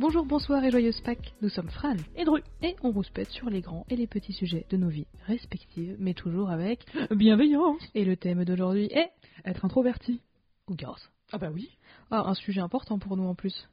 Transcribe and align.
Bonjour, 0.00 0.24
bonsoir 0.24 0.62
et 0.64 0.70
joyeuse 0.70 1.00
Pâques. 1.00 1.34
Nous 1.42 1.48
sommes 1.48 1.70
Fran 1.70 1.96
Et 2.16 2.24
Dru. 2.24 2.42
et 2.62 2.76
on 2.82 2.90
rouspète 2.92 3.30
sur 3.30 3.50
les 3.50 3.60
grands 3.60 3.84
et 3.90 3.96
les 3.96 4.06
petits 4.06 4.32
sujets 4.32 4.64
de 4.70 4.76
nos 4.76 4.88
vies 4.88 5.06
respectives, 5.26 5.96
mais 5.98 6.14
toujours 6.14 6.50
avec. 6.50 6.84
Bienveillance. 7.10 7.82
Et 7.94 8.04
le 8.04 8.16
thème 8.16 8.44
d'aujourd'hui 8.44 8.86
est. 8.92 9.10
Être 9.44 9.64
introverti. 9.64 10.20
Ou 10.68 10.76
grâce. 10.76 11.10
Ah 11.32 11.38
bah 11.38 11.50
oui. 11.52 11.68
Ah, 12.10 12.28
un 12.28 12.34
sujet 12.34 12.60
important 12.60 12.98
pour 12.98 13.16
nous 13.16 13.26
en 13.26 13.34
plus. 13.34 13.68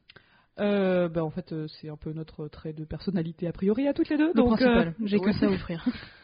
Euh, 0.58 1.08
bah 1.08 1.22
en 1.24 1.30
fait, 1.30 1.52
euh, 1.52 1.66
c'est 1.68 1.88
un 1.90 1.96
peu 1.96 2.12
notre 2.12 2.48
trait 2.48 2.72
de 2.72 2.84
personnalité 2.84 3.46
a 3.46 3.52
priori 3.52 3.86
à 3.86 3.92
toutes 3.94 4.08
les 4.08 4.16
deux. 4.16 4.28
Le 4.28 4.34
donc, 4.34 4.48
principal. 4.56 4.88
euh, 4.88 5.06
J'ai 5.06 5.18
que 5.18 5.26
ouais. 5.26 5.32
ça 5.34 5.46
à 5.46 5.50
offrir. 5.50 5.86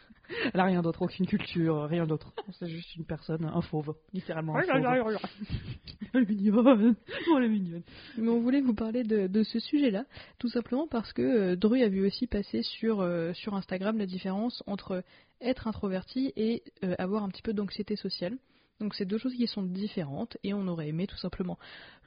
Elle 0.55 0.61
a 0.61 0.65
rien 0.65 0.83
d'autre, 0.83 1.03
aucune 1.03 1.27
culture, 1.27 1.85
rien 1.85 2.07
d'autre. 2.07 2.33
C'est 2.59 2.69
juste 2.69 2.97
une 2.97 3.05
personne, 3.05 3.45
un 3.45 3.61
fauve. 3.61 3.95
Littéralement 4.13 4.57
un 4.57 4.63
fauve. 4.63 5.19
Elle 6.15 6.23
est 6.25 6.29
mignonne. 6.29 6.95
Oh, 7.31 7.39
elle 7.39 7.45
est 7.45 7.49
mignonne. 7.49 7.83
Mais 8.19 8.29
on 8.29 8.41
voulait 8.41 8.61
vous 8.61 8.75
parler 8.75 9.03
de, 9.03 9.29
de 9.29 9.43
ce 9.43 9.59
sujet-là, 9.59 10.05
tout 10.39 10.49
simplement 10.49 10.87
parce 10.87 11.13
que 11.15 11.23
euh, 11.23 11.57
Dru 11.57 11.83
a 11.83 11.89
vu 11.89 12.05
aussi 12.07 12.27
passer 12.27 12.63
sur, 12.63 13.01
euh, 13.01 13.33
sur 13.33 13.55
Instagram 13.55 13.97
la 13.97 14.05
différence 14.05 14.63
entre 14.67 15.05
être 15.41 15.69
introverti 15.69 16.33
et 16.37 16.63
euh, 16.85 16.95
avoir 16.99 17.25
un 17.25 17.29
petit 17.29 17.43
peu 17.43 17.55
d'anxiété 17.55 17.97
sociale. 17.97 18.37
Donc 18.83 18.95
c'est 18.95 19.05
deux 19.05 19.19
choses 19.19 19.35
qui 19.35 19.47
sont 19.47 19.63
différentes 19.63 20.37
et 20.43 20.55
on 20.55 20.67
aurait 20.67 20.89
aimé 20.89 21.07
tout 21.07 21.17
simplement 21.17 21.57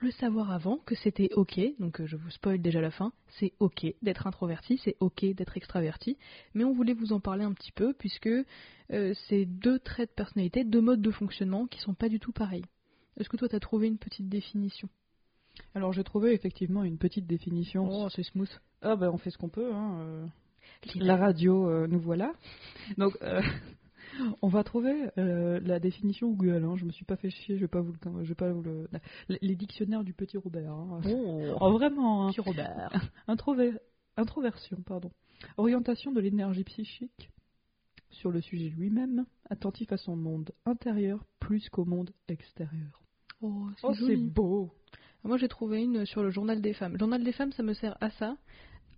le 0.01 0.11
savoir 0.11 0.51
avant 0.51 0.77
que 0.77 0.93
c'était 0.93 1.29
ok. 1.33 1.59
Donc 1.79 2.01
euh, 2.01 2.05
je 2.05 2.17
vous 2.17 2.29
spoil 2.29 2.61
déjà 2.61 2.81
la 2.81 2.91
fin, 2.91 3.13
c'est 3.39 3.53
ok 3.59 3.85
d'être 4.01 4.27
introverti, 4.27 4.79
c'est 4.83 4.97
ok 4.99 5.25
d'être 5.33 5.55
extraverti. 5.55 6.17
Mais 6.53 6.65
on 6.65 6.73
voulait 6.73 6.93
vous 6.93 7.13
en 7.13 7.21
parler 7.21 7.45
un 7.45 7.53
petit 7.53 7.71
peu 7.71 7.93
puisque 7.93 8.27
euh, 8.27 9.13
c'est 9.27 9.45
deux 9.45 9.79
traits 9.79 10.09
de 10.09 10.15
personnalité, 10.15 10.65
deux 10.65 10.81
modes 10.81 11.01
de 11.01 11.11
fonctionnement 11.11 11.65
qui 11.65 11.79
sont 11.79 11.93
pas 11.93 12.09
du 12.09 12.19
tout 12.19 12.33
pareils. 12.33 12.65
Est-ce 13.17 13.29
que 13.29 13.37
toi 13.37 13.47
t'as 13.47 13.61
trouvé 13.61 13.87
une 13.87 13.97
petite 13.97 14.27
définition? 14.27 14.89
Alors 15.73 15.93
j'ai 15.93 16.03
trouvé 16.03 16.33
effectivement 16.33 16.83
une 16.83 16.97
petite 16.97 17.25
définition. 17.25 17.87
Oh 17.89 18.09
c'est 18.09 18.23
smooth. 18.23 18.51
Ah 18.81 18.97
bah 18.97 19.09
on 19.13 19.17
fait 19.17 19.29
ce 19.29 19.37
qu'on 19.37 19.49
peut. 19.49 19.73
Hein. 19.73 19.99
euh. 20.01 20.25
La 20.95 21.15
radio, 21.15 21.69
euh, 21.69 21.87
nous 21.87 21.99
voilà. 21.99 22.33
Donc, 22.97 23.17
on 24.41 24.47
va 24.47 24.63
trouver 24.63 24.93
euh, 25.17 25.59
la 25.63 25.79
définition 25.79 26.29
Google. 26.31 26.63
Hein. 26.65 26.75
Je 26.75 26.85
me 26.85 26.91
suis 26.91 27.05
pas 27.05 27.15
fait 27.15 27.29
chier, 27.29 27.55
je 27.57 27.61
vais 27.61 27.67
pas 27.67 27.81
vous 27.81 27.91
le, 27.93 28.23
je 28.23 28.29
vais 28.29 28.35
pas 28.35 28.51
vous 28.51 28.61
le. 28.63 28.87
la- 28.91 29.37
Les 29.41 29.55
dictionnaires 29.55 30.03
du 30.03 30.13
petit 30.13 30.37
Robert. 30.37 30.71
hein. 30.71 31.01
Oh, 31.59 31.71
vraiment. 31.77 32.27
hein. 32.27 32.29
Petit 32.31 32.41
Robert. 32.41 32.91
Introver- 33.27 33.77
Introversion, 34.17 34.77
pardon. 34.85 35.11
Orientation 35.57 36.11
de 36.11 36.21
l'énergie 36.21 36.63
psychique 36.63 37.29
sur 38.09 38.31
le 38.31 38.39
sujet 38.41 38.69
lui-même, 38.69 39.25
attentif 39.49 39.91
à 39.91 39.97
son 39.97 40.15
monde 40.15 40.51
intérieur 40.65 41.25
plus 41.39 41.67
qu'au 41.69 41.83
monde 41.85 42.11
extérieur. 42.29 43.03
Oh, 43.41 43.67
c'est 43.81 44.15
Oh, 44.15 44.17
beau. 44.21 44.71
Moi, 45.23 45.37
j'ai 45.37 45.47
trouvé 45.49 45.83
une 45.83 46.05
sur 46.05 46.23
le 46.23 46.29
journal 46.29 46.61
des 46.61 46.73
femmes. 46.73 46.93
Le 46.93 46.99
journal 46.99 47.23
des 47.23 47.31
femmes, 47.33 47.51
ça 47.51 47.63
me 47.63 47.73
sert 47.73 47.97
à 47.99 48.09
ça, 48.11 48.37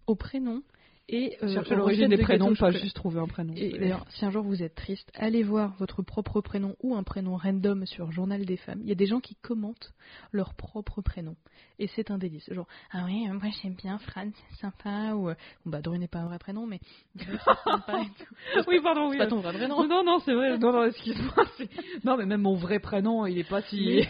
au 0.05 0.15
prénom 0.15 0.61
et 1.09 1.37
euh, 1.41 1.53
Chercher 1.53 1.75
l'origine 1.75 2.09
des 2.09 2.17
de 2.17 2.21
prénoms, 2.21 2.53
pas 2.53 2.71
juste 2.71 2.95
trouver 2.95 3.19
un 3.21 3.27
prénom. 3.27 3.53
Et 3.55 3.77
d'ailleurs, 3.77 4.05
si 4.09 4.25
un 4.25 4.29
jour 4.31 4.43
vous 4.43 4.61
êtes 4.61 4.75
triste, 4.75 5.09
allez 5.15 5.41
voir 5.41 5.73
votre 5.79 6.01
propre 6.01 6.41
prénom 6.41 6.75
ou 6.81 6.95
un 6.95 7.03
prénom 7.03 7.37
random 7.37 7.85
sur 7.85 8.11
Journal 8.11 8.45
des 8.45 8.57
femmes. 8.57 8.79
Il 8.81 8.89
y 8.89 8.91
a 8.91 8.95
des 8.95 9.05
gens 9.05 9.21
qui 9.21 9.35
commentent 9.35 9.93
leur 10.33 10.53
propre 10.55 11.01
prénom. 11.01 11.35
Et 11.79 11.87
c'est 11.87 12.11
un 12.11 12.17
délice. 12.17 12.51
Genre, 12.51 12.67
ah 12.91 13.03
oui, 13.05 13.25
moi 13.29 13.49
j'aime 13.61 13.75
bien 13.75 13.97
Fran, 13.99 14.27
c'est 14.33 14.57
sympa. 14.59 15.13
Ou, 15.15 15.29
euh, 15.29 15.35
bon, 15.65 15.71
bah, 15.71 15.81
Dru 15.81 15.97
n'est 15.97 16.07
pas 16.09 16.19
un 16.19 16.25
vrai 16.27 16.39
prénom, 16.39 16.65
mais 16.67 16.79
Dru, 17.15 17.37
c'est 17.45 17.69
sympa 17.71 18.01
et 18.01 18.23
tout. 18.25 18.63
oui, 18.67 18.79
pardon, 18.83 19.07
oui. 19.09 19.17
C'est 19.17 19.23
pas 19.25 19.27
ton 19.27 19.39
vrai 19.39 19.53
prénom. 19.53 19.87
Non, 19.87 20.03
non, 20.03 20.19
c'est 20.25 20.33
vrai. 20.33 20.57
Non, 20.57 20.73
non, 20.73 20.83
excuse-moi. 20.85 21.33
Non, 22.03 22.17
mais 22.17 22.25
même 22.25 22.41
mon 22.41 22.55
vrai 22.55 22.79
prénom, 22.79 23.25
il 23.25 23.37
est 23.37 23.47
pas 23.47 23.61
si. 23.69 24.01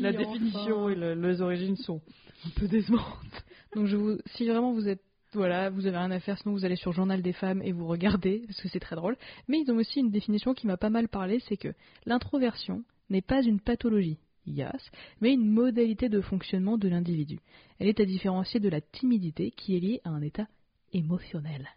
La 0.00 0.10
enfin. 0.10 0.18
définition 0.18 0.88
et 0.88 0.94
le- 0.94 1.14
les 1.14 1.40
origines 1.42 1.76
sont 1.76 2.00
un 2.46 2.50
peu 2.58 2.66
décevantes. 2.66 3.44
Donc 3.76 3.86
je 3.86 3.96
vous, 3.96 4.18
si 4.34 4.48
vraiment 4.48 4.72
vous 4.72 4.88
êtes, 4.88 5.02
voilà, 5.32 5.70
vous 5.70 5.86
avez 5.86 5.96
rien 5.96 6.10
à 6.10 6.20
faire, 6.20 6.38
sinon 6.38 6.54
vous 6.54 6.64
allez 6.64 6.76
sur 6.76 6.92
Journal 6.92 7.22
des 7.22 7.32
femmes 7.32 7.62
et 7.62 7.72
vous 7.72 7.86
regardez, 7.86 8.42
parce 8.46 8.60
que 8.60 8.68
c'est 8.68 8.80
très 8.80 8.96
drôle. 8.96 9.16
Mais 9.48 9.60
ils 9.60 9.70
ont 9.70 9.76
aussi 9.76 10.00
une 10.00 10.10
définition 10.10 10.54
qui 10.54 10.66
m'a 10.66 10.76
pas 10.76 10.90
mal 10.90 11.08
parlé, 11.08 11.40
c'est 11.48 11.56
que 11.56 11.72
l'introversion 12.04 12.84
n'est 13.10 13.22
pas 13.22 13.42
une 13.42 13.60
pathologie, 13.60 14.18
yes, 14.46 14.90
mais 15.20 15.32
une 15.32 15.48
modalité 15.48 16.08
de 16.08 16.20
fonctionnement 16.20 16.78
de 16.78 16.88
l'individu. 16.88 17.40
Elle 17.78 17.88
est 17.88 18.00
à 18.00 18.04
différencier 18.04 18.60
de 18.60 18.68
la 18.68 18.80
timidité 18.80 19.52
qui 19.52 19.76
est 19.76 19.80
liée 19.80 20.00
à 20.04 20.10
un 20.10 20.22
état 20.22 20.48
émotionnel. 20.92 21.68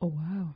Oh, 0.00 0.06
waouh. 0.06 0.48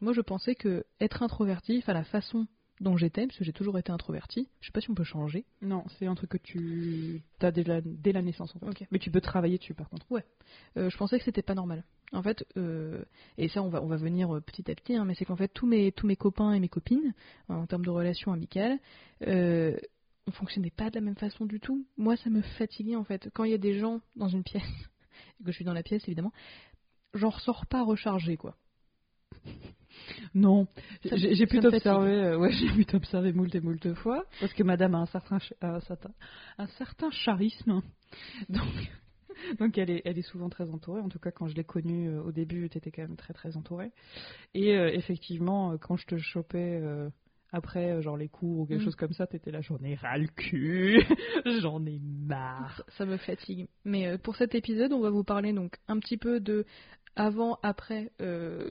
Moi 0.00 0.12
je 0.12 0.20
pensais 0.20 0.54
que 0.54 0.84
être 1.00 1.22
introverti, 1.22 1.78
enfin 1.78 1.92
la 1.92 2.04
façon 2.04 2.46
dont 2.80 2.96
j'étais, 2.96 3.26
parce 3.26 3.38
que 3.38 3.44
j'ai 3.44 3.52
toujours 3.52 3.78
été 3.78 3.90
introverti, 3.90 4.48
je 4.60 4.66
sais 4.66 4.72
pas 4.72 4.80
si 4.80 4.90
on 4.90 4.94
peut 4.94 5.04
changer. 5.04 5.44
Non, 5.62 5.84
c'est 5.98 6.06
un 6.06 6.14
truc 6.14 6.30
que 6.30 6.36
tu 6.36 7.22
as 7.40 7.50
dès 7.50 7.64
la, 7.64 7.80
dès 7.80 8.12
la 8.12 8.22
naissance, 8.22 8.54
en 8.54 8.58
fait. 8.58 8.86
Mais 8.90 8.98
tu 8.98 9.10
peux 9.10 9.20
travailler 9.20 9.58
dessus, 9.58 9.74
par 9.74 9.88
contre. 9.88 10.06
Euh, 10.76 10.90
je 10.90 10.96
pensais 10.96 11.18
que 11.18 11.24
c'était 11.24 11.42
pas 11.42 11.54
normal. 11.54 11.84
En 12.12 12.22
fait, 12.22 12.46
euh, 12.56 13.04
et 13.36 13.48
ça 13.48 13.62
on 13.62 13.68
va, 13.68 13.82
on 13.82 13.86
va 13.86 13.96
venir 13.96 14.34
euh, 14.34 14.40
petit 14.40 14.70
à 14.70 14.74
petit, 14.74 14.94
hein, 14.94 15.04
mais 15.04 15.14
c'est 15.14 15.24
qu'en 15.24 15.36
fait 15.36 15.48
tous 15.48 15.66
mes, 15.66 15.90
tous 15.92 16.06
mes 16.06 16.16
copains 16.16 16.52
et 16.52 16.60
mes 16.60 16.68
copines, 16.68 17.14
en 17.48 17.66
termes 17.66 17.84
de 17.84 17.90
relations 17.90 18.32
amicales, 18.32 18.78
euh, 19.26 19.76
on 20.26 20.30
fonctionnait 20.30 20.70
pas 20.70 20.90
de 20.90 20.96
la 20.96 21.00
même 21.00 21.16
façon 21.16 21.46
du 21.46 21.58
tout. 21.58 21.84
Moi 21.96 22.16
ça 22.16 22.30
me 22.30 22.42
fatiguait 22.42 22.96
en 22.96 23.04
fait. 23.04 23.28
Quand 23.34 23.44
il 23.44 23.50
y 23.50 23.54
a 23.54 23.58
des 23.58 23.78
gens 23.78 24.00
dans 24.14 24.28
une 24.28 24.44
pièce, 24.44 24.62
et 25.40 25.44
que 25.44 25.50
je 25.50 25.56
suis 25.56 25.64
dans 25.64 25.72
la 25.72 25.82
pièce 25.82 26.02
évidemment, 26.06 26.32
j'en 27.14 27.30
ressors 27.30 27.66
pas 27.66 27.82
rechargé 27.82 28.36
quoi. 28.36 28.56
Non, 30.34 30.66
j'ai 31.02 31.46
pu 31.46 31.58
t'observer, 31.58 32.12
euh, 32.12 32.38
ouais, 32.38 32.52
j'ai 32.60 32.68
pu 32.68 32.84
t'observer 32.84 33.32
moult 33.32 33.54
et 33.54 33.60
moult 33.60 33.94
fois, 33.94 34.26
parce 34.40 34.52
que 34.52 34.62
madame 34.62 34.94
a 34.94 34.98
un 34.98 35.06
certain, 35.06 35.38
un 35.62 35.80
certain, 35.80 36.10
un 36.58 36.66
certain 36.66 37.08
charisme, 37.24 37.80
donc, 38.50 38.90
donc 39.58 39.78
elle 39.78 39.90
est, 39.90 40.02
elle 40.04 40.18
est 40.18 40.22
souvent 40.22 40.48
très 40.48 40.68
entourée, 40.70 41.00
en 41.00 41.08
tout 41.08 41.18
cas 41.18 41.30
quand 41.30 41.46
je 41.48 41.54
l'ai 41.54 41.64
connue 41.64 42.08
euh, 42.10 42.22
au 42.22 42.32
début, 42.32 42.68
tu 42.70 42.78
étais 42.78 42.90
quand 42.90 43.02
même 43.02 43.16
très 43.16 43.34
très 43.34 43.56
entourée, 43.56 43.92
et 44.54 44.76
euh, 44.76 44.88
effectivement, 44.92 45.72
euh, 45.72 45.76
quand 45.78 45.96
je 45.96 46.06
te 46.06 46.16
chopais 46.16 46.80
euh, 46.82 47.08
après, 47.52 48.02
genre 48.02 48.16
les 48.16 48.28
cours 48.28 48.60
ou 48.60 48.66
quelque 48.66 48.80
Mm. 48.82 48.84
chose 48.84 48.96
comme 48.96 49.12
ça, 49.12 49.26
t'étais 49.26 49.50
là, 49.50 49.60
j'en 49.60 49.78
ai 49.78 49.94
ras 49.94 50.18
le 50.18 50.26
cul, 50.26 51.00
j'en 51.62 51.84
ai 51.86 51.98
marre. 52.00 52.76
Ça, 52.76 52.84
ça 52.98 53.06
me 53.06 53.16
fatigue. 53.16 53.68
Mais 53.84 54.18
pour 54.18 54.36
cet 54.36 54.54
épisode, 54.54 54.92
on 54.92 55.00
va 55.00 55.10
vous 55.10 55.24
parler 55.24 55.52
donc 55.52 55.76
un 55.88 55.98
petit 55.98 56.16
peu 56.16 56.40
de 56.40 56.66
avant, 57.14 57.58
après 57.62 58.10
euh, 58.20 58.68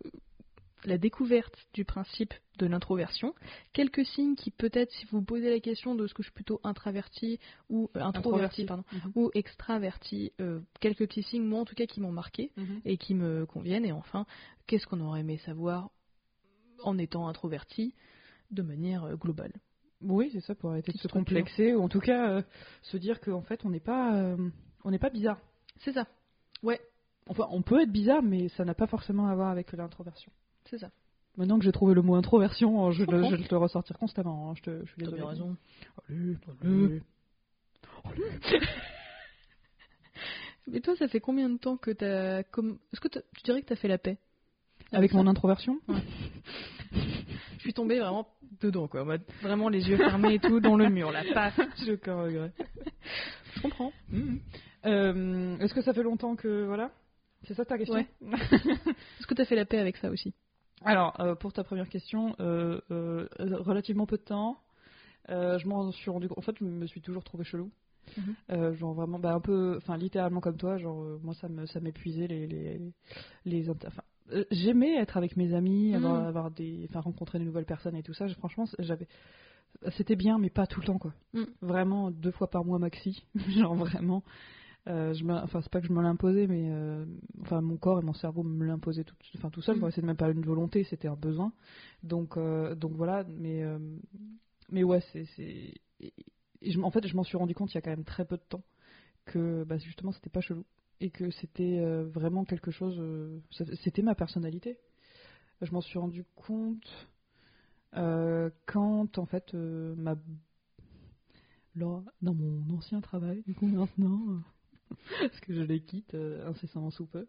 la 0.85 0.97
découverte 0.97 1.56
du 1.73 1.85
principe 1.85 2.34
de 2.57 2.66
l'introversion. 2.66 3.34
Quelques 3.73 4.06
signes 4.06 4.35
qui 4.35 4.51
peut-être, 4.51 4.91
si 4.91 5.06
vous 5.06 5.19
vous 5.19 5.23
posez 5.25 5.50
la 5.50 5.59
question 5.59 5.96
de 5.96 6.07
ce 6.07 6.13
que 6.13 6.23
je 6.23 6.28
suis 6.28 6.34
plutôt 6.34 6.59
introverti 6.63 7.40
ou 7.69 7.90
euh, 7.96 8.01
introverti, 8.01 8.66
pardon, 8.66 8.84
Mhm. 8.94 9.12
ou 9.16 9.31
extraverti, 9.34 10.31
euh, 10.40 10.59
quelques 10.79 11.07
petits 11.07 11.24
signes, 11.24 11.44
moi 11.44 11.59
en 11.62 11.66
tout 11.66 11.75
cas, 11.75 11.85
qui 11.85 12.00
m'ont 12.01 12.12
marqué 12.12 12.51
Mhm. 12.57 12.81
et 12.85 12.97
qui 12.97 13.13
me 13.16 13.45
conviennent. 13.45 13.85
Et 13.85 13.91
enfin, 13.91 14.25
qu'est-ce 14.68 14.88
qu'on 14.88 15.01
aurait 15.01 15.22
aimé 15.22 15.38
savoir 15.45 15.90
en 16.84 16.97
étant 16.97 17.28
introverti 17.28 17.94
de 18.51 18.62
manière 18.62 19.03
euh, 19.06 19.16
globale? 19.16 19.53
Oui, 20.01 20.29
c'est 20.34 20.41
ça, 20.41 20.56
pour 20.56 20.72
arrêter 20.72 20.91
de 20.91 20.97
se 20.97 21.07
complexer, 21.07 21.74
ou 21.74 21.81
en 21.81 21.90
tout 21.90 22.01
cas 22.01 22.29
euh, 22.29 22.41
se 22.84 22.97
dire 22.97 23.19
qu'en 23.22 23.41
fait 23.41 23.66
on 23.66 23.69
n'est 23.69 23.79
pas, 23.79 24.35
on 24.84 24.91
n'est 24.91 25.00
pas 25.00 25.09
bizarre. 25.09 25.40
C'est 25.79 25.94
ça, 25.94 26.06
Enfin, 27.28 27.47
on 27.50 27.62
peut 27.62 27.81
être 27.81 27.91
bizarre, 27.91 28.22
mais 28.22 28.50
ça 28.50 28.66
n'a 28.66 28.75
pas 28.75 28.88
forcément 28.88 29.28
à 29.28 29.35
voir 29.35 29.50
avec 29.50 29.72
l'introversion. 29.72 30.31
C'est 30.69 30.77
ça. 30.79 30.89
Maintenant 31.37 31.57
que 31.59 31.65
j'ai 31.65 31.71
trouvé 31.71 31.93
le 31.93 32.01
mot 32.01 32.15
introversion, 32.15 32.91
je, 32.91 33.03
Je 33.05 33.11
le, 33.11 33.21
vais 33.21 33.37
le 33.51 33.57
ressortir 33.57 33.97
constamment. 33.97 34.49
hein, 34.51 34.53
Je, 34.55 34.61
te, 34.61 34.79
je 34.85 34.91
suis 34.91 34.95
T'as 34.99 35.05
désolée. 35.05 35.21
bien 35.21 35.29
raison. 35.29 35.57
Allez, 36.09 36.37
Allez. 36.63 37.01
Mais 40.67 40.79
toi, 40.81 40.95
ça 40.95 41.07
fait 41.07 41.19
combien 41.19 41.49
de 41.49 41.57
temps 41.57 41.77
que 41.77 41.91
t'as. 41.91 42.43
Comme... 42.43 42.79
Est-ce 42.91 42.99
que 43.01 43.07
t'as- 43.07 43.21
tu 43.35 43.43
dirais 43.43 43.61
que 43.61 43.67
t'as 43.67 43.75
fait 43.75 43.87
la 43.87 43.97
paix? 43.99 44.17
Avec 44.91 45.13
mon 45.13 45.27
introversion? 45.27 45.79
Je 46.91 47.59
suis 47.61 47.73
tombée 47.73 47.99
vraiment 47.99 48.27
dedans, 48.61 48.88
quoi. 48.88 49.01
en 49.01 49.06
mode 49.06 49.23
Vraiment 49.41 49.69
les 49.69 49.88
yeux 49.89 49.97
fermés 49.97 50.35
et 50.35 50.39
tout, 50.39 50.59
dans 50.59 50.75
le 50.77 50.89
mur, 50.89 51.11
là. 51.11 51.23
Paf 51.33 51.59
J'ai 51.85 51.94
aucun 51.94 52.15
regret. 52.21 52.51
Je 53.56 53.61
comprends. 53.61 53.91
Mhm. 54.09 54.39
Euh, 54.85 55.57
Est-ce 55.59 55.73
que 55.73 55.81
ça 55.81 55.94
fait 55.94 56.03
longtemps 56.03 56.35
que. 56.35 56.65
Voilà? 56.65 56.91
C'est 57.44 57.53
ça 57.56 57.65
ta 57.65 57.77
question? 57.77 57.95
Ouais. 57.95 58.07
Est-ce 58.21 59.27
que 59.27 59.33
t'as 59.33 59.45
fait 59.45 59.56
la 59.56 59.65
paix 59.65 59.79
avec 59.79 59.97
ça 59.97 60.09
aussi? 60.09 60.33
Alors, 60.85 61.19
euh, 61.19 61.35
pour 61.35 61.51
ta 61.51 61.63
première 61.63 61.89
question, 61.89 62.35
euh, 62.39 62.79
euh, 62.91 63.27
relativement 63.39 64.05
peu 64.05 64.17
de 64.17 64.23
temps. 64.23 64.57
Je 65.27 65.67
m'en 65.67 65.91
suis 65.91 66.09
rendu 66.11 66.27
compte. 66.27 66.37
En 66.37 66.41
fait, 66.41 66.55
je 66.59 66.63
me 66.63 66.85
suis 66.85 67.01
toujours 67.01 67.23
trouvé 67.23 67.43
chelou. 67.43 67.71
Mhm. 68.17 68.75
Genre 68.75 68.93
vraiment, 68.93 69.17
bah 69.17 69.33
un 69.33 69.39
peu, 69.39 69.75
enfin 69.77 69.97
littéralement 69.97 70.39
comme 70.41 70.57
toi. 70.57 70.77
Genre, 70.77 71.19
moi, 71.23 71.33
ça 71.33 71.49
me, 71.49 71.65
ça 71.65 71.79
m'épuisait 71.79 72.27
les, 72.27 72.45
les, 72.47 72.79
les 73.45 73.69
inter- 73.69 73.87
j'aimais 74.51 74.95
être 74.97 75.17
avec 75.17 75.35
mes 75.37 75.53
amis, 75.55 75.95
avoir, 75.95 76.21
Mhm. 76.21 76.27
avoir 76.27 76.51
des, 76.51 76.85
enfin 76.89 76.99
rencontrer 76.99 77.39
de 77.39 77.43
nouvelles 77.43 77.65
personnes 77.65 77.95
et 77.95 78.03
tout 78.03 78.13
ça. 78.13 78.27
Je- 78.27 78.35
franchement, 78.35 78.65
j'avais, 78.79 79.07
c'était 79.97 80.15
bien, 80.15 80.37
mais 80.37 80.49
pas 80.51 80.67
tout 80.67 80.79
le 80.81 80.85
temps 80.85 80.99
quoi. 80.99 81.13
Mhm. 81.33 81.47
Vraiment 81.61 82.11
deux 82.11 82.31
fois 82.31 82.47
par 82.49 82.63
mois 82.63 82.77
maxi. 82.77 83.25
genre 83.49 83.73
vraiment. 83.73 84.23
Euh, 84.87 85.15
je 85.15 85.23
me, 85.23 85.33
enfin 85.33 85.61
c'est 85.61 85.71
pas 85.71 85.81
que 85.81 85.87
je 85.87 85.93
me 85.93 86.01
l'imposais, 86.01 86.45
mais 86.45 86.69
euh, 86.69 87.05
enfin 87.41 87.59
mon 87.61 87.75
corps 87.75 87.99
et 87.99 88.03
mon 88.03 88.13
cerveau 88.13 88.43
me 88.43 88.65
l'imposaient 88.65 89.03
tout, 89.03 89.15
enfin 89.35 89.49
tout 89.49 89.61
seul. 89.61 89.79
Quoi. 89.79 89.89
C'était 89.89 90.05
même 90.05 90.15
pas 90.15 90.29
une 90.29 90.45
volonté, 90.45 90.83
c'était 90.83 91.07
un 91.07 91.15
besoin. 91.15 91.53
Donc 92.03 92.37
euh, 92.37 92.75
donc 92.75 92.91
voilà, 92.93 93.23
mais 93.23 93.63
euh, 93.63 93.79
mais 94.69 94.83
ouais 94.83 95.01
c'est 95.11 95.25
c'est 95.35 95.73
en 96.83 96.91
fait 96.91 97.07
je 97.07 97.15
m'en 97.15 97.23
suis 97.23 97.37
rendu 97.37 97.55
compte 97.55 97.73
il 97.73 97.75
y 97.75 97.77
a 97.79 97.81
quand 97.81 97.89
même 97.89 98.03
très 98.03 98.25
peu 98.25 98.37
de 98.37 98.43
temps 98.47 98.63
que 99.25 99.63
bah, 99.63 99.77
justement 99.79 100.11
c'était 100.11 100.29
pas 100.29 100.41
chelou 100.41 100.65
et 101.01 101.09
que 101.09 101.31
c'était 101.31 101.83
vraiment 102.03 102.45
quelque 102.45 102.71
chose. 102.71 103.01
c'était 103.83 104.01
ma 104.01 104.15
personnalité. 104.15 104.77
Je 105.61 105.71
m'en 105.73 105.81
suis 105.81 105.99
rendu 105.99 106.23
compte 106.35 107.09
quand, 107.91 109.17
en 109.17 109.25
fait, 109.25 109.53
ma. 109.53 110.15
Dans 111.75 112.05
mon 112.21 112.63
ancien 112.77 113.01
travail, 113.01 113.43
du 113.45 113.53
coup, 113.53 113.65
maintenant, 113.65 114.41
parce 115.19 115.39
que 115.41 115.53
je 115.53 115.61
les 115.61 115.81
quitte 115.81 116.13
euh, 116.13 116.47
incessamment 116.47 116.91
sous 116.91 117.05
peu, 117.05 117.27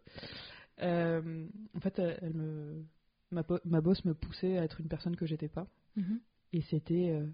euh, 0.81 1.47
en 1.75 1.79
fait, 1.79 1.97
elle, 1.99 2.33
me. 2.33 2.85
Ma, 3.31 3.43
ma 3.65 3.81
boss 3.81 4.05
me 4.05 4.13
poussait 4.13 4.57
à 4.57 4.63
être 4.63 4.79
une 4.79 4.87
personne 4.87 5.17
que 5.17 5.25
j'étais 5.25 5.49
pas, 5.49 5.67
et 6.53 6.61
c'était 6.61 7.09
euh, 7.11 7.27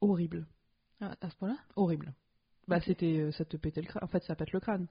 horrible 0.00 0.46
Ah, 1.00 1.16
à 1.20 1.28
ce 1.28 1.36
point-là? 1.36 1.58
Horrible. 1.76 2.14
Bah, 2.66 2.80
c'était, 2.80 3.30
ça 3.32 3.44
te 3.44 3.58
pétait 3.58 3.82
le 3.82 3.86
crâne. 3.86 4.02
En 4.02 4.06
fait, 4.06 4.22
ça 4.22 4.34
pète 4.36 4.52
le 4.52 4.60
crâne. 4.60 4.86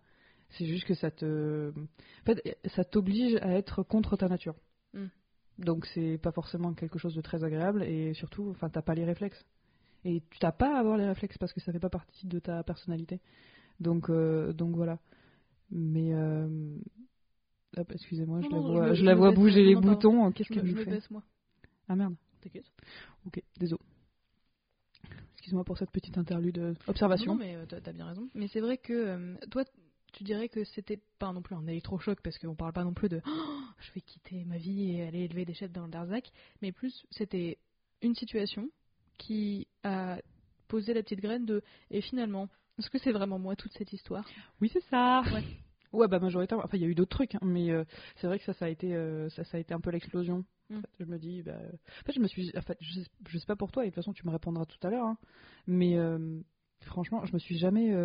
C'est 0.52 0.68
juste 0.68 0.86
que 0.86 0.94
ça 0.94 1.10
te, 1.10 1.72
en 1.76 2.26
fait, 2.26 2.60
ça 2.76 2.84
t'oblige 2.84 3.36
à 3.38 3.54
être 3.54 3.82
contre 3.82 4.16
ta 4.16 4.30
nature. 4.30 4.56
Mm. 4.94 5.08
Donc 5.60 5.86
c'est 5.88 6.18
pas 6.18 6.32
forcément 6.32 6.74
quelque 6.74 7.00
chose 7.00 7.16
de 7.16 7.22
très 7.22 7.44
agréable 7.44 7.84
et 7.84 8.14
surtout, 8.14 8.50
enfin, 8.50 8.70
t'as 8.70 8.82
pas 8.82 8.96
les 8.96 9.06
réflexes. 9.06 9.44
Et 10.06 10.22
tu 10.30 10.40
t'as 10.40 10.52
pas 10.52 10.76
à 10.76 10.80
avoir 10.80 10.98
les 10.98 11.08
réflexes 11.08 11.38
parce 11.38 11.54
que 11.54 11.62
ça 11.62 11.72
fait 11.72 11.80
pas 11.80 11.90
partie 11.90 12.28
de 12.28 12.40
ta 12.40 12.64
personnalité. 12.64 13.22
Donc, 13.80 14.10
euh, 14.10 14.54
donc 14.54 14.76
voilà. 14.76 15.00
Mais 15.72 16.14
euh, 16.14 16.78
hop, 17.78 17.92
excusez-moi, 17.92 18.42
je 18.42 18.48
Non, 18.50 18.58
la 18.58 18.62
non, 18.62 18.72
vois, 18.74 18.84
je 18.86 18.90
me- 18.90 18.96
je 18.96 19.00
je 19.00 19.06
la 19.06 19.14
me 19.14 19.18
vois 19.20 19.30
baisse, 19.30 19.40
bouger 19.40 19.64
les 19.64 19.76
non, 19.76 19.82
boutons. 19.82 20.32
Qu'est-ce 20.32 20.50
Je 20.54 20.60
qu'elle 20.60 20.70
nous 20.70 20.76
fait 20.76 20.86
baisse, 20.92 21.10
moi. 21.12 21.24
Ah 21.88 21.96
merde. 21.96 22.16
T'inquiète. 22.42 22.66
Ok, 23.26 23.42
désolé. 23.60 23.82
Excuse-moi 25.36 25.64
pour 25.64 25.78
cette 25.78 25.92
petite 25.92 26.18
interlude 26.18 26.58
euh, 26.58 26.74
observation. 26.88 27.34
Non, 27.34 27.40
mais 27.40 27.58
t'as 27.68 27.92
bien 27.92 28.06
raison. 28.06 28.30
Mais 28.34 28.48
c'est 28.48 28.62
vrai 28.62 28.78
que 28.78 28.94
euh, 28.94 29.36
toi, 29.52 29.64
tu 30.14 30.24
dirais 30.24 30.48
que 30.48 30.64
c'était 30.64 31.00
pas 31.20 31.34
non 31.34 31.42
plus 31.42 31.56
un 31.56 31.68
électrochoc 31.68 32.22
parce 32.22 32.38
qu'on 32.38 32.56
parle 32.56 32.72
pas 32.74 32.84
non 32.84 32.94
plus 32.94 33.10
de 33.10 33.22
Oh, 33.26 33.30
je 33.80 33.92
vais 33.94 34.02
quitter 34.02 34.46
ma 34.46 34.58
vie 34.58 34.92
et 34.92 35.04
aller 35.04 35.22
élever 35.22 35.44
des 35.46 35.54
chefs 35.54 35.72
dans 35.72 35.86
le 35.86 35.92
Darzac, 35.92 36.32
mais 36.62 36.72
plus 36.72 37.06
c'était 37.12 37.58
une 38.02 38.16
situation 38.16 38.70
qui 39.18 39.68
a 39.84 40.20
posé 40.68 40.94
la 40.94 41.04
petite 41.04 41.22
graine 41.22 41.46
de 41.46 41.62
et 41.92 42.02
finalement, 42.02 42.48
est-ce 42.80 42.90
que 42.90 42.98
c'est 42.98 43.12
vraiment 43.12 43.40
moi 43.40 43.56
toute 43.56 43.74
cette 43.74 43.94
histoire? 43.94 44.28
Oui, 44.62 44.70
c'est 44.72 44.84
ça. 44.90 45.22
Ouais. 45.34 45.44
Ouais, 45.94 46.08
bah 46.08 46.20
majoritairement. 46.20 46.64
Enfin, 46.66 46.78
il 46.78 46.82
y 46.82 46.86
a 46.86 46.88
eu 46.88 46.96
d'autres 46.96 47.16
trucs, 47.16 47.36
hein, 47.36 47.40
mais 47.44 47.70
euh, 47.72 47.84
c'est 48.16 48.26
vrai 48.28 48.40
que 48.40 48.46
ça, 48.46 48.54
ça 48.54 48.66
a 48.66 48.70
été, 48.70 48.96
euh, 48.96 49.30
ça, 49.30 49.44
ça 49.44 49.58
a 49.58 49.60
été 49.60 49.76
un 49.76 49.80
peu 49.80 49.92
l'explosion. 49.92 50.44
Mm. 50.70 50.78
En 50.78 50.82
fait, 50.82 50.90
je 51.00 51.06
me 51.06 51.20
dis, 51.20 51.44
bah, 51.44 51.56
en 51.56 52.06
fait, 52.06 52.14
je 52.14 52.20
me 52.20 52.28
suis, 52.28 52.52
en 52.58 52.62
fait, 52.62 52.78
je 52.82 52.94
sais, 52.94 53.06
je 53.30 53.38
sais 53.38 53.46
pas 53.46 53.56
pour 53.56 53.72
toi, 53.72 53.84
et 53.84 53.88
de 53.88 53.92
toute 53.92 54.04
façon, 54.04 54.12
tu 54.12 54.26
me 54.26 54.32
répondras 54.32 54.66
tout 54.66 54.80
à 54.86 54.90
l'heure. 54.90 55.06
hein, 55.06 55.18
mais 55.68 55.96
euh, 55.98 56.40
franchement, 56.82 57.24
je 57.26 57.34
me 57.34 57.40
suis 57.40 57.58
jamais 57.60 57.96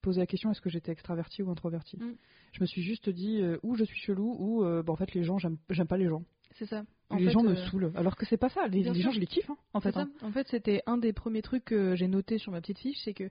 posé 0.00 0.20
la 0.20 0.26
question 0.26 0.50
est-ce 0.50 0.60
que 0.62 0.70
j'étais 0.70 0.90
extraverti 0.90 1.42
ou 1.42 1.50
introverti. 1.50 1.98
Mm. 1.98 2.14
Je 2.54 2.60
me 2.62 2.66
suis 2.66 2.82
juste 2.82 3.10
dit 3.10 3.42
ou 3.62 3.76
je 3.76 3.84
suis 3.84 4.00
chelou 4.00 4.34
ou 4.38 4.82
bah, 4.82 4.92
en 4.92 4.96
fait 4.96 5.12
les 5.12 5.22
gens, 5.22 5.36
j'aime 5.38 5.86
pas 5.86 5.98
les 5.98 6.08
gens. 6.08 6.24
C'est 6.56 6.66
ça. 6.66 6.82
En 7.10 7.16
les 7.16 7.26
fait, 7.26 7.30
gens 7.32 7.42
me 7.42 7.50
euh, 7.52 7.66
saoulent. 7.68 7.92
Alors 7.94 8.16
que 8.16 8.24
c'est 8.26 8.36
pas 8.36 8.48
ça. 8.48 8.66
Les, 8.68 8.82
gens, 8.84 9.10
je 9.10 9.20
les 9.20 9.26
kiffe, 9.26 9.50
hein, 9.50 9.56
en 9.74 9.80
fait. 9.80 9.96
hein. 9.96 10.08
En 10.22 10.30
fait, 10.32 10.46
c'était 10.48 10.82
un 10.86 10.96
des 10.98 11.12
premiers 11.12 11.42
trucs 11.42 11.64
que 11.64 11.94
j'ai 11.94 12.08
noté 12.08 12.38
sur 12.38 12.52
ma 12.52 12.60
petite 12.60 12.78
fiche, 12.78 12.98
c'est 13.04 13.14
que 13.14 13.30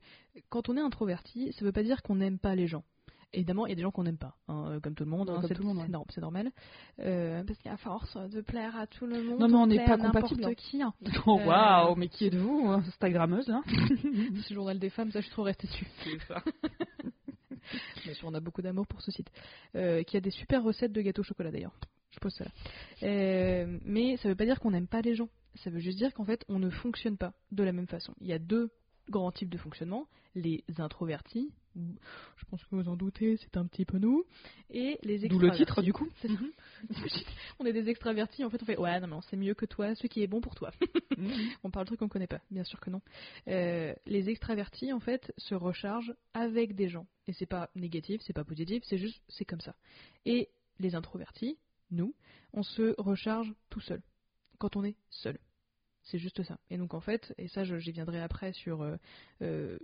quand 0.49 0.69
on 0.69 0.77
est 0.77 0.81
introverti, 0.81 1.51
ça 1.53 1.65
veut 1.65 1.71
pas 1.71 1.83
dire 1.83 2.01
qu'on 2.03 2.15
n'aime 2.15 2.37
pas 2.39 2.55
les 2.55 2.67
gens. 2.67 2.83
Évidemment, 3.33 3.65
il 3.65 3.69
y 3.69 3.71
a 3.71 3.75
des 3.75 3.81
gens 3.81 3.91
qu'on 3.91 4.03
n'aime 4.03 4.17
pas, 4.17 4.35
hein, 4.49 4.65
euh, 4.71 4.79
comme 4.81 4.93
tout 4.93 5.05
le 5.05 5.09
monde, 5.09 5.31
c'est 5.47 5.47
ouais. 5.47 5.55
c'est 5.55 5.89
norm- 5.89 6.05
normal. 6.19 6.51
Euh, 6.99 7.43
parce 7.45 7.57
qu'à 7.59 7.77
force 7.77 8.17
de 8.29 8.41
plaire 8.41 8.75
à 8.75 8.87
tout 8.87 9.05
le 9.05 9.23
monde, 9.23 9.39
Non, 9.39 9.47
mais 9.47 9.55
on 9.55 9.67
n'est 9.67 9.85
pas 9.85 9.93
hein. 9.93 10.53
qui. 10.57 10.81
Oh 11.25 11.39
Euh, 11.39 11.45
waouh, 11.45 11.95
mais 11.95 12.09
qui 12.09 12.25
êtes-vous, 12.25 12.67
Instagrammeuse 12.67 13.47
là 13.47 13.61
C'est 13.69 14.49
le 14.49 14.55
journal 14.55 14.79
des 14.79 14.89
femmes, 14.89 15.11
ça 15.11 15.21
je 15.21 15.25
suis 15.27 15.31
trop 15.31 15.43
restée 15.43 15.67
dessus. 15.67 15.87
C'est 16.03 16.19
ça. 16.27 16.43
Bien 18.03 18.13
sûr, 18.15 18.27
on 18.27 18.33
a 18.33 18.39
beaucoup 18.41 18.61
d'amour 18.61 18.85
pour 18.87 19.01
ce 19.01 19.11
site. 19.11 19.31
Euh, 19.75 20.03
qui 20.03 20.17
a 20.17 20.19
des 20.19 20.31
super 20.31 20.61
recettes 20.63 20.91
de 20.91 21.01
gâteaux 21.01 21.21
au 21.21 21.23
chocolat 21.25 21.51
d'ailleurs. 21.51 21.75
Je 22.11 22.19
pose 22.19 22.33
ça 22.33 22.45
là. 22.45 22.51
Euh, 23.03 23.79
mais 23.85 24.17
ça 24.17 24.29
veut 24.29 24.35
pas 24.35 24.45
dire 24.45 24.59
qu'on 24.59 24.71
n'aime 24.71 24.87
pas 24.87 25.01
les 25.01 25.15
gens. 25.15 25.29
Ça 25.55 25.69
veut 25.69 25.79
juste 25.79 25.97
dire 25.97 26.13
qu'en 26.13 26.25
fait, 26.25 26.45
on 26.47 26.59
ne 26.59 26.69
fonctionne 26.69 27.17
pas 27.17 27.33
de 27.51 27.63
la 27.63 27.71
même 27.73 27.87
façon. 27.87 28.13
Il 28.21 28.27
y 28.27 28.33
a 28.33 28.39
deux 28.39 28.69
grands 29.09 29.31
types 29.31 29.49
de 29.49 29.57
fonctionnement. 29.57 30.07
Les 30.35 30.63
introvertis, 30.77 31.51
je 31.75 32.45
pense 32.49 32.63
que 32.63 32.75
vous 32.75 32.87
en 32.87 32.95
doutez, 32.95 33.37
c'est 33.37 33.57
un 33.57 33.65
petit 33.65 33.85
peu 33.85 33.97
nous. 33.97 34.23
Et 34.69 34.99
les 35.03 35.19
D'où 35.19 35.25
extravertis. 35.25 35.59
le 35.59 35.65
titre 35.65 35.81
du 35.81 35.93
coup. 35.93 36.07
C'est 36.21 36.27
ça. 36.27 36.39
on 37.59 37.65
est 37.65 37.73
des 37.73 37.89
extravertis, 37.89 38.43
en 38.43 38.49
fait 38.49 38.61
on 38.61 38.65
fait 38.65 38.77
ouais 38.77 38.99
non 38.99 39.07
mais 39.07 39.15
c'est 39.29 39.37
mieux 39.37 39.53
que 39.53 39.65
toi, 39.65 39.95
ce 39.95 40.07
qui 40.07 40.21
est 40.21 40.27
bon 40.27 40.41
pour 40.41 40.55
toi. 40.55 40.71
On 41.63 41.69
parle 41.69 41.85
de 41.85 41.89
trucs 41.89 41.99
qu'on 41.99 42.07
connaît 42.07 42.27
pas, 42.27 42.41
bien 42.49 42.63
sûr 42.63 42.79
que 42.79 42.89
non. 42.89 43.01
Euh, 43.47 43.93
les 44.05 44.29
extravertis, 44.29 44.91
en 44.91 44.99
fait, 44.99 45.31
se 45.37 45.53
rechargent 45.53 46.15
avec 46.33 46.73
des 46.75 46.89
gens. 46.89 47.05
Et 47.27 47.33
c'est 47.33 47.45
pas 47.45 47.69
négatif, 47.75 48.21
c'est 48.23 48.33
pas 48.33 48.43
positif, 48.43 48.81
c'est 48.85 48.97
juste, 48.97 49.21
c'est 49.27 49.45
comme 49.45 49.61
ça. 49.61 49.75
Et 50.25 50.49
les 50.79 50.95
introvertis, 50.95 51.57
nous, 51.91 52.13
on 52.53 52.63
se 52.63 52.95
recharge 52.99 53.53
tout 53.69 53.81
seul. 53.81 54.01
Quand 54.59 54.75
on 54.75 54.83
est 54.83 54.95
seul. 55.09 55.37
C'est 56.03 56.17
juste 56.19 56.41
ça. 56.43 56.57
Et 56.69 56.77
donc, 56.77 56.93
en 56.93 56.99
fait, 57.01 57.33
et 57.37 57.47
ça, 57.47 57.63
j'y 57.63 57.91
viendrai 57.91 58.19
après 58.21 58.53
sur 58.53 58.81
euh, 58.81 58.95
euh, 59.41 59.77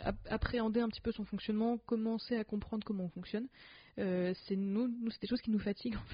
ap- 0.00 0.26
appréhender 0.30 0.80
un 0.80 0.88
petit 0.88 1.00
peu 1.00 1.12
son 1.12 1.24
fonctionnement, 1.24 1.78
commencer 1.78 2.36
à 2.36 2.44
comprendre 2.44 2.84
comment 2.84 3.04
on 3.04 3.08
fonctionne. 3.08 3.48
Euh, 3.98 4.32
c'est 4.46 4.56
nous, 4.56 4.86
nous 4.88 5.10
c'est 5.10 5.20
des 5.22 5.26
choses 5.26 5.40
qui 5.42 5.50
nous 5.50 5.58
fatiguent, 5.58 5.96
en 5.96 6.04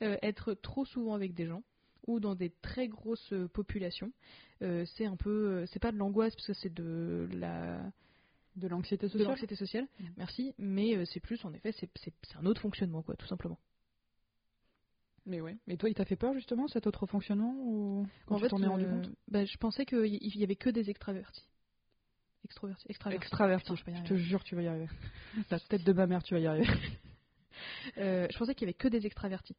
fait. 0.00 0.18
Être 0.22 0.54
trop 0.54 0.84
souvent 0.84 1.14
avec 1.14 1.34
des 1.34 1.46
gens 1.46 1.62
ou 2.08 2.18
dans 2.18 2.34
des 2.34 2.50
très 2.50 2.88
grosses 2.88 3.32
populations, 3.52 4.12
c'est 4.60 5.06
un 5.06 5.16
peu, 5.16 5.64
c'est 5.66 5.78
pas 5.78 5.92
de 5.92 5.96
l'angoisse 5.96 6.34
parce 6.34 6.48
que 6.48 6.52
c'est 6.54 6.74
de 6.74 7.28
la 7.32 7.80
De 8.56 8.66
l'anxiété 8.66 9.06
de 9.06 9.12
sociale. 9.12 9.28
l'anxiété 9.28 9.54
sociale, 9.54 9.86
Mm. 10.00 10.04
merci, 10.16 10.54
mais 10.58 11.06
c'est 11.06 11.20
plus 11.20 11.42
en 11.44 11.52
effet, 11.54 11.72
c'est 11.72 11.90
un 12.36 12.44
autre 12.46 12.60
fonctionnement 12.60 13.02
quoi, 13.02 13.14
tout 13.14 13.26
simplement. 13.26 13.58
Mais 15.26 15.40
ouais. 15.40 15.56
Et 15.68 15.76
toi, 15.76 15.88
il 15.88 15.94
t'a 15.94 16.04
fait 16.04 16.16
peur 16.16 16.34
justement 16.34 16.66
cet 16.68 16.86
autre 16.86 17.06
fonctionnement 17.06 17.54
ou 17.58 18.06
quand 18.26 18.36
en 18.36 18.40
tu 18.40 18.48
t'en 18.48 18.62
es 18.62 18.66
rendu 18.66 18.84
euh, 18.84 18.90
compte? 18.90 19.10
bah, 19.28 19.44
je 19.44 19.56
pensais 19.56 19.86
qu'il 19.86 20.06
y, 20.06 20.42
avait 20.42 20.56
que 20.56 20.70
des 20.70 20.90
extravertis. 20.90 21.46
Extrovertis, 22.44 22.86
extravertis. 22.88 23.22
Extraverti. 23.22 23.64
Putain, 23.64 23.74
je 23.76 23.84
vais 23.84 23.92
pas 23.92 23.98
y 23.98 24.02
Je 24.04 24.08
te 24.08 24.18
jure, 24.18 24.42
tu 24.42 24.56
vas 24.56 24.62
y 24.62 24.66
arriver. 24.66 24.88
La 25.50 25.60
tête 25.60 25.84
de 25.84 25.92
ma 25.92 26.06
mère, 26.06 26.22
tu 26.22 26.34
vas 26.34 26.40
y 26.40 26.46
arriver. 26.46 26.66
Euh, 27.98 28.26
je 28.30 28.38
pensais 28.38 28.54
qu'il 28.54 28.66
y 28.66 28.70
avait 28.70 28.74
que 28.74 28.88
des 28.88 29.06
extravertis. 29.06 29.54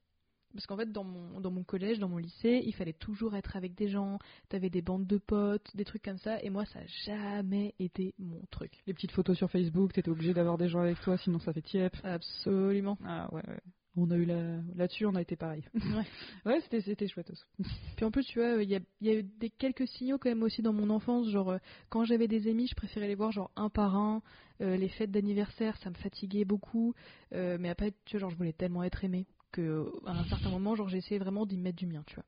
Parce 0.53 0.67
qu'en 0.67 0.77
fait, 0.77 0.91
dans 0.91 1.03
mon, 1.03 1.39
dans 1.39 1.51
mon 1.51 1.63
collège, 1.63 1.99
dans 1.99 2.09
mon 2.09 2.17
lycée, 2.17 2.61
il 2.65 2.73
fallait 2.73 2.93
toujours 2.93 3.35
être 3.35 3.55
avec 3.55 3.75
des 3.75 3.87
gens, 3.87 4.19
t'avais 4.49 4.69
des 4.69 4.81
bandes 4.81 5.07
de 5.07 5.17
potes, 5.17 5.75
des 5.75 5.85
trucs 5.85 6.03
comme 6.03 6.17
ça, 6.17 6.41
et 6.43 6.49
moi, 6.49 6.65
ça 6.65 6.79
n'a 6.79 6.85
jamais 7.05 7.73
été 7.79 8.13
mon 8.19 8.41
truc. 8.51 8.81
Les 8.85 8.93
petites 8.93 9.11
photos 9.11 9.37
sur 9.37 9.49
Facebook, 9.49 9.93
t'étais 9.93 10.09
obligé 10.09 10.33
d'avoir 10.33 10.57
des 10.57 10.69
gens 10.69 10.81
avec 10.81 10.99
toi, 11.01 11.17
sinon 11.17 11.39
ça 11.39 11.53
fait 11.53 11.61
tiep. 11.61 11.95
Absolument. 12.03 12.97
Ah 13.03 13.33
ouais, 13.33 13.43
ouais. 13.47 13.61
On 13.95 14.09
a 14.09 14.15
eu 14.15 14.25
la... 14.25 14.57
là-dessus, 14.75 15.05
on 15.05 15.13
a 15.15 15.21
été 15.21 15.35
pareil. 15.35 15.63
Ouais. 15.75 16.05
ouais, 16.45 16.61
c'était, 16.61 16.81
c'était 16.81 17.07
chouette 17.07 17.29
aussi. 17.29 17.43
Puis 17.95 18.05
en 18.05 18.11
plus, 18.11 18.25
tu 18.25 18.39
vois, 18.39 18.63
il 18.63 18.69
y 18.69 18.75
a, 18.75 18.79
il 19.01 19.07
y 19.07 19.11
a 19.11 19.19
eu 19.19 19.23
des 19.23 19.49
quelques 19.51 19.87
signaux 19.87 20.17
quand 20.17 20.29
même 20.29 20.41
aussi 20.41 20.61
dans 20.61 20.73
mon 20.73 20.89
enfance. 20.89 21.29
Genre, 21.29 21.51
euh, 21.51 21.57
quand 21.89 22.03
j'avais 22.03 22.27
des 22.27 22.49
amis, 22.49 22.67
je 22.67 22.75
préférais 22.75 23.07
les 23.07 23.15
voir 23.15 23.31
genre 23.31 23.51
un 23.55 23.69
par 23.69 23.95
un. 23.95 24.21
Euh, 24.61 24.77
les 24.77 24.89
fêtes 24.89 25.11
d'anniversaire, 25.11 25.77
ça 25.77 25.89
me 25.89 25.95
fatiguait 25.95 26.45
beaucoup. 26.45 26.95
Euh, 27.33 27.57
mais 27.59 27.69
après, 27.69 27.93
tu 28.05 28.17
vois, 28.17 28.21
genre, 28.21 28.29
je 28.31 28.35
voulais 28.35 28.53
tellement 28.53 28.83
être 28.83 29.03
aimée 29.03 29.27
que 29.51 29.91
à 30.07 30.11
un 30.11 30.23
certain 30.25 30.49
moment, 30.49 30.75
genre, 30.75 30.89
j'ai 30.89 30.97
essayé 30.97 31.19
vraiment 31.19 31.45
d'y 31.45 31.57
mettre 31.57 31.77
du 31.77 31.85
mien, 31.85 32.03
tu 32.07 32.15
vois. 32.15 32.25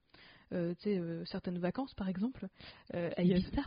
Euh, 0.53 0.73
tu 0.75 0.83
sais, 0.83 0.97
euh, 0.97 1.25
certaines 1.25 1.57
vacances, 1.57 1.93
par 1.95 2.07
exemple, 2.07 2.47
euh, 2.93 3.09
à. 3.17 3.23
Ibiza, 3.23 3.63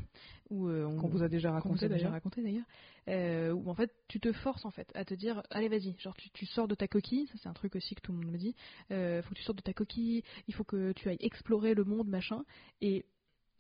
où 0.51 0.69
on, 0.71 0.97
Qu'on 0.97 1.09
vous 1.09 1.23
a 1.23 1.29
déjà 1.29 1.51
raconté 1.51 1.89
d'ailleurs. 1.89 2.13
raconté 2.13 2.43
d'ailleurs, 2.43 3.55
où 3.55 3.69
en 3.69 3.75
fait 3.75 3.93
tu 4.09 4.19
te 4.21 4.33
forces 4.33 4.65
en 4.65 4.71
fait 4.71 4.91
à 4.95 5.05
te 5.05 5.13
dire 5.13 5.43
allez 5.51 5.69
vas-y, 5.69 5.95
genre 5.99 6.15
tu, 6.17 6.31
tu 6.31 6.47
sors 6.47 6.69
de 6.69 6.75
ta 6.75 6.89
coquille, 6.89 7.27
ça 7.27 7.35
c'est 7.43 7.49
un 7.49 7.53
truc 7.53 7.77
aussi 7.77 7.95
que 7.95 8.01
tout 8.01 8.13
le 8.13 8.19
monde 8.19 8.31
me 8.33 8.39
dit, 8.39 8.55
faut 8.89 8.95
que 9.31 9.35
tu 9.35 9.43
sortes 9.43 9.59
de 9.59 9.63
ta 9.63 9.75
coquille, 9.75 10.23
il 10.47 10.55
faut 10.55 10.65
que 10.65 10.93
tu 10.93 11.09
ailles 11.09 11.19
explorer 11.21 11.75
le 11.75 11.85
monde 11.85 12.09
machin, 12.09 12.45
et 12.81 13.05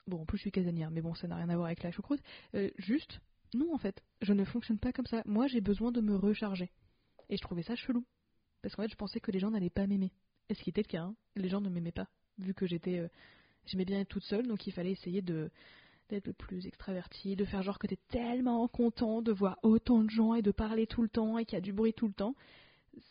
bon 0.06 0.22
en 0.22 0.25
plus 0.25 0.38
je 0.38 0.42
suis 0.42 0.50
casanière, 0.50 0.90
mais 0.90 1.02
bon 1.02 1.14
ça 1.14 1.28
n'a 1.28 1.37
rien 1.37 1.48
à 1.50 1.54
voir 1.56 1.66
avec 1.66 1.82
la 1.82 1.90
choucroute, 1.90 2.20
Euh, 2.54 2.70
juste 2.78 3.20
non 3.54 3.75
en 3.75 3.78
fait, 3.78 4.02
je 4.22 4.32
ne 4.32 4.44
fonctionne 4.44 4.78
pas 4.78 4.92
comme 4.92 5.06
ça, 5.06 5.22
moi 5.26 5.46
j'ai 5.46 5.60
besoin 5.60 5.92
de 5.92 6.00
me 6.00 6.16
recharger, 6.16 6.70
et 7.28 7.37
je 7.37 7.42
trouvais 7.42 7.62
ça 7.62 7.75
chelou, 7.76 8.04
parce 8.62 8.75
qu'en 8.76 8.82
fait 8.84 8.90
je 8.90 8.96
pensais 8.96 9.20
que 9.20 9.30
les 9.30 9.40
gens 9.40 9.50
n'allaient 9.50 9.68
pas 9.68 9.87
m'aimer, 9.87 10.12
et 10.48 10.54
ce 10.54 10.62
qui 10.62 10.70
était 10.70 10.82
le 10.82 10.88
cas, 10.88 11.02
hein. 11.02 11.14
les 11.37 11.50
gens 11.50 11.60
ne 11.60 11.68
m'aimaient 11.68 11.92
pas, 11.92 12.08
vu 12.38 12.54
que 12.54 12.66
j'étais, 12.66 12.99
euh, 12.99 13.09
j'aimais 13.66 13.85
bien 13.85 14.00
être 14.00 14.09
toute 14.09 14.25
seule, 14.25 14.47
donc 14.47 14.66
il 14.66 14.73
fallait 14.73 14.92
essayer 14.92 15.23
de 15.23 15.50
d'être 16.09 16.26
le 16.26 16.33
plus 16.33 16.66
extraverti, 16.66 17.37
de 17.37 17.45
faire 17.45 17.62
genre 17.62 17.78
que 17.78 17.87
t'es 17.87 17.99
tellement 18.09 18.66
content 18.66 19.21
de 19.21 19.30
voir 19.30 19.59
autant 19.62 20.02
de 20.02 20.09
gens 20.09 20.33
et 20.35 20.40
de 20.40 20.50
parler 20.50 20.87
tout 20.87 21.02
le 21.02 21.09
temps 21.11 21.37
et 21.37 21.45
qu'il 21.45 21.57
y 21.57 21.59
a 21.59 21.61
du 21.61 21.75
bruit 21.75 21.92
tout 21.92 22.07
le 22.07 22.14
temps. 22.14 22.35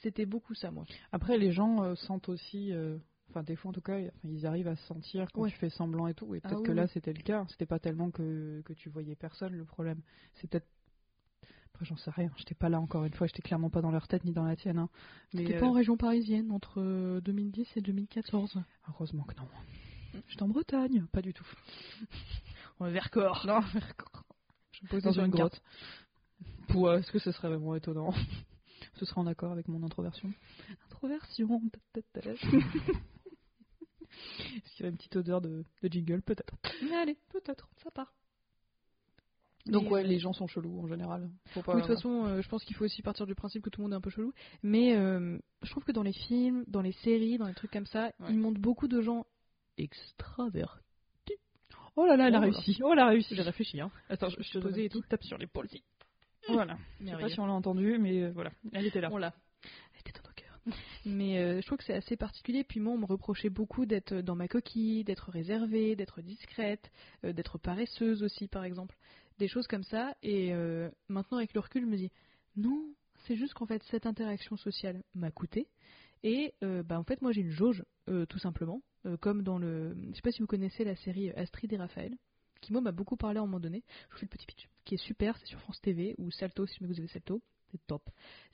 C'était 0.01 0.25
beaucoup 0.25 0.55
ça, 0.55 0.71
moi. 0.71 0.83
Après, 1.11 1.37
les 1.37 1.51
gens 1.51 1.83
euh, 1.83 1.93
sentent 1.93 2.27
aussi, 2.27 2.71
euh, 2.73 2.97
enfin 3.29 3.43
des 3.43 3.55
fois 3.55 3.69
en 3.69 3.73
tout 3.73 3.81
cas, 3.81 3.99
ils 4.23 4.45
arrivent 4.47 4.67
à 4.67 4.75
sentir 4.75 5.27
quand 5.31 5.41
Ouais. 5.43 5.51
tu 5.51 5.57
fais 5.57 5.69
semblant 5.69 6.07
et 6.07 6.15
tout. 6.15 6.33
Et 6.33 6.41
Ah 6.43 6.49
peut-être 6.49 6.61
oui, 6.61 6.65
que 6.67 6.71
là, 6.71 6.83
oui. 6.85 6.89
c'était 6.91 7.13
le 7.13 7.21
cas. 7.21 7.45
C'était 7.49 7.67
pas 7.67 7.77
tellement 7.77 8.09
que, 8.09 8.61
que 8.65 8.73
tu 8.73 8.89
voyais 8.89 9.15
personne 9.15 9.53
le 9.55 9.63
problème. 9.63 10.01
C'est 10.33 10.49
peut-être. 10.49 10.67
Après, 11.77 11.85
j'en 11.85 11.97
sais 11.97 12.09
rien. 12.09 12.31
J'étais 12.37 12.55
pas 12.55 12.69
là 12.69 12.79
encore 12.81 13.05
une 13.05 13.13
fois. 13.13 13.27
J'étais 13.27 13.43
clairement 13.43 13.69
pas 13.69 13.81
dans 13.83 13.91
leur 13.91 14.07
tête 14.07 14.25
ni 14.25 14.31
dans 14.31 14.45
la 14.45 14.55
tienne. 14.55 14.79
hein. 14.79 14.89
Mais 15.31 15.41
T'étais 15.43 15.57
euh, 15.57 15.59
pas 15.59 15.67
en 15.67 15.73
région 15.73 15.95
parisienne 15.95 16.51
entre 16.51 16.81
euh, 16.81 17.21
2010 17.21 17.67
et 17.75 17.81
2014 17.81 18.63
heureusement 18.89 19.23
que 19.25 19.35
non. 19.35 19.47
J'étais 20.27 20.41
en 20.41 20.47
Bretagne, 20.47 21.05
pas 21.11 21.21
du 21.21 21.35
tout. 21.35 21.45
En 22.79 22.89
Vercors. 22.89 23.45
Non, 23.45 23.59
Vercors. 23.59 24.23
Je 24.71 24.85
me 24.85 24.89
pose 24.89 25.03
dans 25.03 25.11
une 25.11 25.25
une 25.25 25.31
grotte. 25.31 25.61
Pour, 26.69 26.91
est-ce 26.93 27.11
que 27.11 27.19
ce 27.19 27.31
serait 27.31 27.49
vraiment 27.49 27.75
étonnant? 27.75 28.11
Ce 28.95 29.05
serait 29.05 29.21
en 29.21 29.27
accord 29.27 29.51
avec 29.51 29.67
mon 29.67 29.83
introversion. 29.83 30.33
Introversion. 30.87 31.61
Est-ce 31.95 32.31
qu'il 34.75 34.83
y 34.83 34.85
a 34.85 34.89
une 34.89 34.97
petite 34.97 35.15
odeur 35.15 35.41
de, 35.41 35.63
de 35.83 35.87
jingle? 35.87 36.23
Peut-être. 36.23 36.55
Mais 36.83 36.95
allez, 36.95 37.17
peut-être, 37.29 37.69
ça 37.83 37.91
part. 37.91 38.13
Donc 39.71 39.91
ouais, 39.91 40.03
les 40.03 40.19
gens 40.19 40.33
sont 40.33 40.47
chelous 40.47 40.79
en 40.81 40.87
général. 40.87 41.29
Faut 41.47 41.61
pas... 41.61 41.75
Oui, 41.75 41.81
de 41.81 41.87
toute 41.87 41.95
façon, 41.95 42.25
euh, 42.25 42.41
je 42.41 42.49
pense 42.49 42.63
qu'il 42.63 42.75
faut 42.75 42.85
aussi 42.85 43.01
partir 43.01 43.25
du 43.25 43.35
principe 43.35 43.61
que 43.63 43.69
tout 43.69 43.81
le 43.81 43.83
monde 43.85 43.93
est 43.93 43.97
un 43.97 44.01
peu 44.01 44.09
chelou. 44.09 44.33
Mais 44.63 44.95
euh, 44.95 45.37
je 45.63 45.69
trouve 45.71 45.83
que 45.83 45.91
dans 45.91 46.03
les 46.03 46.13
films, 46.13 46.63
dans 46.67 46.81
les 46.81 46.91
séries, 46.93 47.37
dans 47.37 47.47
les 47.47 47.53
trucs 47.53 47.71
comme 47.71 47.85
ça, 47.85 48.11
Ouais. 48.19 48.27
ils 48.29 48.37
montrent 48.39 48.59
beaucoup 48.61 48.87
de 48.87 49.01
gens 49.01 49.25
extravertis. 49.77 50.81
Oh 51.95 52.05
là 52.05 52.15
là, 52.15 52.27
elle 52.27 52.35
a 52.35 52.39
Oh 52.39 52.41
là. 52.41 52.47
réussi. 52.51 52.79
Oh, 52.83 52.89
elle 52.93 52.99
a 52.99 53.07
réussi. 53.07 53.35
J'ai 53.35 53.41
réfléchi, 53.41 53.81
hein. 53.81 53.91
Attends, 54.09 54.29
je, 54.29 54.41
je 54.41 54.51
te 54.51 54.57
donne 54.59 54.77
et 54.77 54.87
petite 54.89 55.07
tape 55.09 55.23
sur 55.23 55.37
l'épaule. 55.37 55.67
Voilà. 56.49 56.77
Je 57.01 57.07
sais 57.07 57.17
pas 57.17 57.29
si 57.29 57.39
on 57.39 57.47
l'a 57.47 57.53
entendu, 57.53 57.97
mais 57.99 58.21
euh, 58.23 58.31
voilà, 58.31 58.51
elle 58.71 58.85
était 58.85 59.01
là. 59.01 59.09
On 59.11 59.17
l'a. 59.17 59.33
Elle 59.93 59.99
était 60.01 60.11
dans 60.21 60.27
nos 60.29 60.33
cœurs. 60.35 60.59
Mais 61.05 61.39
euh, 61.39 61.59
je 61.61 61.65
trouve 61.65 61.77
que 61.79 61.83
c'est 61.83 61.95
assez 61.95 62.15
particulier. 62.17 62.63
Puis 62.63 62.79
moi, 62.79 62.93
on 62.93 62.97
me 62.99 63.05
reprochait 63.05 63.49
beaucoup 63.49 63.85
d'être 63.85 64.13
dans 64.13 64.35
ma 64.35 64.47
coquille, 64.47 65.03
d'être 65.03 65.31
réservée, 65.31 65.95
d'être 65.95 66.21
discrète, 66.21 66.91
d'être 67.23 67.57
paresseuse 67.57 68.21
aussi, 68.23 68.47
par 68.47 68.63
exemple. 68.63 68.95
Des 69.37 69.47
choses 69.47 69.67
comme 69.67 69.83
ça. 69.83 70.15
Et 70.23 70.53
euh, 70.53 70.89
maintenant, 71.09 71.37
avec 71.37 71.53
le 71.53 71.59
recul, 71.59 71.83
je 71.83 71.87
me 71.87 71.97
dis 71.97 72.11
non, 72.55 72.83
c'est 73.25 73.35
juste 73.35 73.53
qu'en 73.53 73.65
fait, 73.65 73.83
cette 73.83 74.05
interaction 74.05 74.57
sociale 74.57 75.03
m'a 75.13 75.31
coûté. 75.31 75.67
Et 76.23 76.53
euh, 76.63 76.83
bah, 76.83 76.99
en 76.99 77.03
fait, 77.03 77.21
moi, 77.21 77.31
j'ai 77.31 77.41
une 77.41 77.51
jauge, 77.51 77.83
euh, 78.09 78.25
tout 78.25 78.39
simplement. 78.39 78.81
Euh, 79.05 79.17
comme 79.17 79.43
dans 79.43 79.57
le. 79.57 79.95
Je 80.09 80.15
sais 80.15 80.21
pas 80.21 80.31
si 80.31 80.41
vous 80.41 80.47
connaissez 80.47 80.83
la 80.83 80.95
série 80.95 81.29
Astrid 81.31 81.71
et 81.71 81.77
Raphaël, 81.77 82.15
qui 82.61 82.71
moi 82.71 82.81
m'a 82.81 82.91
beaucoup 82.91 83.15
parlé 83.15 83.37
à 83.37 83.41
un 83.41 83.45
moment 83.45 83.59
donné. 83.59 83.83
Je 84.09 84.13
vous 84.13 84.19
fais 84.19 84.25
le 84.25 84.29
petit 84.29 84.45
pitch, 84.45 84.67
qui 84.85 84.95
est 84.95 85.03
super, 85.03 85.37
c'est 85.37 85.45
sur 85.45 85.59
France 85.59 85.79
TV, 85.81 86.15
ou 86.17 86.31
Salto, 86.31 86.65
si 86.65 86.79
jamais 86.79 86.91
vous 86.91 86.99
avez 86.99 87.07
Salto. 87.07 87.41
C'est 87.71 87.85
top. 87.85 88.09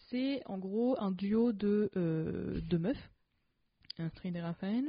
C'est 0.10 0.42
en 0.48 0.58
gros 0.58 1.00
un 1.00 1.12
duo 1.12 1.54
de, 1.54 1.92
de 1.94 2.78
meufs, 2.78 3.12
Astrid 4.00 4.36
et 4.36 4.42
Raphaël. 4.42 4.86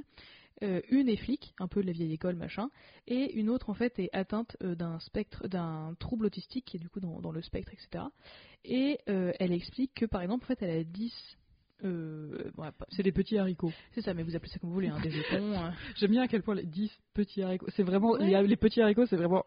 Euh, 0.63 0.81
une 0.89 1.09
est 1.09 1.17
flic, 1.17 1.53
un 1.59 1.67
peu 1.67 1.83
de 1.83 1.87
la 1.89 1.93
vieille 1.93 2.13
école, 2.13 2.37
machin, 2.37 2.71
et 3.09 3.33
une 3.35 3.51
autre 3.51 3.71
en 3.71 3.75
fait 3.75 3.99
est 3.99 4.09
atteinte 4.13 4.57
euh, 4.63 4.77
d'un 4.77 5.01
spectre, 5.01 5.49
d'un 5.49 5.97
trouble 5.99 6.27
autistique 6.27 6.65
qui 6.65 6.77
est 6.77 6.81
du 6.81 6.89
coup 6.89 7.01
dans, 7.01 7.21
dans 7.21 7.33
le 7.33 7.43
spectre, 7.43 7.73
etc. 7.73 8.05
Et 8.65 8.99
euh, 9.09 9.33
elle 9.41 9.51
explique 9.53 9.93
que 9.95 10.07
par 10.07 10.23
exemple 10.23 10.45
en 10.45 10.47
fait 10.47 10.63
elle 10.63 10.79
a 10.79 10.85
10 10.85 11.13
euh, 11.85 12.51
bon, 12.55 12.63
pas- 12.79 12.87
C'est 12.91 13.03
des 13.03 13.11
petits 13.11 13.37
haricots. 13.37 13.73
c'est 13.95 14.01
ça, 14.03 14.15
mais 14.15 14.23
vous 14.23 14.37
appelez 14.37 14.49
ça 14.51 14.61
comme 14.61 14.69
vous 14.71 14.75
voulez, 14.75 14.89
hein, 14.89 15.01
des 15.03 15.11
jetons. 15.11 15.59
hein. 15.59 15.75
J'aime 15.97 16.13
bien 16.13 16.23
à 16.23 16.29
quel 16.29 16.43
point 16.45 16.55
les 16.55 16.65
10 16.65 16.89
petits 17.15 17.43
haricots. 17.43 17.67
C'est 17.75 17.83
vraiment. 17.83 18.13
Ouais. 18.13 18.41
Les, 18.43 18.47
les 18.47 18.57
petits 18.57 18.81
haricots, 18.81 19.07
c'est 19.07 19.17
vraiment 19.17 19.43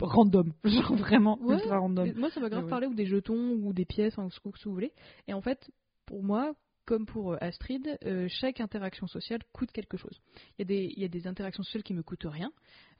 random. 0.00 0.52
Genre 0.64 0.96
vraiment 0.96 1.38
Ouais, 1.40 1.54
ultra 1.54 1.78
random. 1.78 2.12
Moi, 2.16 2.30
ça 2.30 2.40
m'a 2.40 2.48
grave 2.50 2.68
parlé, 2.68 2.88
ou 2.88 2.94
des 2.94 3.06
jetons, 3.06 3.52
ou 3.52 3.72
des 3.72 3.84
pièces, 3.84 4.18
hein, 4.18 4.28
ce 4.30 4.40
que 4.40 4.50
ce 4.58 4.64
que 4.64 4.68
vous 4.68 4.74
voulez. 4.74 4.92
Et 5.28 5.32
en 5.34 5.40
fait, 5.40 5.70
pour 6.04 6.22
moi, 6.24 6.54
comme 6.88 7.04
pour 7.04 7.34
euh, 7.34 7.36
Astrid, 7.42 7.98
euh, 8.06 8.28
chaque 8.30 8.60
interaction 8.60 9.06
sociale 9.06 9.40
coûte 9.52 9.70
quelque 9.72 9.98
chose. 9.98 10.22
Il 10.58 10.70
y, 10.70 11.04
a 11.04 11.08
des, 11.08 11.26
interactions 11.26 11.62
sociales 11.62 11.82
qui 11.82 11.92
me 11.92 12.02
coûtent 12.02 12.24
rien. 12.24 12.50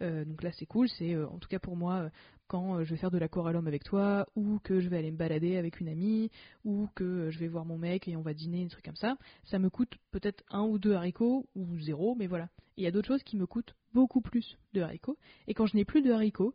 Euh, 0.02 0.26
donc 0.26 0.42
là, 0.42 0.52
c'est 0.52 0.66
cool. 0.66 0.90
C'est, 0.90 1.16
en 1.16 1.38
tout 1.38 1.49
cas 1.49 1.59
pour 1.59 1.75
moi, 1.75 2.11
quand 2.49 2.85
je 2.85 2.90
vais 2.90 2.99
faire 2.99 3.11
de 3.11 3.16
la 3.16 3.28
chorale 3.28 3.57
homme 3.57 3.66
avec 3.66 3.85
toi, 3.85 4.26
ou 4.37 4.59
que 4.59 4.80
je 4.80 4.90
vais 4.90 4.99
aller 4.99 5.11
me 5.11 5.16
balader 5.16 5.57
avec 5.57 5.80
une 5.80 5.88
amie, 5.88 6.30
ou 6.64 6.88
que 6.95 7.30
je 7.30 7.38
vais 7.38 7.49
voir 7.49 7.64
mon 7.64 7.78
mec 7.78 8.07
et 8.09 8.16
on 8.16 8.21
va 8.21 8.35
dîner, 8.35 8.64
des 8.64 8.68
trucs 8.68 8.85
comme 8.85 8.95
ça. 8.95 9.16
Ça 9.45 9.59
me 9.59 9.71
coûte 9.71 9.95
peut-être 10.11 10.45
un 10.50 10.64
ou 10.64 10.78
deux 10.78 10.92
haricots, 10.92 11.49
ou 11.54 11.78
zéro, 11.78 12.14
mais 12.14 12.26
voilà. 12.26 12.50
Il 12.76 12.85
y 12.85 12.87
a 12.87 12.90
d'autres 12.90 13.09
choses 13.09 13.23
qui 13.23 13.38
me 13.38 13.47
coûtent 13.47 13.75
beaucoup 13.95 14.21
plus 14.21 14.59
de 14.75 14.83
haricots. 14.83 15.16
Et 15.47 15.54
quand 15.54 15.64
je 15.64 15.75
n'ai 15.75 15.87
plus 15.87 16.02
de 16.02 16.12
haricots, 16.12 16.52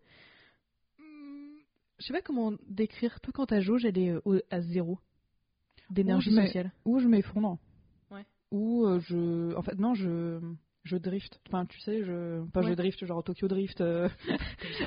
hmm, 1.00 1.56
je 1.98 2.06
sais 2.06 2.14
pas 2.14 2.22
comment 2.22 2.54
décrire. 2.68 3.20
Toi, 3.22 3.34
quand 3.34 3.48
ta 3.48 3.60
jauge, 3.60 3.86
elle 3.86 3.98
est 3.98 4.14
à 4.52 4.62
zéro 4.62 5.00
d'énergie 5.90 6.34
sociale. 6.34 6.72
Ou 6.86 7.00
je 7.00 7.08
m'effondre. 7.08 7.58
Ouais. 8.12 8.26
Ou 8.52 8.86
euh, 8.86 9.00
je. 9.00 9.56
En 9.56 9.62
fait, 9.62 9.80
non, 9.80 9.94
je. 9.94 10.40
Je 10.84 10.98
drift. 10.98 11.40
Enfin, 11.48 11.66
tu 11.66 11.80
sais, 11.80 12.04
je. 12.04 12.44
Pas 12.52 12.62
je 12.62 12.74
drift, 12.74 13.06
genre 13.06 13.24
Tokyo 13.24 13.48
Drift. 13.48 13.80
euh, 13.80 14.10
je 14.28 14.84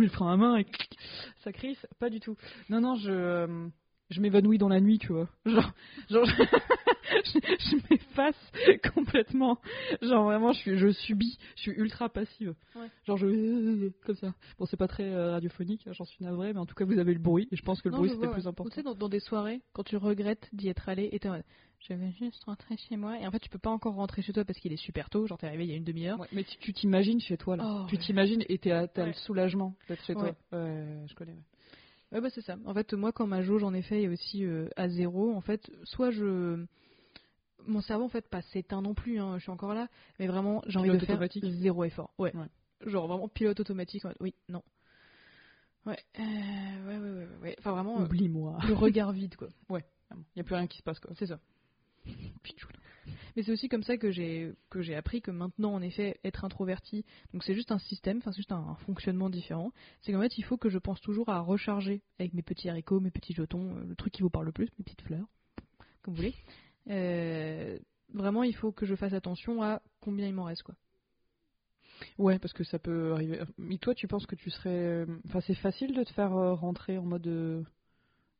mets 0.00 0.06
le 0.06 0.08
frein 0.08 0.32
à 0.32 0.36
main 0.36 0.58
et 0.58 0.66
ça 1.44 1.52
crisse. 1.52 1.86
Pas 2.00 2.10
du 2.10 2.18
tout. 2.18 2.34
Non, 2.68 2.80
non, 2.80 2.96
je. 2.96 3.68
Euh, 4.10 4.14
Je 4.14 4.20
m'évanouis 4.20 4.58
dans 4.58 4.68
la 4.68 4.80
nuit, 4.80 4.98
tu 4.98 5.12
vois. 5.12 5.28
Genre. 5.46 5.72
genre 6.10 6.24
je, 7.24 7.38
je 7.58 7.76
m'efface 7.90 8.52
complètement. 8.94 9.58
Genre 10.02 10.24
vraiment, 10.24 10.52
je, 10.52 10.58
suis, 10.58 10.78
je 10.78 10.90
subis. 10.90 11.38
Je 11.56 11.62
suis 11.62 11.72
ultra 11.72 12.08
passive. 12.08 12.54
Ouais. 12.74 12.88
Genre, 13.06 13.16
je. 13.16 13.88
Comme 14.04 14.16
ça. 14.16 14.34
Bon, 14.58 14.66
c'est 14.66 14.76
pas 14.76 14.88
très 14.88 15.04
euh, 15.04 15.32
radiophonique, 15.32 15.86
hein, 15.86 15.92
j'en 15.92 16.04
suis 16.04 16.24
navrée, 16.24 16.52
mais 16.52 16.60
en 16.60 16.66
tout 16.66 16.74
cas, 16.74 16.84
vous 16.84 16.98
avez 16.98 17.12
le 17.12 17.20
bruit. 17.20 17.48
Et 17.50 17.56
je 17.56 17.62
pense 17.62 17.82
que 17.82 17.88
le 17.88 17.92
Non, 17.92 17.98
bruit, 17.98 18.10
c'était 18.10 18.28
plus 18.28 18.46
important. 18.46 18.70
Tu 18.70 18.76
sais, 18.76 18.82
dans, 18.82 18.94
dans 18.94 19.08
des 19.08 19.20
soirées, 19.20 19.60
quand 19.72 19.84
tu 19.84 19.96
regrettes 19.96 20.48
d'y 20.52 20.68
être 20.68 20.88
allé, 20.88 21.08
et 21.12 21.18
t'es 21.18 21.28
je 21.80 21.94
vais 21.94 22.10
juste 22.18 22.42
rentrer 22.44 22.76
chez 22.76 22.96
moi. 22.96 23.18
Et 23.20 23.26
en 23.26 23.30
fait, 23.30 23.38
tu 23.38 23.48
peux 23.48 23.58
pas 23.58 23.70
encore 23.70 23.94
rentrer 23.94 24.22
chez 24.22 24.32
toi 24.32 24.44
parce 24.44 24.58
qu'il 24.58 24.72
est 24.72 24.76
super 24.76 25.10
tôt. 25.10 25.26
Genre, 25.26 25.38
t'es 25.38 25.46
arrivé 25.46 25.64
il 25.64 25.70
y 25.70 25.74
a 25.74 25.76
une 25.76 25.84
demi-heure. 25.84 26.18
Ouais, 26.18 26.26
mais 26.32 26.44
tu 26.44 26.72
t'imagines 26.72 27.20
chez 27.20 27.36
toi 27.36 27.56
là. 27.56 27.64
Oh, 27.64 27.86
tu 27.88 27.96
ouais. 27.96 28.02
t'imagines 28.02 28.44
et 28.48 28.58
t'as 28.58 28.86
Ouais. 28.86 29.06
le 29.06 29.12
soulagement 29.12 29.74
d'être 29.88 30.04
chez 30.04 30.14
toi. 30.14 30.34
Ouais, 30.52 31.06
je 31.06 31.14
connais. 31.14 31.36
Ouais. 32.12 32.16
Ouais, 32.16 32.22
bah 32.22 32.30
c'est 32.34 32.40
ça. 32.42 32.56
En 32.64 32.74
fait, 32.74 32.92
moi, 32.94 33.12
quand 33.12 33.26
ma 33.26 33.42
jauge, 33.42 33.64
en 33.64 33.74
effet, 33.74 34.02
est 34.02 34.08
aussi 34.08 34.44
euh, 34.44 34.68
à 34.76 34.88
zéro, 34.88 35.34
en 35.34 35.40
fait, 35.40 35.70
soit 35.84 36.10
je. 36.10 36.64
Mon 37.66 37.80
cerveau, 37.80 38.04
en 38.04 38.08
fait, 38.08 38.28
pas 38.28 38.40
s'éteint 38.40 38.80
non 38.80 38.94
plus, 38.94 39.18
hein, 39.20 39.36
je 39.36 39.42
suis 39.42 39.50
encore 39.50 39.74
là, 39.74 39.88
mais 40.18 40.26
vraiment, 40.26 40.62
j'ai 40.66 40.78
envie 40.78 40.90
de 40.90 40.98
faire 40.98 41.16
automatique. 41.16 41.44
zéro 41.44 41.84
effort. 41.84 42.14
Ouais. 42.18 42.34
Ouais. 42.34 42.46
Genre 42.86 43.06
vraiment 43.08 43.28
pilote 43.28 43.60
automatique. 43.60 44.04
en 44.04 44.12
Oui, 44.20 44.34
non. 44.48 44.62
Ouais. 45.84 45.98
Euh, 46.18 46.22
ouais, 46.86 46.98
ouais, 46.98 47.10
ouais, 47.10 47.24
ouais, 47.24 47.36
ouais. 47.42 47.56
Enfin, 47.58 47.72
vraiment, 47.72 48.00
euh, 48.00 48.04
Oublie-moi. 48.04 48.58
le 48.66 48.74
regard 48.74 49.12
vide, 49.12 49.36
quoi. 49.36 49.48
Il 50.10 50.16
n'y 50.36 50.40
a 50.40 50.44
plus 50.44 50.54
rien 50.54 50.66
qui 50.66 50.78
se 50.78 50.82
passe 50.82 51.00
quoi. 51.00 51.10
C'est 51.18 51.26
ça. 51.26 51.38
Mais 53.36 53.42
c'est 53.42 53.52
aussi 53.52 53.68
comme 53.68 53.82
ça 53.82 53.96
que 53.96 54.10
j'ai 54.10 54.52
que 54.70 54.82
j'ai 54.82 54.94
appris 54.94 55.20
que 55.22 55.30
maintenant 55.30 55.72
en 55.72 55.82
effet 55.82 56.18
être 56.24 56.44
introverti 56.44 57.04
donc 57.32 57.44
c'est 57.44 57.54
juste 57.54 57.72
un 57.72 57.78
système 57.78 58.18
enfin 58.18 58.32
c'est 58.32 58.38
juste 58.38 58.52
un, 58.52 58.76
fonctionnement 58.86 59.30
différent 59.30 59.72
c'est 60.00 60.12
qu'en 60.12 60.20
fait 60.20 60.38
il 60.38 60.44
faut 60.44 60.56
que 60.56 60.68
je 60.68 60.78
pense 60.78 61.00
toujours 61.00 61.28
à 61.28 61.40
recharger 61.40 62.02
avec 62.18 62.34
mes 62.34 62.42
petits 62.42 62.68
haricots 62.68 63.00
mes 63.00 63.10
petits 63.10 63.34
jetons 63.34 63.76
euh, 63.76 63.84
le 63.84 63.96
truc 63.96 64.12
qui 64.12 64.22
vous 64.22 64.30
parle 64.30 64.46
le 64.46 64.52
plus 64.52 64.68
mes 64.78 64.84
petites 64.84 65.02
fleurs 65.02 65.26
comme 66.02 66.14
vous 66.14 66.18
voulez 66.18 66.34
Euh, 66.90 67.78
vraiment 68.14 68.42
il 68.44 68.54
faut 68.54 68.72
que 68.72 68.86
je 68.86 68.94
fasse 68.94 69.12
attention 69.12 69.62
à 69.62 69.82
combien 70.00 70.26
il 70.26 70.34
m'en 70.34 70.44
reste 70.44 70.62
quoi 70.62 70.74
Ouais, 72.16 72.38
parce 72.38 72.52
que 72.52 72.64
ça 72.64 72.78
peut 72.78 73.12
arriver. 73.12 73.40
Mais 73.56 73.78
toi, 73.78 73.94
tu 73.94 74.06
penses 74.06 74.26
que 74.26 74.36
tu 74.36 74.50
serais. 74.50 75.04
Enfin, 75.26 75.40
c'est 75.40 75.54
facile 75.54 75.94
de 75.94 76.04
te 76.04 76.12
faire 76.12 76.32
euh, 76.36 76.54
rentrer 76.54 76.96
en 76.96 77.02
mode. 77.02 77.26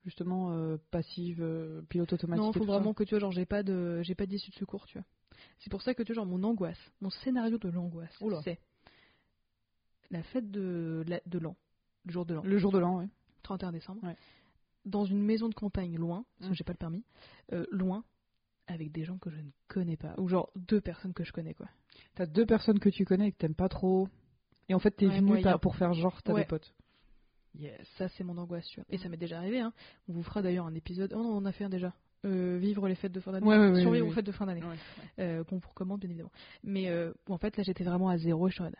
Justement, 0.04 0.52
euh, 0.52 0.76
passive, 0.90 1.42
euh, 1.42 1.82
pilote 1.88 2.12
automatique. 2.12 2.44
non 2.44 2.52
faut 2.52 2.60
ça 2.64 2.72
vraiment 2.72 2.94
que 2.94 3.04
tu 3.04 3.10
vois 3.10 3.18
genre 3.20 3.32
j'ai 3.32 3.44
pas 3.46 3.62
de 3.62 4.00
j'ai 4.02 4.14
pas 4.14 4.26
d'issue 4.26 4.50
de 4.50 4.56
secours 4.56 4.86
tu 4.86 4.96
vois 4.98 5.04
c'est 5.58 5.70
pour 5.70 5.82
ça 5.82 5.92
que 5.94 6.02
tu 6.02 6.12
vois 6.12 6.22
genre 6.22 6.26
mon 6.26 6.42
angoisse 6.44 6.78
mon 7.00 7.10
scénario 7.10 7.58
de 7.58 7.68
l'angoisse 7.68 8.16
c'est 8.44 8.58
la 10.10 10.22
fête 10.22 10.50
de 10.50 11.04
la- 11.06 11.20
de 11.26 11.38
l'an 11.38 11.56
le 12.04 12.12
jour 12.12 12.24
de 12.24 12.34
l'an 12.34 12.42
Le 12.42 12.58
jour 12.58 12.72
de 12.72 12.78
l'an, 12.78 12.98
ouais. 12.98 13.08
31 13.42 13.72
décembre, 13.72 14.02
Ouais. 14.04 14.16
dans 14.86 15.04
une 15.04 15.22
maison 15.22 15.48
de 15.48 15.54
campagne 15.54 15.96
loin, 15.96 16.24
parce 16.38 16.48
que 16.48 16.52
Mm. 16.52 16.56
j'ai 16.56 16.64
pas 16.64 16.72
le 16.72 16.78
permis, 16.78 17.04
euh, 17.52 17.66
loin, 17.70 18.04
avec 18.66 18.92
des 18.92 19.04
gens 19.04 19.18
que 19.18 19.30
je 19.30 19.36
ne 19.38 19.50
connais 19.68 19.96
pas, 19.96 20.14
ou 20.18 20.28
genre 20.28 20.50
deux 20.56 20.80
personnes 20.80 21.12
que 21.12 21.24
je 21.24 21.32
connais 21.32 21.54
quoi. 21.54 21.68
T'as 22.14 22.26
deux 22.26 22.46
personnes 22.46 22.78
que 22.78 22.88
tu 22.88 23.04
connais 23.04 23.28
et 23.28 23.32
que 23.32 23.36
t'aimes 23.38 23.54
pas 23.54 23.68
trop. 23.68 24.08
Et 24.70 24.74
en 24.74 24.78
fait, 24.78 24.90
t'es 24.92 25.06
Ouais, 25.06 25.20
venu 25.20 25.42
pour 25.60 25.76
faire 25.76 25.92
genre 25.94 26.22
t'as 26.22 26.32
Ouais. 26.32 26.42
des 26.42 26.46
potes. 26.46 26.74
Yes. 27.58 27.86
Ça 27.96 28.08
c'est 28.08 28.24
mon 28.24 28.38
angoisse, 28.38 28.66
tu 28.68 28.80
vois. 28.80 28.86
Et 28.90 28.98
ça 28.98 29.08
m'est 29.08 29.16
déjà 29.16 29.38
arrivé, 29.38 29.60
hein. 29.60 29.72
On 30.08 30.12
vous 30.12 30.22
fera 30.22 30.42
d'ailleurs 30.42 30.66
un 30.66 30.74
épisode. 30.74 31.12
Oh 31.14 31.22
non, 31.22 31.30
on 31.30 31.36
en 31.38 31.44
a 31.44 31.52
fait 31.52 31.64
un 31.64 31.68
déjà. 31.68 31.92
Euh, 32.24 32.58
vivre 32.58 32.88
les 32.88 32.96
fêtes 32.96 33.12
de 33.12 33.20
fin 33.20 33.30
d'année. 33.30 33.46
Ouais, 33.46 33.56
ouais, 33.56 33.80
Survivre 33.80 34.04
ouais, 34.06 34.10
aux 34.10 34.14
fêtes 34.14 34.26
de 34.26 34.32
fin 34.32 34.44
d'année. 34.46 34.60
Euh, 35.20 35.44
qu'on 35.44 35.58
vous 35.58 35.68
recommande 35.68 36.00
bien 36.00 36.10
évidemment. 36.10 36.32
Mais 36.64 36.88
euh, 36.88 37.12
en 37.28 37.38
fait 37.38 37.56
là 37.56 37.62
j'étais 37.62 37.84
vraiment 37.84 38.08
à 38.08 38.18
zéro 38.18 38.48
et 38.48 38.50
je 38.50 38.54
suis 38.54 38.62
en 38.62 38.66
mode, 38.66 38.74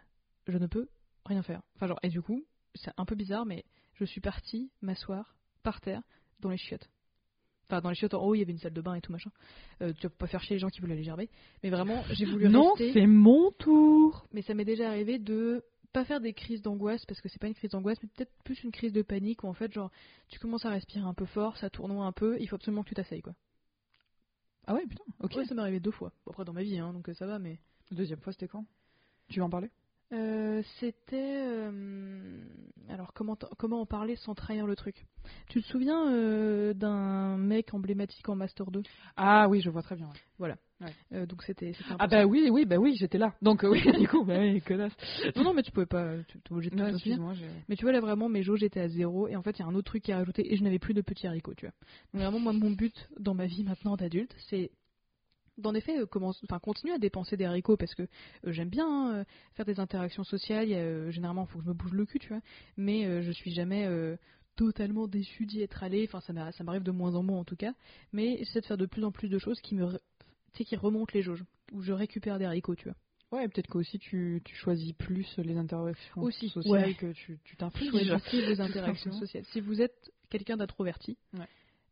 je 0.48 0.58
ne 0.58 0.66
peux 0.66 0.88
rien 1.24 1.42
faire. 1.42 1.62
Enfin 1.76 1.86
genre 1.86 2.00
et 2.02 2.08
du 2.08 2.20
coup 2.20 2.44
c'est 2.74 2.90
un 2.96 3.04
peu 3.04 3.14
bizarre 3.14 3.46
mais 3.46 3.64
je 3.94 4.04
suis 4.04 4.20
partie 4.20 4.72
m'asseoir 4.82 5.36
par 5.62 5.80
terre 5.80 6.02
dans 6.40 6.50
les 6.50 6.56
chiottes. 6.56 6.90
Enfin 7.68 7.80
dans 7.80 7.90
les 7.90 7.94
chiottes 7.94 8.14
en 8.14 8.24
haut 8.24 8.34
il 8.34 8.40
y 8.40 8.42
avait 8.42 8.50
une 8.52 8.58
salle 8.58 8.72
de 8.72 8.80
bain 8.80 8.94
et 8.94 9.00
tout 9.00 9.12
machin. 9.12 9.30
Euh, 9.82 9.92
tu 9.92 10.08
vas 10.08 10.10
pas 10.10 10.26
faire 10.26 10.42
chier 10.42 10.56
les 10.56 10.60
gens 10.60 10.68
qui 10.68 10.80
veulent 10.80 10.90
aller 10.92 11.04
gerber. 11.04 11.30
Mais 11.62 11.70
vraiment 11.70 12.02
j'ai 12.10 12.24
voulu 12.24 12.48
Non, 12.48 12.72
rester. 12.72 12.92
c'est 12.92 13.06
mon 13.06 13.52
tour. 13.52 14.26
Mais 14.32 14.42
ça 14.42 14.54
m'est 14.54 14.64
déjà 14.64 14.88
arrivé 14.88 15.20
de 15.20 15.62
pas 15.92 16.04
faire 16.04 16.20
des 16.20 16.34
crises 16.34 16.62
d'angoisse 16.62 17.04
parce 17.06 17.20
que 17.20 17.28
c'est 17.28 17.38
pas 17.40 17.48
une 17.48 17.54
crise 17.54 17.70
d'angoisse 17.70 17.98
mais 18.02 18.08
peut-être 18.14 18.32
plus 18.44 18.62
une 18.62 18.72
crise 18.72 18.92
de 18.92 19.02
panique 19.02 19.44
où 19.44 19.48
en 19.48 19.54
fait 19.54 19.72
genre 19.72 19.90
tu 20.28 20.38
commences 20.38 20.64
à 20.64 20.70
respirer 20.70 21.04
un 21.04 21.14
peu 21.14 21.26
fort, 21.26 21.56
ça 21.56 21.70
tournoie 21.70 22.04
un 22.04 22.12
peu, 22.12 22.36
il 22.40 22.48
faut 22.48 22.56
absolument 22.56 22.82
que 22.82 22.88
tu 22.88 22.94
t'asseyes 22.94 23.22
quoi. 23.22 23.34
Ah 24.66 24.74
ouais, 24.74 24.86
putain. 24.86 25.04
Ok. 25.20 25.34
Ouais, 25.36 25.44
ça 25.46 25.54
m'est 25.54 25.62
arrivé 25.62 25.80
deux 25.80 25.90
fois. 25.90 26.12
Bon, 26.26 26.32
après 26.32 26.44
dans 26.44 26.52
ma 26.52 26.62
vie 26.62 26.78
hein 26.78 26.92
donc 26.92 27.08
euh, 27.08 27.14
ça 27.14 27.26
va 27.26 27.38
mais 27.38 27.58
Deuxième 27.90 28.20
fois, 28.20 28.32
c'était 28.32 28.48
quand? 28.48 28.66
Tu 29.28 29.38
veux 29.40 29.44
en 29.44 29.50
parler? 29.50 29.70
Euh, 30.12 30.62
C'était. 30.80 31.16
euh, 31.46 32.40
alors, 32.88 33.12
comment, 33.12 33.36
comment 33.58 33.82
en 33.82 33.86
parler 33.86 34.16
sans 34.16 34.34
trahir 34.34 34.66
le 34.66 34.74
truc? 34.74 35.04
Tu 35.50 35.60
te 35.60 35.66
souviens 35.66 36.10
euh, 36.10 36.72
d'un 36.72 37.36
mec 37.36 37.74
emblématique 37.74 38.26
en 38.28 38.34
Master 38.34 38.70
2 38.70 38.82
Ah 39.16 39.46
oui, 39.48 39.60
je 39.60 39.68
vois 39.68 39.82
très 39.82 39.96
bien. 39.96 40.08
ouais. 40.40 40.54
Euh, 41.12 41.26
Donc, 41.26 41.42
c'était. 41.42 41.72
Ah 41.98 42.06
bah 42.06 42.24
oui, 42.24 42.48
oui, 42.50 42.64
bah 42.64 42.76
oui, 42.76 42.96
j'étais 42.98 43.18
là. 43.18 43.34
Donc 43.42 43.62
oui, 43.64 43.82
du 44.00 44.08
coup, 44.08 44.24
bah 44.24 44.38
oui, 44.38 44.62
connasse. 44.62 44.94
Non, 45.36 45.44
non, 45.44 45.52
mais 45.54 45.62
tu 45.62 45.72
pouvais 45.72 45.84
pas. 45.84 46.14
Tu 46.28 46.38
obligé 46.50 46.70
de 46.70 46.76
te 46.76 46.82
Ouais, 46.82 46.92
souvenir. 46.98 47.34
Mais 47.68 47.76
tu 47.76 47.84
vois, 47.84 47.92
là, 47.92 48.00
vraiment, 48.00 48.30
mes 48.30 48.42
jauges 48.42 48.62
étaient 48.62 48.80
à 48.80 48.88
zéro. 48.88 49.28
Et 49.28 49.36
en 49.36 49.42
fait, 49.42 49.58
il 49.58 49.62
y 49.62 49.64
a 49.64 49.68
un 49.68 49.74
autre 49.74 49.90
truc 49.90 50.04
qui 50.04 50.10
est 50.12 50.14
rajouté. 50.14 50.50
Et 50.50 50.56
je 50.56 50.64
n'avais 50.64 50.78
plus 50.78 50.94
de 50.94 51.02
petits 51.02 51.26
haricots, 51.26 51.54
tu 51.54 51.66
vois. 51.66 51.74
Donc, 52.14 52.22
vraiment, 52.22 52.40
moi, 52.40 52.52
mon 52.54 52.70
but 52.70 53.08
dans 53.18 53.34
ma 53.34 53.44
vie 53.46 53.64
maintenant 53.64 53.96
d'adulte, 53.96 54.34
c'est. 54.48 54.70
D'en 55.58 55.74
effet, 55.74 55.98
euh, 55.98 56.06
commence- 56.06 56.40
enfin, 56.44 56.58
continuer 56.60 56.94
à 56.94 56.98
dépenser 56.98 57.36
des 57.36 57.44
haricots 57.44 57.76
parce 57.76 57.94
que 57.94 58.02
euh, 58.02 58.52
j'aime 58.52 58.68
bien 58.70 58.86
hein, 58.88 59.14
euh, 59.16 59.24
faire 59.54 59.64
des 59.66 59.80
interactions 59.80 60.24
sociales. 60.24 60.68
Il 60.68 60.70
y 60.72 60.76
a, 60.76 61.10
généralement, 61.10 61.46
il 61.48 61.52
faut 61.52 61.58
que 61.58 61.64
je 61.64 61.68
me 61.68 61.74
bouge 61.74 61.92
le 61.92 62.06
cul, 62.06 62.18
tu 62.20 62.28
vois. 62.28 62.40
Mais 62.76 63.22
je 63.22 63.30
suis 63.32 63.50
jamais 63.52 63.86
totalement 64.56 65.06
déçu 65.06 65.46
d'y 65.46 65.62
être 65.62 65.82
allé. 65.82 66.04
Enfin, 66.08 66.20
ça 66.20 66.32
m'a- 66.32 66.52
ça 66.52 66.64
m'arrive 66.64 66.82
de 66.82 66.90
moins 66.90 67.14
en 67.14 67.22
moins 67.22 67.38
en 67.40 67.44
tout 67.44 67.56
cas. 67.56 67.72
Mais 68.12 68.38
j'essaie 68.38 68.60
de 68.60 68.66
faire 68.66 68.76
de 68.78 68.86
plus 68.86 69.04
en 69.04 69.10
plus 69.12 69.28
de 69.28 69.38
choses 69.38 69.60
qui 69.60 69.74
me, 69.74 69.86
tu 70.54 70.64
qui 70.64 70.76
remontent 70.76 71.12
les 71.14 71.22
jauges. 71.22 71.44
Où 71.72 71.82
je 71.82 71.92
récupère 71.92 72.38
des 72.38 72.44
haricots, 72.46 72.74
tu 72.74 72.84
vois. 72.88 72.96
Ouais, 73.30 73.46
peut-être 73.46 73.66
qu'aussi 73.68 73.98
tu, 73.98 74.40
tu 74.44 74.54
choisis 74.56 74.92
plus 74.94 75.36
les 75.36 75.56
interactions 75.58 76.22
Aussi, 76.22 76.48
sociales 76.48 76.86
ouais. 76.86 76.94
que 76.94 77.12
tu 77.12 77.38
tu 77.44 77.56
t'infliges. 77.56 77.90
choisissez 77.90 78.46
vos 78.54 78.60
interactions 78.62 79.10
simplement. 79.12 79.20
sociales. 79.20 79.44
Si 79.52 79.60
vous 79.60 79.82
êtes 79.82 80.10
quelqu'un 80.30 80.56
d'introverti, 80.56 81.18
Ouais. 81.38 81.46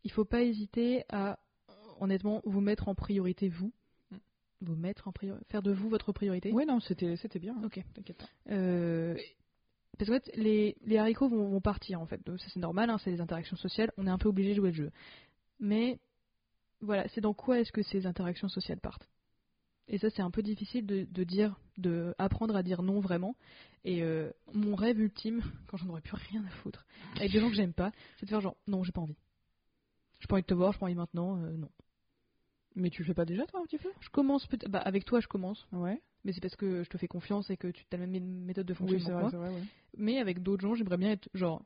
il 0.04 0.10
faut 0.10 0.24
pas 0.24 0.42
hésiter 0.42 1.04
à, 1.10 1.38
honnêtement, 2.00 2.42
vous 2.44 2.60
mettre 2.60 2.88
en 2.88 2.94
priorité 2.94 3.48
vous. 3.48 3.72
Mm. 4.10 4.16
Vous 4.62 4.74
mettre 4.76 5.08
en 5.08 5.12
priorité, 5.12 5.44
faire 5.50 5.62
de 5.62 5.72
vous 5.72 5.88
votre 5.88 6.12
priorité. 6.12 6.52
Ouais, 6.52 6.64
non, 6.64 6.80
c'était 6.80 7.16
c'était 7.16 7.38
bien. 7.38 7.54
hein. 7.58 7.66
Ok. 7.66 7.80
T'inquiète 7.94 8.16
pas. 8.18 8.26
Euh, 8.50 9.14
parce 9.98 10.10
qu'en 10.10 10.16
fait, 10.16 10.30
les, 10.36 10.76
les 10.84 10.98
haricots 10.98 11.28
vont, 11.28 11.48
vont 11.48 11.60
partir 11.60 12.00
en 12.00 12.06
fait. 12.06 12.24
Donc, 12.26 12.38
Ça 12.40 12.46
c'est 12.52 12.60
normal, 12.60 12.90
hein, 12.90 12.98
c'est 12.98 13.10
les 13.10 13.20
interactions 13.20 13.56
sociales. 13.56 13.90
On 13.96 14.06
est 14.06 14.10
un 14.10 14.18
peu 14.18 14.28
obligé 14.28 14.50
de 14.50 14.56
jouer 14.56 14.70
le 14.70 14.76
jeu. 14.76 14.90
Mais 15.60 15.98
voilà, 16.80 17.08
c'est 17.08 17.20
dans 17.22 17.32
quoi 17.34 17.60
est-ce 17.60 17.72
que 17.72 17.82
ces 17.82 18.06
interactions 18.06 18.48
sociales 18.48 18.80
partent? 18.80 19.08
Et 19.88 19.98
ça 19.98 20.10
c'est 20.10 20.20
un 20.22 20.30
peu 20.32 20.42
difficile 20.42 20.84
de, 20.84 21.06
de 21.10 21.24
dire, 21.24 21.58
de 21.78 22.14
apprendre 22.18 22.56
à 22.56 22.62
dire 22.62 22.82
non 22.82 23.00
vraiment. 23.00 23.36
Et 23.84 24.02
euh, 24.02 24.30
mon 24.52 24.74
rêve 24.74 24.98
ultime, 25.00 25.42
quand 25.68 25.76
j'en 25.76 25.88
aurais 25.88 26.00
plus 26.00 26.16
rien 26.16 26.44
à 26.44 26.50
foutre, 26.62 26.84
avec 27.16 27.30
des 27.32 27.40
gens 27.40 27.48
que 27.48 27.54
j'aime 27.54 27.72
pas, 27.72 27.92
c'est 28.18 28.26
de 28.26 28.30
faire 28.30 28.40
genre 28.40 28.56
non, 28.66 28.82
j'ai 28.82 28.92
pas 28.92 29.00
envie. 29.00 29.16
J'ai 30.20 30.26
pas 30.26 30.34
envie 30.34 30.42
de 30.42 30.46
te 30.46 30.54
voir, 30.54 30.72
j'ai 30.72 30.78
pas 30.78 30.86
envie 30.86 30.94
maintenant, 30.94 31.36
euh, 31.38 31.56
non. 31.56 31.70
Mais 32.76 32.90
tu 32.90 33.02
le 33.02 33.06
fais 33.06 33.14
pas 33.14 33.24
déjà 33.24 33.46
toi 33.46 33.60
un 33.60 33.64
petit 33.64 33.78
peu? 33.78 33.88
Je 34.00 34.08
commence 34.10 34.46
peut-être, 34.46 34.70
bah 34.70 34.78
avec 34.80 35.04
toi 35.06 35.18
je 35.20 35.26
commence, 35.26 35.66
Ouais. 35.72 36.00
mais 36.24 36.32
c'est 36.32 36.40
parce 36.42 36.56
que 36.56 36.82
je 36.84 36.88
te 36.90 36.98
fais 36.98 37.08
confiance 37.08 37.48
et 37.50 37.56
que 37.56 37.68
tu 37.68 37.84
as 37.92 37.96
la 37.96 38.06
même 38.06 38.12
mé- 38.12 38.20
méthode 38.46 38.66
de 38.66 38.72
Oui, 38.74 38.78
fonctionnement 39.00 39.28
c'est 39.30 39.36
que 39.36 39.36
vrai. 39.36 39.48
Ouais. 39.50 39.62
Mais 39.96 40.18
avec 40.18 40.42
d'autres 40.42 40.60
gens, 40.62 40.74
j'aimerais 40.74 40.98
bien 40.98 41.10
être 41.12 41.28
genre 41.34 41.62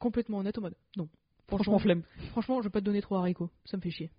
complètement 0.00 0.38
honnête 0.38 0.58
en 0.58 0.62
mode 0.62 0.74
non. 0.96 1.08
Franchement, 1.46 1.78
flemme. 1.78 2.02
franchement, 2.32 2.60
je 2.60 2.64
vais 2.66 2.70
pas 2.72 2.80
te 2.80 2.84
donner 2.84 3.00
trop 3.00 3.16
haricots, 3.16 3.50
ça 3.64 3.76
me 3.76 3.82
fait 3.82 3.90
chier. 3.90 4.10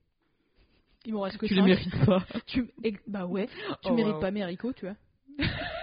Il 1.05 1.13
m'en 1.13 1.21
reste 1.21 1.37
que 1.37 1.45
Tu 1.45 1.53
les 1.53 1.59
cinq. 1.61 1.67
mérites 1.67 2.05
pas. 2.05 2.25
Tu 2.47 2.71
bah 3.07 3.25
ouais, 3.27 3.47
tu 3.81 3.91
Oh, 3.91 3.95
mérites 3.95 4.15
wow. 4.15 4.19
pas 4.21 4.31
mes 4.31 4.41
haricots, 4.41 4.73
tu 4.73 4.85
vois. 4.85 4.95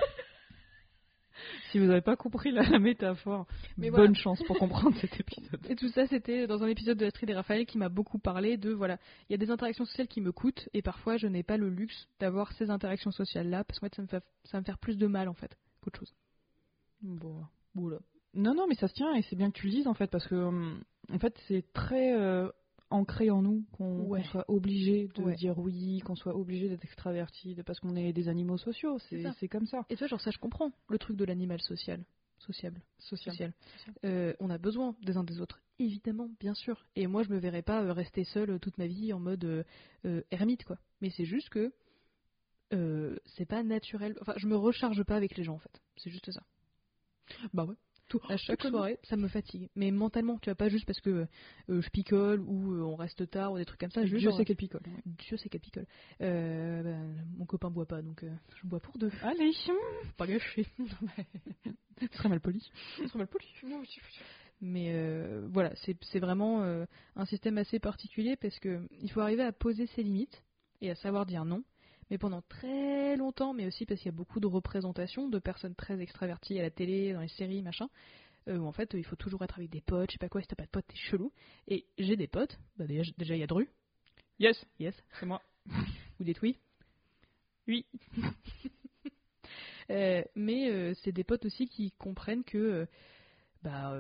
Si 1.76 1.80
vous 1.80 1.88
n'avez 1.88 2.00
pas 2.00 2.16
compris 2.16 2.52
la, 2.52 2.62
la 2.62 2.78
métaphore, 2.78 3.46
Mais 3.76 3.90
bonne 3.90 3.98
voilà. 3.98 4.14
chance 4.14 4.42
pour 4.44 4.56
comprendre 4.58 4.96
cet 4.98 5.20
épisode. 5.20 5.60
Et 5.68 5.76
tout 5.76 5.90
ça, 5.90 6.06
c'était 6.06 6.46
dans 6.46 6.62
un 6.62 6.68
épisode 6.68 6.96
de 6.96 7.04
Astrid 7.04 7.28
et 7.28 7.34
Raphaël 7.34 7.66
qui 7.66 7.76
m'a 7.76 7.90
beaucoup 7.90 8.18
parlé 8.18 8.56
de 8.56 8.70
voilà, 8.70 8.98
il 9.28 9.32
y 9.32 9.34
a 9.34 9.36
des 9.36 9.50
interactions 9.50 9.84
sociales 9.84 10.08
qui 10.08 10.22
me 10.22 10.32
coûtent 10.32 10.70
et 10.72 10.80
parfois 10.80 11.18
je 11.18 11.26
n'ai 11.26 11.42
pas 11.42 11.58
le 11.58 11.68
luxe 11.68 12.08
d'avoir 12.18 12.50
ces 12.52 12.70
interactions 12.70 13.10
sociales 13.10 13.50
là 13.50 13.62
parce 13.62 13.78
qu'en 13.78 13.88
fait 13.88 13.94
ça 13.94 14.00
me 14.02 14.06
fait 14.06 14.24
ça 14.44 14.58
me 14.58 14.64
faire 14.64 14.78
plus 14.78 14.96
de 14.96 15.06
mal 15.06 15.28
en 15.28 15.34
fait 15.34 15.54
qu'autre 15.82 15.98
chose. 15.98 16.14
Bon, 17.02 17.44
voilà. 17.74 17.98
Non, 18.32 18.54
non, 18.54 18.66
mais 18.66 18.74
ça 18.76 18.88
se 18.88 18.94
tient 18.94 19.14
et 19.14 19.20
c'est 19.20 19.36
bien 19.36 19.50
que 19.50 19.58
tu 19.58 19.66
le 19.66 19.72
dises 19.72 19.86
en 19.86 19.92
fait 19.94 20.10
parce 20.10 20.26
que 20.26 20.34
hum, 20.34 20.80
en 21.12 21.18
fait 21.18 21.38
c'est 21.46 21.70
très 21.74 22.18
euh, 22.18 22.48
ancré 22.90 23.30
en 23.30 23.42
nous 23.42 23.64
qu'on 23.72 24.04
Ouais. 24.06 24.22
soit 24.24 24.44
obligé 24.48 25.08
de 25.14 25.22
Ouais. 25.22 25.34
dire 25.34 25.58
oui, 25.58 26.00
qu'on 26.00 26.14
soit 26.16 26.36
obligé 26.36 26.68
d'être 26.68 26.84
extraverti, 26.84 27.54
de- 27.54 27.62
parce 27.62 27.80
qu'on 27.80 27.96
est 27.96 28.12
des 28.12 28.28
animaux 28.28 28.58
sociaux. 28.58 28.98
C'est 29.00 29.48
comme 29.48 29.66
ça. 29.66 29.84
Et 29.90 29.94
tu 29.94 29.98
vois, 30.00 30.08
genre 30.08 30.20
ça 30.20 30.30
je 30.30 30.38
comprends 30.38 30.70
le 30.88 30.98
truc 30.98 31.16
de 31.16 31.24
l'animal 31.24 31.60
social, 31.60 32.04
sociable, 32.38 32.80
Social. 32.98 33.34
social. 33.34 33.52
Euh, 34.04 34.34
on 34.40 34.50
a 34.50 34.58
besoin 34.58 34.94
des 35.02 35.16
uns 35.16 35.24
des 35.24 35.40
autres, 35.40 35.60
évidemment, 35.78 36.30
bien 36.38 36.54
sûr. 36.54 36.86
Et 36.94 37.06
moi 37.06 37.22
je 37.24 37.30
me 37.30 37.38
verrais 37.38 37.62
pas 37.62 37.82
euh, 37.82 37.92
rester 37.92 38.24
seule 38.24 38.50
euh, 38.50 38.58
toute 38.58 38.78
ma 38.78 38.86
vie 38.86 39.12
en 39.12 39.18
mode 39.20 39.44
euh, 39.44 39.62
euh, 40.04 40.22
ermite 40.30 40.64
quoi. 40.64 40.78
Mais 41.00 41.10
c'est 41.10 41.24
juste 41.24 41.48
que 41.48 41.72
euh, 42.72 43.16
c'est 43.36 43.46
pas 43.46 43.62
naturel. 43.62 44.16
Enfin, 44.20 44.34
je 44.36 44.46
me 44.46 44.56
recharge 44.56 45.02
pas 45.04 45.16
avec 45.16 45.36
les 45.36 45.44
gens 45.44 45.54
en 45.54 45.58
fait. 45.58 45.80
C'est 45.96 46.10
juste 46.10 46.30
ça. 46.30 46.42
Bah 47.52 47.64
ouais. 47.64 47.74
Tout, 48.08 48.20
à 48.28 48.36
chaque 48.36 48.62
soirée, 48.62 48.98
ça 49.02 49.16
me 49.16 49.26
fatigue. 49.26 49.68
Mais 49.74 49.90
mentalement, 49.90 50.38
tu 50.38 50.48
vois, 50.48 50.54
pas 50.54 50.68
juste 50.68 50.86
parce 50.86 51.00
que 51.00 51.26
euh, 51.68 51.82
je 51.82 51.88
picole 51.90 52.40
ou 52.40 52.72
euh, 52.72 52.82
on 52.82 52.94
reste 52.94 53.28
tard 53.30 53.52
ou 53.52 53.58
des 53.58 53.64
trucs 53.64 53.80
comme 53.80 53.90
ça. 53.90 54.02
Juste 54.04 54.18
Je 54.18 54.28
genre, 54.28 54.36
sais 54.36 54.44
qu'elle 54.44 54.56
picole. 54.56 54.82
ouais. 54.86 55.02
Dieu 55.26 55.36
sait 55.36 55.48
qu'elle 55.48 55.60
picole. 55.60 55.86
Euh, 56.20 56.82
bah, 56.82 57.20
mon 57.36 57.46
copain 57.46 57.68
boit 57.70 57.86
pas, 57.86 58.02
donc 58.02 58.22
euh, 58.22 58.30
je 58.62 58.66
bois 58.68 58.78
pour 58.78 58.96
deux. 58.98 59.10
Allez, 59.22 59.52
Faut 59.66 59.72
pas 60.16 60.26
gâcher. 60.28 60.66
ce 62.00 62.16
serait 62.16 62.28
mal 62.28 62.40
poli. 62.40 62.70
Ce 62.96 63.06
serait 63.08 63.18
mal 63.18 63.28
poli. 63.28 63.46
Mais 64.60 64.92
euh, 64.94 65.46
voilà, 65.50 65.72
c'est 65.74 66.18
vraiment 66.20 66.62
un 67.16 67.24
système 67.26 67.58
assez 67.58 67.78
particulier 67.78 68.36
parce 68.36 68.58
que 68.60 68.86
il 69.02 69.10
faut 69.10 69.20
arriver 69.20 69.42
à 69.42 69.52
poser 69.52 69.86
ses 69.88 70.02
limites 70.02 70.42
et 70.80 70.90
à 70.90 70.94
savoir 70.94 71.26
dire 71.26 71.44
non. 71.44 71.64
Mais 72.10 72.18
pendant 72.18 72.42
très 72.42 73.16
longtemps, 73.16 73.52
mais 73.52 73.66
aussi 73.66 73.84
parce 73.84 74.00
qu'il 74.00 74.06
y 74.06 74.14
a 74.14 74.16
beaucoup 74.16 74.40
de 74.40 74.46
représentations 74.46 75.28
de 75.28 75.38
personnes 75.38 75.74
très 75.74 76.00
extraverties 76.00 76.58
à 76.58 76.62
la 76.62 76.70
télé, 76.70 77.12
dans 77.12 77.20
les 77.20 77.28
séries, 77.28 77.62
machin, 77.62 77.88
euh, 78.48 78.58
où 78.58 78.66
en 78.66 78.72
fait 78.72 78.94
il 78.94 79.04
faut 79.04 79.16
toujours 79.16 79.42
être 79.42 79.58
avec 79.58 79.70
des 79.70 79.80
potes, 79.80 80.10
je 80.10 80.14
sais 80.14 80.18
pas 80.18 80.28
quoi, 80.28 80.40
si 80.40 80.46
t'as 80.46 80.56
pas 80.56 80.64
de 80.64 80.70
potes, 80.70 80.86
t'es 80.86 80.96
chelou. 80.96 81.32
Et 81.68 81.86
j'ai 81.98 82.16
des 82.16 82.28
potes, 82.28 82.58
bah 82.76 82.86
déjà 82.86 83.02
déjà, 83.18 83.34
il 83.34 83.40
y 83.40 83.42
a 83.42 83.46
Dru, 83.46 83.68
Yes, 84.38 84.66
yes, 84.78 84.94
c'est 85.18 85.26
moi. 85.26 85.42
ou 86.20 86.24
des 86.24 86.34
tweets. 86.34 86.60
Oui. 87.66 87.86
Euh, 89.88 90.24
mais 90.34 90.68
euh, 90.68 90.94
c'est 91.04 91.12
des 91.12 91.22
potes 91.22 91.44
aussi 91.44 91.68
qui 91.68 91.92
comprennent 91.92 92.42
que 92.42 92.88
bah 93.62 93.96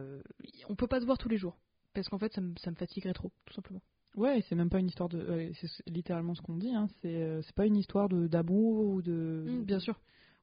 on 0.68 0.74
peut 0.74 0.88
pas 0.88 0.98
se 0.98 1.06
voir 1.06 1.16
tous 1.16 1.28
les 1.28 1.36
jours 1.36 1.56
parce 1.94 2.08
qu'en 2.08 2.18
fait 2.18 2.32
ça 2.32 2.40
me, 2.40 2.56
ça 2.58 2.72
me 2.72 2.74
fatiguerait 2.74 3.12
trop 3.12 3.30
tout 3.44 3.54
simplement. 3.54 3.80
Ouais, 4.16 4.42
c'est 4.48 4.54
même 4.54 4.70
pas 4.70 4.78
une 4.78 4.88
histoire 4.88 5.08
de. 5.10 5.18
ouais, 5.18 5.52
c'est 5.54 5.88
littéralement 5.88 6.34
ce 6.34 6.40
qu'on 6.40 6.56
dit. 6.56 6.74
Hein. 6.74 6.88
C'est 7.00 7.22
euh, 7.22 7.42
pas 7.54 7.66
une 7.66 7.76
histoire 7.76 8.08
d'amour 8.08 8.80
ou 8.86 9.02
de. 9.02 9.44
Mm, 9.46 9.64
bien 9.64 9.78
sûr. 9.78 10.00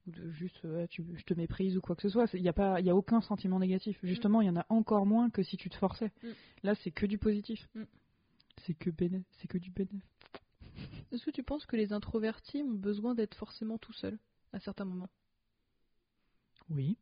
Ou 0.08 0.12
de 0.12 0.30
juste, 0.32 0.64
euh, 0.66 0.82
ouais, 0.82 0.88
tu, 0.88 1.04
je 1.16 1.24
te 1.24 1.34
méprise 1.34 1.76
ou 1.78 1.82
quoi 1.82 1.96
que 1.96 2.04
ce 2.04 2.10
soit. 2.10 2.32
Il 2.34 2.42
n'y 2.42 2.50
a 2.50 2.54
pas, 2.54 2.80
il 2.80 2.86
y 2.86 2.90
a 2.90 2.96
aucun 2.96 3.22
sentiment 3.22 3.60
négatif. 3.60 3.98
Justement, 4.04 4.42
il 4.42 4.48
y 4.48 4.50
en 4.50 4.58
a 4.58 4.66
encore 4.70 5.06
moins 5.06 5.30
que 5.30 5.42
si 5.42 5.58
tu 5.58 5.70
te 5.70 5.76
forçais. 5.76 6.12
Mm. 6.22 6.28
Là, 6.64 6.76
c'est 6.76 6.92
que 6.92 7.06
du 7.08 7.18
positif. 7.18 7.68
C'est 8.62 8.76
que 8.76 8.92
béné, 8.92 9.24
c'est 9.32 9.48
que 9.48 9.58
du 9.58 9.72
béné. 9.72 10.02
Est-ce 11.12 11.26
que 11.26 11.32
tu 11.32 11.44
penses 11.44 11.66
que 11.66 11.76
les 11.76 11.94
introvertis 11.94 12.62
ont 12.62 12.74
besoin 12.74 13.16
d'être 13.16 13.36
forcément 13.36 13.78
tout 13.78 13.94
seuls 13.94 14.20
à 14.52 14.60
certains 14.60 14.86
moments? 14.86 15.10
Oui. 16.70 16.98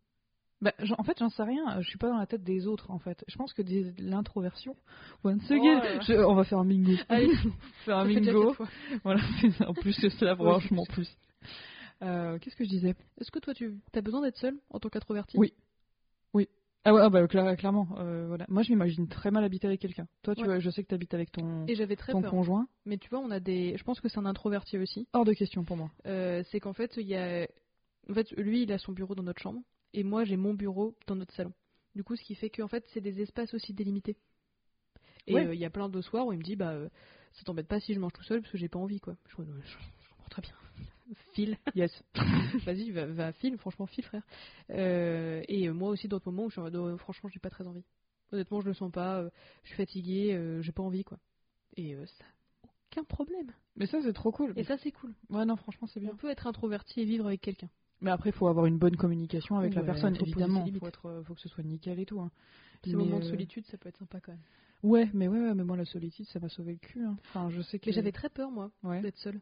Bah, 0.62 0.72
en 0.98 1.04
fait, 1.04 1.18
j'en 1.20 1.30
sais 1.30 1.44
rien. 1.44 1.82
Je 1.82 1.88
suis 1.90 1.98
pas 1.98 2.10
dans 2.10 2.18
la 2.18 2.28
tête 2.28 2.44
des 2.44 2.68
autres, 2.68 2.92
en 2.92 3.00
fait. 3.00 3.24
Je 3.28 3.36
pense 3.36 3.52
que 3.54 3.62
des- 3.64 3.92
l'introversion. 3.98 4.76
Once 5.24 5.42
Oh 5.50 5.54
again, 5.54 6.02
je- 6.02 6.14
on 6.24 6.36
va 6.36 6.44
faire 6.44 6.60
un 6.60 6.66
bingo. 6.66 6.94
Allez, 7.10 7.30
faire 7.86 7.98
un 7.98 8.06
bingo. 8.06 8.56
Voilà. 9.04 9.22
en 9.68 9.74
plus, 9.74 9.94
c'est 9.94 10.10
ça, 10.12 10.34
Ouais, 10.34 10.36
franchement, 10.36 10.84
plus. 10.90 11.10
Euh, 12.04 12.38
Qu'est-ce 12.40 12.56
que 12.56 12.64
je 12.64 12.70
disais? 12.70 12.96
Est-ce 13.20 13.32
que 13.32 13.40
toi 13.40 13.54
tu 13.54 13.74
as 13.94 14.02
besoin 14.02 14.22
d'être 14.22 14.38
seul 14.38 14.56
en 14.70 14.80
tant 14.80 14.90
qu'introverti? 14.90 15.38
Oui. 15.38 15.54
Ah 16.84 16.96
ouais, 16.96 17.02
ah 17.04 17.12
bah, 17.12 17.24
cla- 17.28 17.56
clairement. 17.56 17.88
euh, 18.00 18.26
voilà. 18.28 18.48
Moi, 18.50 18.64
je 18.64 18.72
m'imagine 18.72 19.08
très 19.08 19.30
mal 19.30 19.44
habiter 19.44 19.68
avec 19.68 19.80
quelqu'un. 19.80 20.08
Toi, 20.24 20.34
tu 20.34 20.42
Ouais. 20.42 20.48
vois, 20.48 20.58
je 20.60 20.68
sais 20.72 20.82
que 20.82 20.88
tu 20.88 20.96
habites 20.96 21.14
avec 21.14 21.32
ton, 21.32 21.68
Et 21.68 21.76
très 21.96 22.12
ton 22.12 22.22
peur. 22.24 22.32
conjoint. 22.32 22.66
Mais 22.88 22.98
tu 22.98 23.08
vois, 23.12 23.20
on 23.20 23.30
a 23.30 23.40
des. 23.40 23.78
Je 23.78 23.84
pense 23.84 24.02
que 24.02 24.10
c'est 24.10 24.18
un 24.18 24.26
introverti 24.26 24.80
aussi. 24.80 25.08
Hors 25.14 25.24
de 25.24 25.34
question 25.34 25.64
pour 25.64 25.78
moi. 25.78 25.92
Euh, 26.08 26.42
c'est 26.50 26.60
qu'en 26.60 26.74
fait, 26.74 26.92
il 26.98 27.08
y 27.08 27.16
a. 27.16 27.48
En 28.10 28.14
fait, 28.16 28.32
lui, 28.32 28.64
il 28.64 28.72
a 28.74 28.80
son 28.80 28.94
bureau 28.94 29.14
dans 29.14 29.22
notre 29.22 29.40
chambre. 29.40 29.60
Et 29.94 30.04
moi, 30.04 30.24
j'ai 30.24 30.38
mon 30.38 30.54
bureau 30.54 30.96
dans 31.08 31.16
notre 31.16 31.34
salon. 31.34 31.54
Du 31.96 32.04
coup, 32.04 32.16
ce 32.16 32.24
qui 32.24 32.36
fait 32.36 32.50
qu'en 32.50 32.68
fait, 32.68 32.86
c'est 32.94 33.02
des 33.02 33.22
espaces 33.22 33.54
aussi 33.54 33.74
délimités. 33.74 34.18
Et 35.28 35.34
Ouais. 35.36 35.46
euh, 35.46 35.54
il 35.54 35.60
y 35.60 35.66
a 35.66 35.70
plein 35.70 35.90
de 35.90 36.02
soirs 36.02 36.26
où 36.28 36.34
il 36.34 36.40
me 36.40 36.44
dit, 36.44 36.56
bah, 36.56 36.72
euh, 36.72 36.90
ça 37.34 37.44
t'embête 37.44 37.68
pas 37.68 37.80
si 37.80 37.94
je 37.94 38.00
mange 38.00 38.14
tout 38.14 38.24
seul 38.24 38.42
parce 38.42 38.52
que 38.52 38.58
j'ai 38.58 38.70
pas 38.70 38.80
envie, 38.80 39.00
quoi. 39.00 39.16
Je, 39.28 39.36
je, 39.44 39.44
je 39.44 40.10
comprends 40.10 40.30
très 40.30 40.42
bien. 40.42 40.54
File. 41.34 41.58
Yes. 41.76 41.92
Vas-y, 42.66 42.92
va, 42.92 43.06
va 43.06 43.34
file, 43.34 43.58
franchement, 43.58 43.86
file, 43.86 44.06
frère. 44.06 44.24
Euh, 44.70 45.44
et 45.48 45.70
moi 45.70 45.90
aussi, 45.90 46.08
d'autres 46.08 46.32
moments 46.32 46.46
où 46.46 46.50
je 46.50 46.54
suis 46.54 46.62
en 46.62 46.64
mode, 46.64 46.76
oh, 46.76 46.98
franchement, 46.98 47.30
j'ai 47.30 47.40
pas 47.40 47.50
très 47.50 47.68
envie. 47.68 47.84
Honnêtement, 48.32 48.62
je 48.62 48.68
le 48.68 48.74
sens 48.74 48.90
pas, 48.92 49.26
je 49.64 49.68
suis 49.68 49.76
fatiguée, 49.76 50.40
j'ai 50.62 50.72
pas 50.72 50.84
envie, 50.84 51.04
quoi. 51.04 51.20
Et 51.76 51.96
ça, 52.06 52.24
aucun 52.90 53.04
problème. 53.04 53.52
Mais 53.76 53.88
ça, 53.88 54.02
c'est 54.02 54.14
trop 54.14 54.32
cool. 54.32 54.54
Et 54.56 54.64
ça, 54.64 54.78
c'est 54.78 54.92
cool. 54.94 55.14
Ouais, 55.30 55.44
non, 55.44 55.58
franchement, 55.58 55.88
c'est 55.88 56.00
bien. 56.00 56.12
On 56.14 56.16
peut 56.16 56.30
être 56.30 56.48
introverti 56.48 57.02
et 57.02 57.06
vivre 57.06 57.26
avec 57.26 57.42
quelqu'un. 57.42 57.70
Mais 58.02 58.12
après, 58.12 58.30
il 58.30 58.34
faut 58.34 58.48
avoir 58.48 58.66
une 58.66 58.78
bonne 58.78 58.98
communication 58.98 59.58
avec 59.58 59.76
la 59.76 59.84
personne, 59.84 60.16
faut 60.16 60.24
évidemment. 60.26 60.64
Il 60.68 60.80
faut, 60.80 60.88
être, 60.88 61.06
euh, 61.08 61.24
faut 61.24 61.36
que 61.36 61.42
ce 61.42 61.50
soit 61.50 61.64
nickel 61.64 62.00
et 62.00 62.06
tout. 62.06 62.20
hein. 62.20 62.32
Ces 62.84 62.92
Mais, 62.92 62.96
moments 63.04 63.20
de 63.20 63.26
euh, 63.26 63.30
solitude, 63.30 63.66
ça 63.68 63.78
peut 63.78 63.90
être 63.90 63.98
sympa 63.98 64.20
quand 64.20 64.32
même. 64.32 64.42
Ouais, 64.84 65.08
mais 65.14 65.28
ouais, 65.28 65.40
ouais, 65.40 65.54
mais 65.54 65.64
moi, 65.64 65.78
la 65.78 65.86
solitude, 65.86 66.26
ça 66.28 66.40
m'a 66.40 66.50
sauvé 66.50 66.74
le 66.74 66.80
cul. 66.80 67.04
hein. 67.06 67.16
Enfin, 67.30 67.50
je 67.52 67.62
sais 67.62 67.78
que. 67.78 67.86
Mais 67.90 67.94
j'avais 67.96 68.12
très 68.12 68.30
peur, 68.30 68.50
moi, 68.50 68.72
Ouais. 68.84 69.02
d'être 69.02 69.18
seule. 69.18 69.40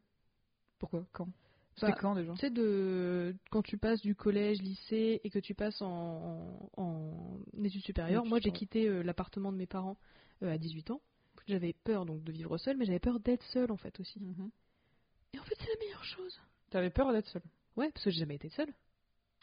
Pourquoi? 0.80 1.06
Quand? 1.13 1.28
C'était 1.76 1.91
Bah, 1.91 1.98
quand 2.02 2.15
déjà? 2.15 2.34
Tu 2.34 2.39
sais, 2.39 2.50
de... 2.50 3.36
quand 3.52 3.62
tu 3.62 3.78
passes 3.78 4.02
du 4.02 4.15
collège, 4.15 4.62
lycée 4.62 5.22
et 5.24 5.30
que 5.30 5.39
tu 5.39 5.56
passes 5.56 5.82
en, 5.82 6.69
en 6.76 7.39
études 7.63 7.84
supérieures, 7.84 8.26
moi 8.26 8.39
j'ai 8.41 8.52
quitté 8.52 8.88
euh, 8.89 9.02
l'appartement 9.04 9.52
de 9.54 9.58
mes 9.58 9.67
parents 9.67 9.98
euh, 10.43 10.54
à 10.54 10.58
18 10.58 10.91
ans. 10.91 11.02
J'avais 11.48 11.74
peur 11.74 12.06
donc 12.06 12.24
de 12.24 12.32
vivre 12.34 12.58
seule, 12.58 12.76
mais 12.78 12.86
j'avais 12.86 13.00
peur 13.00 13.19
d'être 13.22 13.43
seule 13.54 13.72
en 13.72 13.78
fait 13.78 13.98
aussi. 14.00 14.19
Mhm. 14.19 14.50
Et 15.34 15.39
en 15.39 15.43
fait, 15.43 15.56
c'est 15.60 15.69
la 15.69 15.80
meilleure 15.86 16.04
chose. 16.04 16.39
T'avais 16.69 16.89
peur 16.89 17.12
d'être 17.13 17.28
seule? 17.28 17.43
Ouais, 17.77 17.89
parce 17.91 18.03
que 18.05 18.12
j'ai 18.12 18.19
jamais 18.19 18.36
été 18.36 18.49
seule. 18.49 18.73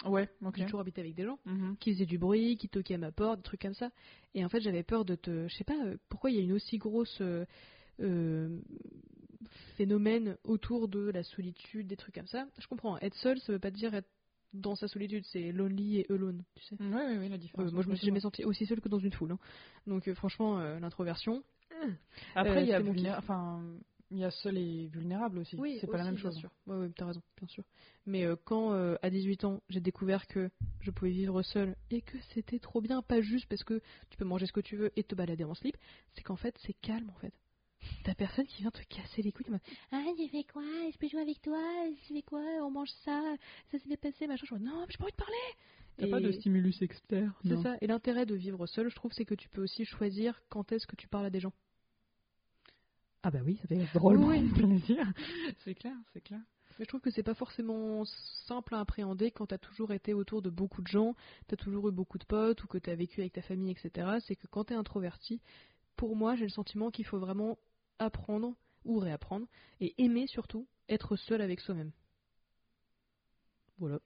Ouais, 0.04 0.28
ok. 0.44 0.54
J'ai 0.56 0.64
toujours 0.64 0.80
habité 0.80 1.00
avec 1.00 1.14
des 1.14 1.24
gens 1.24 1.38
Mhm. 1.46 1.76
qui 1.78 1.92
faisaient 1.94 2.06
du 2.06 2.18
bruit, 2.18 2.56
qui 2.58 2.68
toquaient 2.68 2.94
à 2.94 2.98
ma 2.98 3.12
porte, 3.12 3.38
des 3.38 3.42
trucs 3.42 3.62
comme 3.62 3.74
ça. 3.74 3.90
Et 4.34 4.44
en 4.44 4.48
fait, 4.48 4.60
j'avais 4.60 4.82
peur 4.82 5.04
de 5.04 5.14
te. 5.14 5.48
Je 5.48 5.54
sais 5.56 5.64
pas 5.64 5.84
euh, 5.86 5.96
pourquoi 6.08 6.30
il 6.30 6.36
y 6.36 6.40
a 6.40 6.42
une 6.42 6.52
aussi 6.52 6.78
grosse. 6.78 7.18
euh, 7.20 7.44
euh, 8.00 8.60
phénomène 9.76 10.36
autour 10.44 10.88
de 10.88 11.10
la 11.10 11.22
solitude, 11.22 11.86
des 11.86 11.96
trucs 11.96 12.14
comme 12.14 12.26
ça. 12.26 12.46
Je 12.58 12.66
comprends, 12.66 12.98
être 12.98 13.14
seul, 13.16 13.38
ça 13.40 13.52
veut 13.52 13.58
pas 13.58 13.70
dire 13.70 13.94
être 13.94 14.08
dans 14.52 14.74
sa 14.74 14.88
solitude, 14.88 15.24
c'est 15.26 15.52
lonely 15.52 16.00
et 16.00 16.06
alone, 16.12 16.42
tu 16.54 16.64
sais. 16.64 16.76
Ouais, 16.80 16.88
ouais, 16.94 17.18
ouais, 17.18 17.28
la 17.28 17.38
différence. 17.38 17.70
Euh, 17.70 17.74
moi, 17.74 17.82
je 17.82 17.88
me 17.90 17.94
suis 17.94 18.06
jamais 18.06 18.20
sentie 18.20 18.44
aussi 18.44 18.66
seule 18.66 18.80
que 18.80 18.88
dans 18.88 18.98
une 18.98 19.12
foule. 19.12 19.32
hein. 19.32 19.38
Donc, 19.86 20.08
euh, 20.08 20.14
franchement, 20.14 20.58
euh, 20.58 20.78
l'introversion. 20.78 21.42
Après, 22.34 22.64
il 22.64 22.68
y 22.68 22.72
a 22.72 23.18
enfin, 23.18 23.62
il 24.10 24.18
y 24.18 24.24
a 24.24 24.30
seul 24.30 24.56
et 24.56 24.88
vulnérable 24.88 25.38
aussi. 25.38 25.56
c'est 25.80 25.86
pas 25.90 25.98
la 25.98 26.04
même 26.04 26.14
bien 26.14 26.22
chose. 26.22 26.36
sûr. 26.38 26.50
Ouais, 26.66 26.76
ouais, 26.76 26.90
t'as 26.96 27.06
raison, 27.06 27.22
bien 27.38 27.48
sûr. 27.48 27.64
Mais 28.06 28.24
euh, 28.24 28.36
quand, 28.44 28.72
euh, 28.72 28.96
à 29.02 29.10
18 29.10 29.44
ans, 29.44 29.60
j'ai 29.68 29.80
découvert 29.80 30.26
que 30.26 30.50
je 30.80 30.90
pouvais 30.90 31.10
vivre 31.10 31.42
seule 31.42 31.76
et 31.90 32.02
que 32.02 32.16
c'était 32.34 32.58
trop 32.58 32.80
bien, 32.80 33.02
pas 33.02 33.20
juste 33.20 33.46
parce 33.46 33.64
que 33.64 33.80
tu 34.10 34.16
peux 34.16 34.24
manger 34.24 34.46
ce 34.46 34.52
que 34.52 34.60
tu 34.60 34.76
veux 34.76 34.92
et 34.96 35.02
te 35.02 35.14
balader 35.14 35.44
en 35.44 35.54
slip, 35.54 35.76
c'est 36.14 36.22
qu'en 36.22 36.36
fait, 36.36 36.56
c'est 36.64 36.74
calme 36.74 37.10
en 37.10 37.18
fait. 37.18 37.32
T'as 38.04 38.14
personne 38.14 38.46
qui 38.46 38.62
vient 38.62 38.70
te 38.70 38.82
casser 38.84 39.22
les 39.22 39.32
couilles. 39.32 39.46
Ah, 39.92 40.02
j'ai 40.16 40.28
fait 40.28 40.44
quoi? 40.44 40.62
Je 40.62 40.96
peux 40.98 41.08
jouer 41.08 41.20
avec 41.20 41.40
toi? 41.42 41.60
Je 42.08 42.14
fais 42.14 42.22
quoi? 42.22 42.40
On 42.62 42.70
mange 42.70 42.90
ça? 43.04 43.22
Ça 43.70 43.78
s'est 43.78 43.86
bien 43.86 43.96
passé 43.96 44.26
Machin. 44.26 44.44
Je 44.46 44.54
vois, 44.54 44.58
non, 44.64 44.80
mais 44.80 44.86
j'ai 44.90 44.98
pas 44.98 45.04
envie 45.04 45.12
de 45.12 45.16
parler 45.16 45.34
T'as 45.96 46.06
Et 46.06 46.10
pas 46.10 46.20
de 46.20 46.32
stimulus 46.32 46.80
externe. 46.82 47.32
C'est 47.44 47.62
ça. 47.62 47.76
Et 47.80 47.86
l'intérêt 47.86 48.26
de 48.26 48.34
vivre 48.34 48.66
seul, 48.66 48.88
je 48.90 48.94
trouve, 48.94 49.12
c'est 49.12 49.24
que 49.24 49.34
tu 49.34 49.48
peux 49.48 49.62
aussi 49.62 49.84
choisir 49.84 50.40
quand 50.48 50.72
est-ce 50.72 50.86
que 50.86 50.96
tu 50.96 51.08
parles 51.08 51.26
à 51.26 51.30
des 51.30 51.40
gens. 51.40 51.52
Ah 53.26 53.30
bah 53.32 53.40
oui, 53.44 53.58
ça 53.60 53.66
fait 53.66 53.84
drôlement 53.92 54.28
Oui, 54.28 54.48
plaisir. 54.50 55.04
c'est 55.64 55.74
clair, 55.74 55.96
c'est 56.12 56.20
clair. 56.20 56.38
Mais 56.78 56.84
je 56.84 56.88
trouve 56.88 57.00
que 57.00 57.10
c'est 57.10 57.24
pas 57.24 57.34
forcément 57.34 58.04
simple 58.46 58.76
à 58.76 58.78
appréhender 58.78 59.32
quand 59.32 59.46
t'as 59.46 59.58
toujours 59.58 59.92
été 59.92 60.14
autour 60.14 60.42
de 60.42 60.48
beaucoup 60.48 60.80
de 60.80 60.86
gens, 60.86 61.16
t'as 61.48 61.56
toujours 61.56 61.88
eu 61.88 61.90
beaucoup 61.92 62.18
de 62.18 62.24
potes 62.24 62.62
ou 62.62 62.68
que 62.68 62.78
t'as 62.78 62.94
vécu 62.94 63.20
avec 63.22 63.32
ta 63.32 63.42
famille, 63.42 63.72
etc. 63.72 64.18
C'est 64.20 64.36
que 64.36 64.46
quand 64.46 64.66
t'es 64.66 64.74
introverti, 64.74 65.40
pour 65.96 66.14
moi, 66.14 66.36
j'ai 66.36 66.44
le 66.44 66.50
sentiment 66.50 66.92
qu'il 66.92 67.04
faut 67.04 67.18
vraiment 67.18 67.58
apprendre 67.98 68.54
ou 68.84 69.00
réapprendre 69.00 69.48
et 69.80 69.92
aimer 69.98 70.28
surtout 70.28 70.68
être 70.88 71.16
seul 71.16 71.40
avec 71.40 71.58
soi-même. 71.58 71.90
Voilà. 73.78 73.98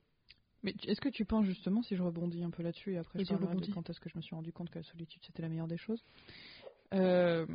Mais 0.63 0.73
tu- 0.75 0.89
est-ce 0.89 1.01
que 1.01 1.09
tu 1.11 1.25
penses 1.27 1.45
justement, 1.47 1.83
si 1.83 1.97
je 1.97 2.03
rebondis 2.03 2.43
un 2.43 2.51
peu 2.51 2.63
là-dessus 2.63 2.93
et 2.95 2.99
après 2.99 3.19
Et 3.21 3.25
je 3.25 3.29
parlerai 3.29 3.49
de 3.49 3.51
rebondis. 3.57 3.71
quand 3.73 3.91
est-ce 3.91 4.01
que 4.01 4.09
je 4.11 4.17
me 4.17 4.23
suis 4.23 4.35
rendu 4.35 4.53
compte 4.53 4.71
que 4.71 4.79
la 4.79 4.83
solitude 4.85 5.23
c'était 5.27 5.43
la 5.43 5.49
meilleure 5.49 5.69
des 5.69 5.79
choses? 5.79 6.03
Euh, 6.95 7.47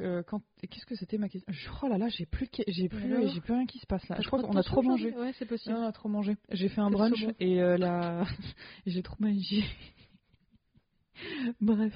euh, 0.00 0.22
qu'est-ce 0.70 0.86
que 0.86 0.94
c'était 0.94 1.18
ma 1.18 1.28
question? 1.28 1.52
Oh 1.82 1.88
là 1.88 1.98
là, 1.98 2.08
j'ai 2.08 2.26
plus 2.26 2.48
j'ai 2.68 2.88
plus 2.88 3.12
Alors 3.12 3.28
j'ai 3.32 3.40
plus 3.40 3.52
rien 3.52 3.66
qui 3.66 3.78
se 3.78 3.86
passe 3.86 4.08
là. 4.08 4.16
Je 4.20 4.26
crois 4.26 4.42
qu'on 4.42 4.56
a 4.56 4.62
trop 4.62 4.82
mangé. 4.82 5.12
Ouais, 5.16 5.32
c'est 5.38 5.46
possible. 5.46 5.74
Non, 5.74 5.82
on 5.82 5.86
a 5.86 5.92
trop 5.92 6.08
mangé. 6.08 6.36
J'ai 6.50 6.68
fait 6.68 6.80
un 6.80 6.90
brunch 6.90 7.24
et 7.40 7.60
euh, 7.62 7.76
la 7.76 8.24
j'ai 8.86 9.02
trop 9.02 9.16
mangé. 9.20 9.64
Bref. 11.60 11.92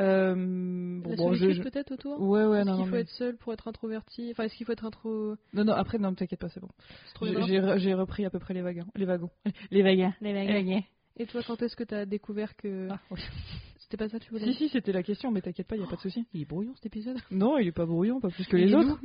Euh, 0.00 0.34
bon, 1.02 1.10
La 1.10 1.16
bon, 1.16 1.32
je- 1.34 1.62
peut-être 1.62 1.92
autour? 1.92 2.20
Ouais 2.20 2.44
ouais 2.46 2.58
Est-ce 2.60 2.66
non 2.66 2.72
qu'il 2.76 2.80
non, 2.84 2.86
faut 2.86 2.94
mais- 2.94 3.00
être 3.00 3.10
seul 3.10 3.36
pour 3.36 3.52
être 3.52 3.68
introverti? 3.68 4.28
Enfin, 4.30 4.44
est-ce 4.44 4.54
qu'il 4.54 4.64
faut 4.66 4.72
être 4.72 4.84
intro... 4.84 5.34
non 5.52 5.64
non 5.64 5.72
après 5.72 5.98
non 5.98 6.14
t'inquiète 6.14 6.40
pas 6.40 6.48
c'est 6.48 6.60
bon. 6.60 6.68
J'ai 7.78 7.94
repris 7.94 8.24
à 8.24 8.30
peu 8.30 8.38
près 8.38 8.54
les 8.54 8.62
wagons 8.62 8.86
les 8.96 9.04
wagons 9.06 9.30
les 9.70 9.82
wagons 9.82 10.12
Les 10.20 10.32
wagons. 10.32 10.82
Et 11.16 11.26
toi, 11.26 11.42
quand 11.46 11.60
est-ce 11.62 11.74
que 11.74 11.82
t'as 11.82 12.04
découvert 12.06 12.54
que... 12.56 12.86
Ah, 12.90 13.00
oui. 13.10 13.20
C'était 13.90 14.04
pas 14.04 14.08
ça 14.10 14.18
que 14.18 14.24
tu 14.24 14.30
voulais 14.32 14.44
Si 14.44 14.54
si 14.54 14.68
c'était 14.68 14.92
la 14.92 15.02
question 15.02 15.30
mais 15.30 15.40
t'inquiète 15.40 15.66
pas 15.66 15.74
y 15.76 15.82
a 15.82 15.86
pas 15.86 15.96
de 15.96 16.00
souci. 16.02 16.26
Il 16.34 16.42
est 16.42 16.44
brouillon 16.44 16.74
cet 16.74 16.86
épisode. 16.86 17.16
Non 17.30 17.56
il 17.56 17.68
est 17.68 17.72
pas 17.72 17.86
brouillon 17.86 18.20
pas 18.20 18.28
plus 18.28 18.46
que 18.46 18.56
les 18.56 18.68
Il 18.68 18.74
autres. 18.76 19.00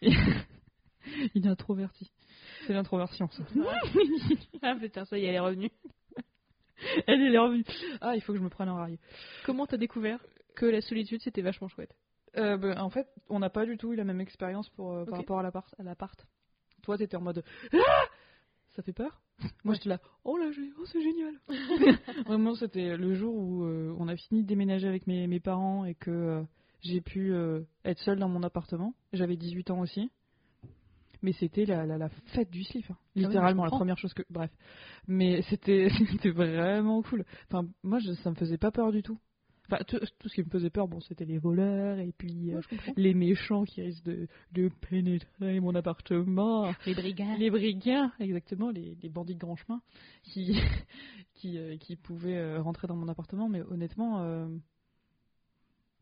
Il 1.34 1.46
est 1.46 1.50
introverti. 1.50 2.10
C'est 2.66 2.72
l'introversion, 2.74 3.28
ça. 3.30 3.42
ah 4.62 4.74
putain, 4.78 5.04
ça 5.06 5.18
y 5.18 5.24
est, 5.24 5.28
elle 5.28 5.34
est 5.36 5.40
revenue. 5.40 5.70
Elle 7.06 7.34
est 7.34 7.38
revenue. 7.38 7.64
Ah, 8.00 8.14
il 8.16 8.22
faut 8.22 8.32
que 8.32 8.38
je 8.38 8.44
me 8.44 8.48
prenne 8.50 8.68
un 8.68 8.74
rail. 8.74 8.98
Comment 9.44 9.66
t'as 9.66 9.76
découvert 9.78 10.18
que 10.56 10.66
la 10.66 10.80
solitude 10.80 11.20
c'était 11.22 11.42
vachement 11.42 11.68
chouette 11.68 11.94
Euh, 12.36 12.56
ben, 12.58 12.78
en 12.78 12.90
fait, 12.90 13.06
on 13.28 13.38
n'a 13.38 13.50
pas 13.50 13.64
du 13.66 13.76
tout 13.76 13.92
eu 13.92 13.96
la 13.96 14.04
même 14.04 14.20
expérience 14.20 14.68
pour, 14.70 14.92
euh, 14.92 15.04
par 15.04 15.18
rapport 15.18 15.38
à 15.40 15.42
l'appart. 15.82 16.26
Toi, 16.82 16.96
t'étais 16.98 17.16
en 17.16 17.22
mode 17.22 17.42
Ah 17.72 18.04
Ça 18.76 18.82
fait 18.82 18.92
peur 18.92 19.20
Moi, 19.64 19.72
Ouais. 19.72 19.74
j'étais 19.76 19.88
là 19.88 20.00
Oh 20.24 20.36
là, 20.36 20.50
oh, 20.78 20.84
c'est 20.86 21.02
génial 21.02 21.34
Vraiment, 22.26 22.54
c'était 22.54 22.96
le 22.96 23.14
jour 23.14 23.34
où 23.34 23.64
euh, 23.64 23.79
a 24.10 24.16
fini 24.16 24.42
de 24.42 24.46
déménager 24.46 24.86
avec 24.88 25.06
mes, 25.06 25.26
mes 25.26 25.40
parents 25.40 25.84
et 25.84 25.94
que 25.94 26.10
euh, 26.10 26.42
j'ai 26.82 27.00
pu 27.00 27.32
euh, 27.32 27.62
être 27.84 27.98
seule 28.00 28.18
dans 28.18 28.28
mon 28.28 28.42
appartement. 28.42 28.94
J'avais 29.12 29.36
18 29.36 29.70
ans 29.70 29.80
aussi. 29.80 30.10
Mais 31.22 31.32
c'était 31.32 31.66
la, 31.66 31.84
la, 31.84 31.98
la 31.98 32.08
fête 32.32 32.50
du 32.50 32.64
slip, 32.64 32.86
hein. 32.90 32.96
Ah 32.98 33.04
littéralement, 33.14 33.64
la 33.64 33.70
première 33.70 33.98
chose 33.98 34.14
que. 34.14 34.22
Bref. 34.30 34.50
Mais 35.06 35.42
c'était 35.42 35.88
c'était 36.12 36.30
vraiment 36.30 37.02
cool. 37.02 37.24
Enfin, 37.48 37.68
moi, 37.82 37.98
je, 37.98 38.12
ça 38.14 38.30
me 38.30 38.36
faisait 38.36 38.56
pas 38.56 38.70
peur 38.70 38.90
du 38.90 39.02
tout. 39.02 39.18
Enfin, 39.70 39.84
tout, 39.86 39.98
tout 40.18 40.28
ce 40.28 40.34
qui 40.34 40.42
me 40.42 40.50
faisait 40.50 40.70
peur, 40.70 40.88
bon, 40.88 41.00
c'était 41.00 41.24
les 41.24 41.38
voleurs 41.38 41.98
et 41.98 42.12
puis 42.16 42.52
euh, 42.52 42.56
Ouais, 42.70 42.78
les 42.96 43.14
méchants 43.14 43.64
qui 43.64 43.82
risquent 43.82 44.04
de, 44.04 44.26
de 44.52 44.68
pénétrer 44.88 45.60
mon 45.60 45.74
appartement. 45.74 46.72
Les 46.86 46.94
brigands. 46.94 47.36
Les 47.38 47.50
brigands, 47.50 48.10
exactement, 48.18 48.70
les, 48.70 48.96
les 49.02 49.08
bandits 49.08 49.34
de 49.34 49.40
grand 49.40 49.56
chemin 49.56 49.80
qui, 50.22 50.58
qui, 51.34 51.58
euh, 51.58 51.76
qui 51.76 51.96
pouvaient 51.96 52.36
euh, 52.38 52.60
rentrer 52.62 52.86
dans 52.88 52.96
mon 52.96 53.08
appartement. 53.08 53.48
Mais 53.48 53.62
honnêtement, 53.62 54.18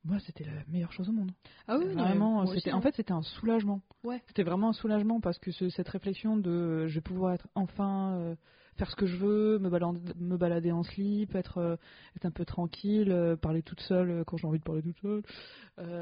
moi, 0.04 0.18
c'était 0.20 0.44
la 0.44 0.52
meilleure 0.68 0.92
chose 0.92 1.09
au 1.09 1.12
monde. 1.12 1.33
Ah 1.66 1.76
oui, 1.78 1.85
non, 1.94 2.02
vraiment, 2.04 2.46
c'était, 2.46 2.72
en 2.72 2.81
fait, 2.81 2.94
c'était 2.94 3.12
un 3.12 3.22
soulagement. 3.22 3.83
Ouais. 4.04 4.22
C'était 4.28 4.44
vraiment 4.44 4.70
un 4.70 4.72
soulagement 4.72 5.20
parce 5.20 5.38
que 5.38 5.50
ce- 5.50 5.68
cette 5.68 5.88
réflexion 5.88 6.37
de 6.37 6.87
je 6.87 6.94
vais 6.94 7.00
pouvoir 7.00 7.35
être 7.35 7.48
enfin 7.54 8.37
faire 8.79 8.91
ce 8.91 8.97
que 8.97 9.07
je 9.07 9.17
veux, 9.17 9.59
me 9.59 9.69
balader, 9.69 10.01
me 10.17 10.37
balader 10.37 10.73
en 10.73 10.85
slip, 10.85 11.35
être, 11.35 11.59
euh, 11.59 11.77
être 12.17 12.25
un 12.25 12.31
peu 12.31 12.45
tranquille, 12.45 13.11
euh, 13.11 13.37
parler 13.37 13.62
toute 13.62 13.81
seule 13.81 14.11
euh, 14.11 14.25
quand 14.25 14.37
j'ai 14.37 14.47
envie 14.47 14.61
de 14.61 14.64
parler 14.64 14.83
toute 14.83 14.99
seule, 15.01 15.23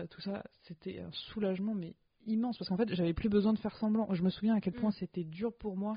tout 0.09 0.21
ça, 0.21 0.43
c'était 0.63 1.01
un 1.01 1.11
soulagement 1.13 1.75
mais 1.75 1.95
immense 2.27 2.59
parce 2.59 2.69
qu'en 2.69 2.77
fait, 2.77 2.93
j'avais 2.95 3.15
plus 3.15 3.29
besoin 3.29 3.53
de 3.53 3.59
faire 3.59 3.77
semblant. 3.77 4.13
Je 4.13 4.23
me 4.23 4.31
souviens 4.31 4.55
à 4.55 4.61
quel 4.61 4.75
point 4.75 4.91
Mm. 4.91 4.99
c'était 4.99 5.25
dur 5.25 5.53
pour 5.59 5.77
moi 5.77 5.97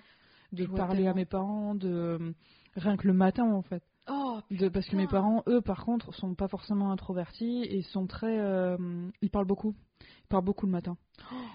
de 0.52 0.66
parler 0.66 0.98
tellement. 0.98 1.12
à 1.12 1.14
mes 1.14 1.26
parents, 1.26 1.76
de 1.76 2.34
rien 2.76 2.98
que 2.98 3.08
le 3.08 3.14
matin 3.14 3.52
en 3.52 3.62
fait. 3.62 3.84
Oh, 4.10 4.40
De, 4.52 4.70
parce 4.70 4.88
que 4.88 4.96
mes 4.96 5.08
parents, 5.08 5.44
eux, 5.48 5.62
par 5.62 5.86
contre, 5.86 6.14
sont 6.16 6.34
pas 6.36 6.48
forcément 6.48 6.92
introvertis 6.92 7.64
et 7.64 7.82
sont 7.84 8.08
très. 8.08 8.40
euh, 8.40 8.78
ils 9.22 9.30
parlent 9.30 9.46
beaucoup. 9.48 9.76
Ils 10.02 10.28
parlent 10.30 10.46
beaucoup 10.46 10.66
le 10.66 10.72
matin. 10.72 10.98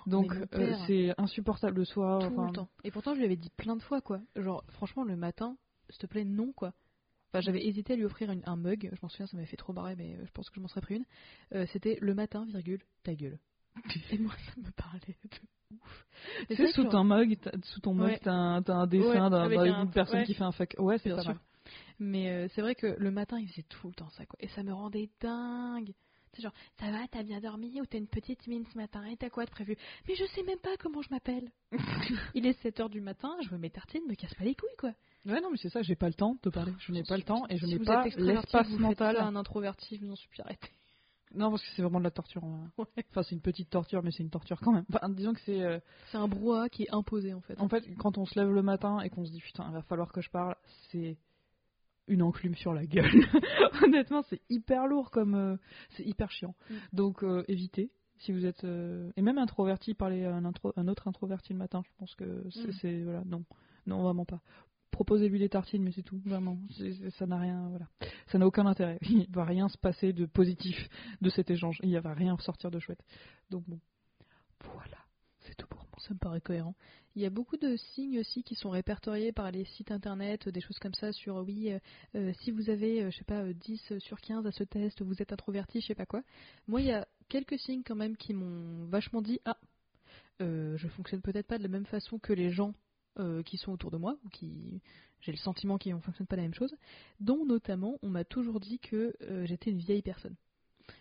Donc, 0.07 0.33
mais 0.53 0.59
mon 0.59 0.73
euh, 0.73 0.77
c'est 0.87 1.15
insupportable 1.19 1.79
le 1.79 1.85
soir. 1.85 2.21
tout 2.21 2.27
enfin, 2.33 2.47
le 2.47 2.53
temps. 2.53 2.69
Et 2.85 2.91
pourtant, 2.91 3.13
je 3.15 3.19
lui 3.19 3.25
avais 3.25 3.37
dit 3.37 3.51
plein 3.57 3.77
de 3.77 3.83
fois, 3.83 4.01
quoi. 4.01 4.21
Genre, 4.37 4.63
franchement, 4.69 5.05
le 5.05 5.17
matin, 5.17 5.57
s'il 5.91 5.99
te 5.99 6.07
plaît, 6.07 6.25
non, 6.25 6.53
quoi. 6.53 6.73
Enfin, 7.33 7.41
j'avais 7.41 7.65
hésité 7.67 7.95
à 7.95 7.97
lui 7.97 8.05
offrir 8.05 8.31
une- 8.31 8.43
un 8.47 8.57
mug. 8.57 8.91
Je 8.93 8.99
m'en 9.03 9.09
souviens, 9.09 9.27
ça 9.27 9.37
m'avait 9.37 9.49
fait 9.49 9.57
trop 9.57 9.73
barrer, 9.73 9.97
mais 9.97 10.17
je 10.25 10.31
pense 10.31 10.49
que 10.51 10.57
je 10.57 10.61
m'en 10.61 10.69
serais 10.69 10.81
pris 10.83 10.97
une. 10.97 11.05
Euh, 11.55 11.67
C'était 11.73 11.99
le 12.01 12.15
matin, 12.15 12.45
virgule, 12.47 12.81
ta 13.03 13.15
gueule. 13.15 13.39
Et 14.13 14.19
moi, 14.19 14.33
ça 14.47 14.53
me 14.61 14.71
parlait 14.71 15.01
de 15.25 15.77
ouf. 15.77 16.07
C'est 16.51 16.69
sous 16.69 16.85
ton 16.85 17.03
mug, 17.03 17.37
t'as- 17.41 17.51
sous 17.65 17.81
ton 17.81 17.95
mug, 17.95 18.19
t'as 18.23 18.33
un, 18.33 18.87
dessin 18.87 19.25
Ouais, 19.25 19.31
d'un- 19.31 19.49
d'une 19.49 19.75
un- 19.75 19.87
personne 19.87 20.21
ouais. 20.21 20.25
qui 20.27 20.35
fait 20.35 20.45
un 20.45 20.53
fuck. 20.53 20.77
Ouais, 20.79 20.99
c'est 20.99 21.11
pas 21.11 21.23
sûr. 21.23 21.31
mal. 21.33 21.41
Mais 21.99 22.31
euh, 22.31 22.49
c'est 22.55 22.61
vrai 22.63 22.75
que 22.75 22.87
le 22.99 23.11
matin, 23.11 23.39
il 23.39 23.49
faisait 23.49 23.65
tout 23.69 23.89
le 23.89 23.95
temps 23.95 24.11
ça, 24.11 24.27
quoi. 24.27 24.37
Et 24.41 24.49
ça 24.49 24.63
me 24.63 24.73
rendait 24.73 25.11
dingue. 25.21 25.93
Sais, 26.35 26.43
genre, 26.43 26.53
ça 26.81 26.91
va, 26.91 26.99
t'as 27.11 27.23
bien 27.23 27.41
dormi 27.41 27.81
ou 27.81 27.87
t'as 27.87 27.99
une 27.99 28.09
petite 28.09 28.47
mine 28.49 28.65
ce 28.73 28.77
matin 28.77 29.05
et 29.07 29.17
t'as 29.17 29.31
quoi 29.31 29.45
de 29.45 29.51
prévu? 29.51 29.77
Mais 30.09 30.17
je 30.17 30.25
sais 30.35 30.43
même 30.43 30.59
pas 30.59 30.77
comment 30.79 31.01
je 31.01 31.11
m'appelle. 31.11 31.49
il 32.35 32.45
est 32.47 32.61
7h 32.65 32.91
du 32.91 33.01
matin, 33.01 33.37
je 33.45 33.51
veux 33.51 33.59
mes 33.59 33.71
tartines, 33.71 34.03
me 34.09 34.15
casse 34.15 34.35
pas 34.35 34.43
les 34.45 34.55
couilles, 34.57 34.77
quoi. 34.79 34.93
Ouais, 35.27 35.41
non, 35.41 35.51
mais 35.51 35.57
c'est 35.59 35.69
ça, 35.71 35.83
j'ai 35.83 35.95
pas 35.95 36.09
le 36.09 36.15
temps 36.15 36.35
de 36.35 36.41
te 36.41 36.49
parler. 36.49 36.73
Je 36.81 36.91
n'ai 36.93 37.05
pas 37.05 37.17
le 37.17 37.23
temps 37.23 37.47
et 37.49 37.57
je 37.57 37.65
Si 37.67 37.73
n'ai 37.75 37.79
pas 37.85 38.05
l'espace 38.17 38.69
mental. 38.71 39.17
à 39.17 39.27
un 39.27 39.37
introverti, 39.37 39.97
je 39.97 40.07
en 40.07 40.17
supplie, 40.17 40.41
arrêtez. 40.43 40.69
Non, 41.37 41.51
parce 41.51 41.63
que 41.63 41.69
c'est 41.75 41.83
vraiment 41.83 41.99
de 41.99 42.05
la 42.05 42.11
torture. 42.11 42.45
hein. 42.45 42.71
Ouais. 42.79 42.85
Enfin, 43.11 43.23
c'est 43.23 43.35
une 43.35 43.41
petite 43.41 43.71
torture, 43.71 44.03
mais 44.03 44.11
c'est 44.13 44.23
une 44.23 44.31
torture 44.31 44.61
quand 44.61 44.73
même. 44.73 44.85
Enfin, 44.93 45.09
disons 45.09 45.33
que 45.35 45.41
c'est. 45.41 45.63
euh, 45.63 45.81
C'est 46.11 46.17
un 46.19 46.29
brouhaha 46.29 46.69
qui 46.69 46.83
est 46.85 46.95
imposé, 46.95 47.33
en 47.35 47.41
fait. 47.41 47.59
En 47.61 47.69
fait, 47.69 47.85
quand 47.99 48.19
on 48.19 48.25
se 48.27 48.39
lève 48.39 48.51
le 48.53 48.63
matin 48.63 49.01
et 49.01 49.09
qu'on 49.11 49.25
se 49.25 49.31
dit 49.33 49.41
putain, 49.41 49.67
il 49.69 49.73
va 49.73 49.83
falloir 49.83 50.13
que 50.13 50.21
je 50.21 50.31
parle, 50.31 50.55
c'est 50.91 51.17
une 52.09 52.23
enclume 52.23 52.55
sur 52.55 52.73
la 52.75 52.87
gueule. 52.87 53.11
Honnêtement, 53.83 54.23
c'est 54.23 54.41
hyper 54.51 54.87
lourd 54.87 55.11
comme. 55.11 55.35
euh, 55.35 55.57
c'est 55.91 56.05
hyper 56.05 56.31
chiant. 56.31 56.55
Mm. 56.71 56.75
Donc, 56.93 57.23
euh, 57.23 57.45
évitez. 57.49 57.91
Si 58.19 58.33
vous 58.33 58.47
êtes. 58.47 58.65
euh, 58.65 59.11
et 59.17 59.23
même 59.23 59.39
introverti, 59.39 59.95
parler 59.95 60.25
à 60.25 60.35
un, 60.35 60.45
intro- 60.45 60.73
un 60.77 60.89
autre 60.89 61.09
introverti 61.09 61.53
le 61.53 61.59
matin, 61.59 61.83
je 61.85 61.91
pense 61.99 62.15
que 62.15 62.45
c'est. 62.51 62.69
Mm. 62.69 62.73
c'est- 62.81 63.03
Voilà, 63.03 63.23
non. 63.25 63.45
Non, 63.87 64.03
vraiment 64.03 64.25
pas. 64.25 64.41
Proposez-lui 64.91 65.41
des 65.41 65.49
tartines, 65.49 65.83
mais 65.83 65.91
c'est 65.91 66.03
tout, 66.05 66.21
vraiment. 66.25 66.57
C'est- 66.77 66.93
c'est- 66.95 67.11
ça 67.11 67.27
n'a 67.27 67.39
rien. 67.39 67.69
Voilà. 67.69 67.89
Ça 68.29 68.39
n'a 68.39 68.47
aucun 68.47 68.65
intérêt. 68.67 68.99
Il 69.11 69.27
va 69.31 69.45
rien 69.45 69.69
se 69.69 69.77
passer 69.77 70.13
de 70.13 70.25
positif 70.27 70.89
de 71.21 71.31
cet 71.31 71.51
échange. 71.51 71.79
Il 71.83 71.99
va 71.99 72.15
rien 72.15 72.37
sortir 72.39 72.71
de 72.71 72.79
chouette. 72.79 73.03
Donc, 73.51 73.65
bon. 73.67 73.81
Voilà. 74.73 74.99
C'est 75.55 75.63
tout 75.63 75.69
pour 75.69 75.81
moi. 75.81 75.99
Ça 76.01 76.13
me 76.13 76.19
paraît 76.19 76.41
cohérent. 76.41 76.75
Il 77.15 77.23
y 77.23 77.27
a 77.27 77.31
beaucoup 77.31 77.57
de 77.57 77.77
signes 77.77 78.19
aussi 78.19 78.43
qui 78.43 78.57
sont 78.57 78.71
répertoriés 78.71 79.31
par 79.31 79.51
les 79.53 79.65
sites 79.65 79.93
internet, 79.93 80.49
des 80.49 80.61
choses 80.61 80.79
comme 80.81 80.95
ça 80.95 81.13
sur 81.13 81.37
oui, 81.37 81.71
euh, 81.71 81.79
euh, 82.17 82.33
si 82.41 82.51
vous 82.51 82.71
avez, 82.71 83.05
euh, 83.05 83.11
je 83.11 83.19
sais 83.19 83.25
pas, 83.25 83.43
euh, 83.43 83.53
10 83.53 83.99
sur 84.01 84.21
15 84.21 84.47
à 84.47 84.51
ce 84.51 84.65
test, 84.65 85.01
vous 85.03 85.23
êtes 85.23 85.33
introverti, 85.33 85.81
je 85.81 85.87
sais 85.87 85.95
pas 85.95 86.07
quoi. 86.07 86.23
Moi, 86.67 86.81
il 86.81 86.89
y 86.89 86.93
a 86.93 87.07
quelques 87.29 87.59
signes 87.61 87.83
quand 87.85 87.95
même 87.95 88.17
qui 88.17 88.35
m'ont 88.35 88.87
vachement 88.87 89.23
dit 89.23 89.39
ah, 89.45 89.57
euh, 90.43 90.77
je 90.77 90.89
fonctionne 90.89 91.21
peut-être 91.21 91.47
pas 91.47 91.59
de 91.59 91.63
la 91.63 91.69
même 91.69 91.87
façon 91.87 92.19
que 92.19 92.33
les 92.33 92.51
gens 92.51 92.75
euh, 93.21 93.45
qui 93.45 93.57
sont 93.57 93.71
autour 93.71 93.93
de 93.93 93.97
moi, 93.97 94.17
ou 94.25 94.29
qui 94.29 94.81
j'ai 95.21 95.31
le 95.31 95.39
sentiment 95.39 95.79
qu'ils 95.79 95.95
ne 95.95 96.01
fonctionnent 96.01 96.27
pas 96.27 96.37
la 96.37 96.43
même 96.43 96.55
chose, 96.55 96.75
dont 97.21 97.47
notamment 97.47 97.99
on 98.03 98.09
m'a 98.09 98.25
toujours 98.25 98.59
dit 98.59 98.81
que 98.81 99.15
euh, 99.23 99.47
j'étais 99.47 99.71
une 99.71 99.79
vieille 99.79 100.03
personne. 100.03 100.35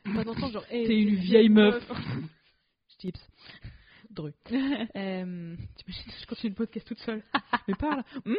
Moi, 0.06 0.24
j'entends 0.24 0.52
genre, 0.52 0.66
hey, 0.70 0.86
T'es 0.88 1.02
une 1.02 1.16
vieille 1.16 1.50
meuf. 1.50 1.84
Chips. 3.00 3.20
Dru. 4.14 4.32
Euh, 4.96 5.56
T'imagines, 5.76 6.12
je 6.22 6.26
continue 6.28 6.50
le 6.52 6.56
podcast 6.56 6.88
toute 6.88 7.00
seule? 7.00 7.24
Mais 7.68 7.74
parle. 7.76 8.04
Mhm, 8.26 8.36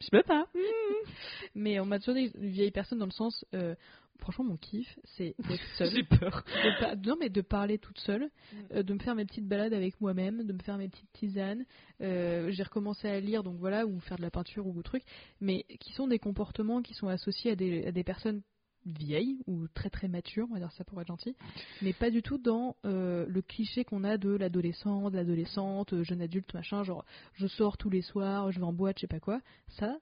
je 0.00 0.08
peux 0.10 0.22
pas. 0.22 0.46
Mais 1.54 1.78
on 1.80 1.86
m'a 1.86 1.98
toujours 1.98 2.14
dit 2.14 2.30
une 2.34 2.50
vieille 2.50 2.70
personne 2.70 2.98
dans 2.98 3.06
le 3.06 3.12
sens, 3.12 3.44
euh, 3.54 3.74
franchement, 4.18 4.44
mon 4.44 4.56
kiff, 4.56 4.98
c'est 5.16 5.34
d'être 5.48 5.62
seule. 5.78 5.90
J'ai 5.90 6.02
peur. 6.02 6.44
de 6.64 7.08
non, 7.08 7.16
mais 7.18 7.28
de 7.28 7.40
parler 7.40 7.78
toute 7.78 7.98
seule, 8.00 8.30
euh, 8.72 8.82
de 8.82 8.94
me 8.94 8.98
faire 8.98 9.14
mes 9.14 9.24
petites 9.24 9.46
balades 9.46 9.74
avec 9.74 10.00
moi-même, 10.00 10.44
de 10.44 10.52
me 10.52 10.60
faire 10.60 10.76
mes 10.76 10.88
petites 10.88 11.12
tisanes. 11.12 11.64
Euh, 12.00 12.50
J'ai 12.50 12.62
recommencé 12.62 13.08
à 13.08 13.20
lire, 13.20 13.42
donc 13.42 13.58
voilà, 13.58 13.86
ou 13.86 14.00
faire 14.00 14.16
de 14.16 14.22
la 14.22 14.30
peinture 14.30 14.66
ou 14.66 14.82
truc, 14.82 15.02
mais 15.40 15.64
qui 15.80 15.92
sont 15.92 16.08
des 16.08 16.18
comportements 16.18 16.82
qui 16.82 16.94
sont 16.94 17.08
associés 17.08 17.52
à 17.52 17.56
des, 17.56 17.86
à 17.86 17.92
des 17.92 18.04
personnes 18.04 18.42
vieilles 18.86 19.38
ou 19.46 19.68
très 19.68 19.90
très 19.90 20.08
matures, 20.08 20.46
on 20.50 20.54
va 20.54 20.60
dire 20.60 20.72
ça 20.72 20.84
pour 20.84 21.00
être 21.00 21.08
gentil, 21.08 21.36
mais 21.82 21.92
pas 21.92 22.10
du 22.10 22.22
tout 22.22 22.38
dans 22.38 22.76
euh, 22.84 23.26
le 23.28 23.42
cliché 23.42 23.84
qu'on 23.84 24.04
a 24.04 24.16
de 24.16 24.30
l'adolescent, 24.30 25.10
de 25.10 25.16
l'adolescente, 25.16 25.92
euh, 25.92 26.04
jeune 26.04 26.20
adulte, 26.20 26.52
machin, 26.54 26.82
genre 26.84 27.04
je 27.34 27.46
sors 27.46 27.76
tous 27.76 27.90
les 27.90 28.02
soirs, 28.02 28.52
je 28.52 28.58
vais 28.58 28.66
en 28.66 28.72
boîte, 28.72 28.98
je 28.98 29.02
sais 29.02 29.06
pas 29.06 29.20
quoi. 29.20 29.40
Ça, 29.68 29.96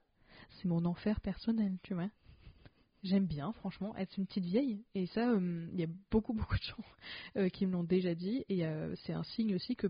c'est 0.49 0.67
mon 0.67 0.85
enfer 0.85 1.19
personnel, 1.21 1.77
tu 1.83 1.93
vois. 1.93 2.09
J'aime 3.03 3.25
bien, 3.25 3.51
franchement, 3.53 3.95
être 3.97 4.15
une 4.17 4.27
petite 4.27 4.45
vieille. 4.45 4.83
Et 4.93 5.07
ça, 5.07 5.31
euh, 5.31 5.67
il 5.73 5.79
y 5.79 5.83
a 5.83 5.87
beaucoup, 6.11 6.33
beaucoup 6.33 6.57
de 6.57 6.63
gens 6.63 7.49
qui 7.49 7.65
me 7.65 7.71
l'ont 7.71 7.83
déjà 7.83 8.13
dit. 8.13 8.45
Et 8.49 8.63
c'est 9.03 9.13
un 9.13 9.23
signe 9.23 9.55
aussi 9.55 9.75
que 9.75 9.87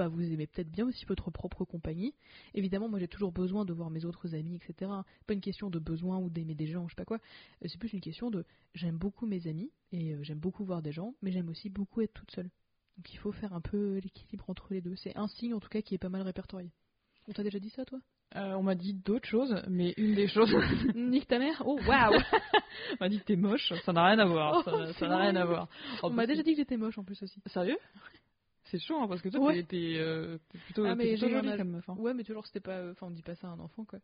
bah, 0.00 0.08
vous 0.08 0.32
aimez 0.32 0.46
peut-être 0.46 0.70
bien 0.70 0.86
aussi 0.86 1.04
votre 1.04 1.30
propre 1.30 1.66
compagnie. 1.66 2.14
Évidemment, 2.54 2.88
moi 2.88 2.98
j'ai 2.98 3.06
toujours 3.06 3.32
besoin 3.32 3.66
de 3.66 3.74
voir 3.74 3.90
mes 3.90 4.06
autres 4.06 4.34
amis, 4.34 4.56
etc. 4.56 4.90
Pas 5.26 5.34
une 5.34 5.42
question 5.42 5.68
de 5.68 5.78
besoin 5.78 6.18
ou 6.18 6.30
d'aimer 6.30 6.54
des 6.54 6.68
gens, 6.68 6.88
je 6.88 6.94
sais 6.94 6.96
pas 6.96 7.04
quoi. 7.04 7.18
Euh, 7.62 7.68
C'est 7.68 7.76
plus 7.76 7.92
une 7.92 8.00
question 8.00 8.30
de 8.30 8.46
j'aime 8.72 8.96
beaucoup 8.96 9.26
mes 9.26 9.46
amis 9.46 9.70
et 9.92 10.14
euh, 10.14 10.22
j'aime 10.22 10.38
beaucoup 10.38 10.64
voir 10.64 10.80
des 10.80 10.90
gens, 10.90 11.14
mais 11.20 11.32
j'aime 11.32 11.50
aussi 11.50 11.68
beaucoup 11.68 12.00
être 12.00 12.14
toute 12.14 12.30
seule. 12.30 12.48
Donc 12.96 13.12
il 13.12 13.18
faut 13.18 13.30
faire 13.30 13.52
un 13.52 13.60
peu 13.60 13.98
l'équilibre 13.98 14.48
entre 14.48 14.68
les 14.72 14.80
deux. 14.80 14.96
C'est 14.96 15.14
un 15.18 15.28
signe 15.28 15.52
en 15.52 15.60
tout 15.60 15.68
cas 15.68 15.82
qui 15.82 15.94
est 15.94 15.98
pas 15.98 16.08
mal 16.08 16.22
répertorié. 16.22 16.72
On 17.28 17.32
t'a 17.32 17.42
déjà 17.42 17.58
dit 17.58 17.68
ça, 17.68 17.84
toi? 17.84 18.00
Euh, 18.36 18.54
on 18.54 18.62
m'a 18.62 18.76
dit 18.76 18.94
d'autres 18.94 19.28
choses, 19.28 19.54
mais 19.68 19.92
une 19.98 20.14
des 20.14 20.28
choses, 20.28 20.50
Nique 20.94 21.28
ta 21.28 21.38
mère? 21.38 21.62
Oh 21.66 21.78
waouh 21.86 22.14
on 22.92 22.96
m'a 23.00 23.10
dit 23.10 23.18
que 23.18 23.24
t'es 23.24 23.36
moche. 23.36 23.70
Ça 23.84 23.92
n'a 23.92 24.06
rien 24.06 24.18
à 24.18 24.24
voir. 24.24 24.62
Oh, 24.66 24.92
ça 24.94 25.08
n'a 25.08 25.18
rien 25.18 25.36
à 25.36 25.44
voir. 25.44 25.68
On 26.02 26.08
m'a 26.08 26.26
déjà 26.26 26.42
dit 26.42 26.52
que 26.52 26.56
j'étais 26.56 26.78
moche 26.78 26.96
en 26.96 27.04
plus 27.04 27.22
aussi. 27.22 27.42
Sérieux? 27.48 27.76
C'est 28.70 28.78
chaud, 28.78 28.96
hein, 29.00 29.08
parce 29.08 29.20
que 29.22 29.28
toi, 29.28 29.46
Ouais. 29.46 29.62
t'es- 29.64 29.96
euh, 29.98 30.38
plutôt, 30.66 30.84
Ah, 30.84 30.94
mais 30.94 31.08
plutôt 31.12 31.28
jolie 31.28 31.56
comme 31.56 31.80
hein. 31.86 31.94
Ouais, 31.98 32.14
mais 32.14 32.22
toujours 32.24 32.46
c'était 32.46 32.60
pas. 32.60 32.90
Enfin, 32.90 33.06
on 33.08 33.10
dit 33.10 33.22
pas 33.22 33.34
ça 33.34 33.48
à 33.48 33.50
un 33.50 33.58
enfant 33.60 33.84
quoi. 33.84 33.98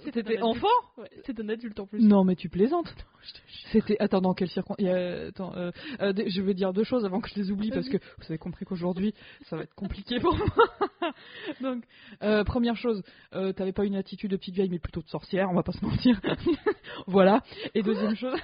C'était 0.00 0.20
un 0.20 0.26
adulte. 0.26 0.42
enfant? 0.42 0.66
Ouais, 0.98 1.08
c'est 1.24 1.40
un 1.40 1.48
adulte 1.48 1.80
en 1.80 1.86
plus. 1.86 2.02
Non, 2.02 2.22
mais 2.24 2.36
tu 2.36 2.50
plaisantes. 2.50 2.92
C'était. 3.72 3.96
Attends, 3.98 4.20
dans 4.20 4.34
quelles 4.34 4.50
circonstances 4.50 4.86
Attends, 4.86 5.54
euh, 5.56 5.70
euh, 6.00 6.12
je 6.26 6.42
vais 6.42 6.52
dire 6.52 6.74
deux 6.74 6.84
choses 6.84 7.04
avant 7.06 7.20
que 7.22 7.30
je 7.30 7.36
les 7.36 7.50
oublie 7.50 7.70
parce 7.70 7.88
que 7.88 7.96
vous 7.96 8.24
avez 8.28 8.36
compris 8.36 8.66
qu'aujourd'hui 8.66 9.14
ça 9.44 9.56
va 9.56 9.62
être 9.62 9.74
compliqué 9.74 10.20
pour 10.20 10.36
moi. 10.36 10.46
Donc, 11.62 11.84
euh, 12.22 12.44
première 12.44 12.76
chose, 12.76 13.02
t'avais 13.30 13.72
pas 13.72 13.84
une 13.86 13.96
attitude 13.96 14.32
de 14.32 14.36
petite 14.36 14.54
vieille, 14.54 14.68
mais 14.68 14.78
plutôt 14.78 15.00
de 15.00 15.08
sorcière, 15.08 15.48
on 15.50 15.54
va 15.54 15.62
pas 15.62 15.72
se 15.72 15.82
mentir. 15.84 16.20
voilà. 17.06 17.42
Et 17.74 17.82
deuxième 17.82 18.16
chose. 18.16 18.38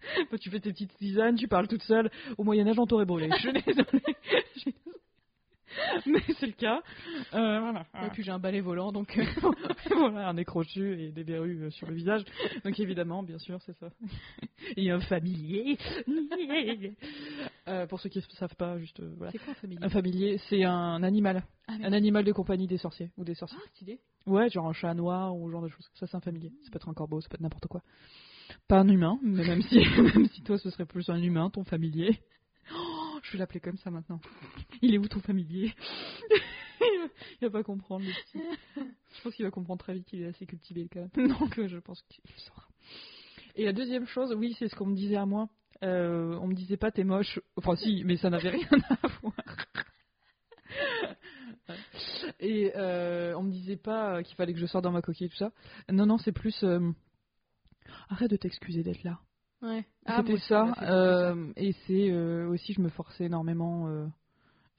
bah, 0.30 0.38
tu 0.38 0.50
fais 0.50 0.60
tes 0.60 0.70
petites 0.72 0.94
tisanes, 0.96 1.36
tu 1.36 1.48
parles 1.48 1.68
toute 1.68 1.82
seule. 1.82 2.10
Au 2.36 2.44
Moyen-Âge, 2.44 2.78
on 2.78 2.86
t'aurait 2.86 3.04
brûlé. 3.06 3.28
Je 3.36 3.38
suis 3.40 3.52
désolée. 3.52 3.84
Je 4.54 4.60
suis 4.60 4.72
désolée. 4.72 4.98
Mais 6.06 6.20
c'est 6.40 6.46
le 6.46 6.52
cas. 6.52 6.82
Euh, 7.34 7.60
voilà. 7.60 7.86
Et 8.06 8.10
puis 8.10 8.22
j'ai 8.22 8.30
un 8.32 8.38
balai 8.38 8.60
volant 8.60 8.90
donc. 8.90 9.16
euh, 9.18 9.24
voilà, 9.94 10.28
un 10.28 10.32
nez 10.34 10.44
crochu 10.44 11.00
et 11.00 11.12
des 11.12 11.22
verrues 11.22 11.64
euh, 11.64 11.70
sur 11.70 11.86
le 11.86 11.94
visage. 11.94 12.24
Donc 12.64 12.78
évidemment, 12.80 13.22
bien 13.22 13.38
sûr, 13.38 13.60
c'est 13.62 13.76
ça. 13.78 13.90
Et 14.76 14.90
un 14.90 15.00
familier. 15.00 15.78
Euh, 17.68 17.86
pour 17.86 18.00
ceux 18.00 18.08
qui 18.08 18.18
ne 18.18 18.22
savent 18.36 18.56
pas, 18.56 18.78
juste 18.78 18.98
euh, 19.00 19.12
voilà. 19.18 19.30
c'est 19.30 19.38
quoi 19.38 19.52
un 19.52 19.54
familier? 19.54 19.84
Un 19.84 19.88
familier, 19.90 20.38
c'est 20.48 20.64
un 20.64 21.02
animal. 21.02 21.42
Ah, 21.68 21.74
Un 21.82 21.92
animal 21.92 22.24
de 22.24 22.32
compagnie 22.32 22.66
des 22.66 22.78
sorciers 22.78 23.10
ou 23.18 23.24
des 23.24 23.34
sorciers. 23.34 23.58
Ah, 23.62 23.68
stylé. 23.74 24.00
Ouais, 24.26 24.48
genre 24.48 24.66
un 24.66 24.72
chat 24.72 24.94
noir 24.94 25.36
ou 25.36 25.48
ce 25.48 25.52
genre 25.52 25.62
de 25.62 25.68
choses. 25.68 25.88
Ça, 25.94 26.06
c'est 26.06 26.16
un 26.16 26.20
familier. 26.20 26.50
Ça 26.64 26.70
peut 26.70 26.76
être 26.76 26.88
un 26.88 26.94
corbeau, 26.94 27.20
ça 27.20 27.28
peut 27.28 27.34
être 27.36 27.40
n'importe 27.42 27.66
quoi. 27.66 27.82
Pas 28.68 28.80
un 28.80 28.88
humain, 28.88 29.18
mais 29.22 29.46
même 29.46 29.62
si, 29.62 29.78
même 30.14 30.28
si 30.28 30.42
toi, 30.42 30.58
ce 30.58 30.70
serait 30.70 30.86
plus 30.86 31.08
un 31.10 31.22
humain, 31.22 31.50
ton 31.50 31.64
familier. 31.64 32.18
Oh, 32.74 33.18
je 33.22 33.32
vais 33.32 33.38
l'appeler 33.38 33.60
comme 33.60 33.76
ça 33.78 33.90
maintenant. 33.90 34.20
Il 34.82 34.94
est 34.94 34.98
où 34.98 35.06
ton 35.08 35.20
familier? 35.20 35.74
Il 37.40 37.44
va 37.46 37.50
pas 37.50 37.62
comprendre 37.62 38.04
le 38.04 38.12
petit. 38.12 38.44
Je 39.16 39.22
pense 39.22 39.34
qu'il 39.34 39.44
va 39.44 39.50
comprendre 39.50 39.80
très 39.80 39.94
vite 39.94 40.06
qu'il 40.06 40.22
est 40.22 40.26
assez 40.26 40.46
cultivé 40.46 40.88
quand 40.92 41.08
même. 41.16 41.28
Donc 41.38 41.58
euh, 41.58 41.68
je 41.68 41.78
pense 41.78 42.02
qu'il 42.02 42.22
saura. 42.36 42.66
Et 43.56 43.64
la 43.64 43.72
deuxième 43.72 44.06
chose, 44.06 44.34
oui, 44.34 44.54
c'est 44.58 44.68
ce 44.68 44.74
qu'on 44.74 44.86
me 44.86 44.94
disait 44.94 45.16
à 45.16 45.26
moi. 45.26 45.48
Euh, 45.82 46.36
on 46.40 46.46
me 46.48 46.54
disait 46.54 46.76
pas 46.76 46.90
t'es 46.90 47.04
moche. 47.04 47.40
Enfin 47.56 47.76
si, 47.76 48.02
mais 48.04 48.16
ça 48.16 48.30
n'avait 48.30 48.50
rien 48.50 48.68
à 49.02 49.08
voir. 49.20 49.34
Et 52.40 52.72
euh, 52.76 53.34
on 53.36 53.42
me 53.42 53.50
disait 53.50 53.76
pas 53.76 54.22
qu'il 54.22 54.36
fallait 54.36 54.52
que 54.52 54.58
je 54.58 54.66
sorte 54.66 54.84
dans 54.84 54.92
ma 54.92 55.02
coquille 55.02 55.26
et 55.26 55.30
tout 55.30 55.36
ça. 55.36 55.52
Non, 55.90 56.06
non, 56.06 56.18
c'est 56.18 56.32
plus. 56.32 56.62
euh, 56.62 56.90
Arrête 58.08 58.30
de 58.30 58.36
t'excuser 58.36 58.82
d'être 58.82 59.02
là. 59.04 59.18
Ouais. 59.62 59.84
Ah, 60.06 60.18
C'était 60.18 60.38
ça. 60.38 60.72
euh, 60.82 61.52
et 61.56 61.72
c'est 61.86 62.10
euh, 62.10 62.48
aussi, 62.48 62.72
je 62.74 62.80
me 62.80 62.88
forçais 62.88 63.24
énormément 63.24 63.88
euh, 63.88 64.06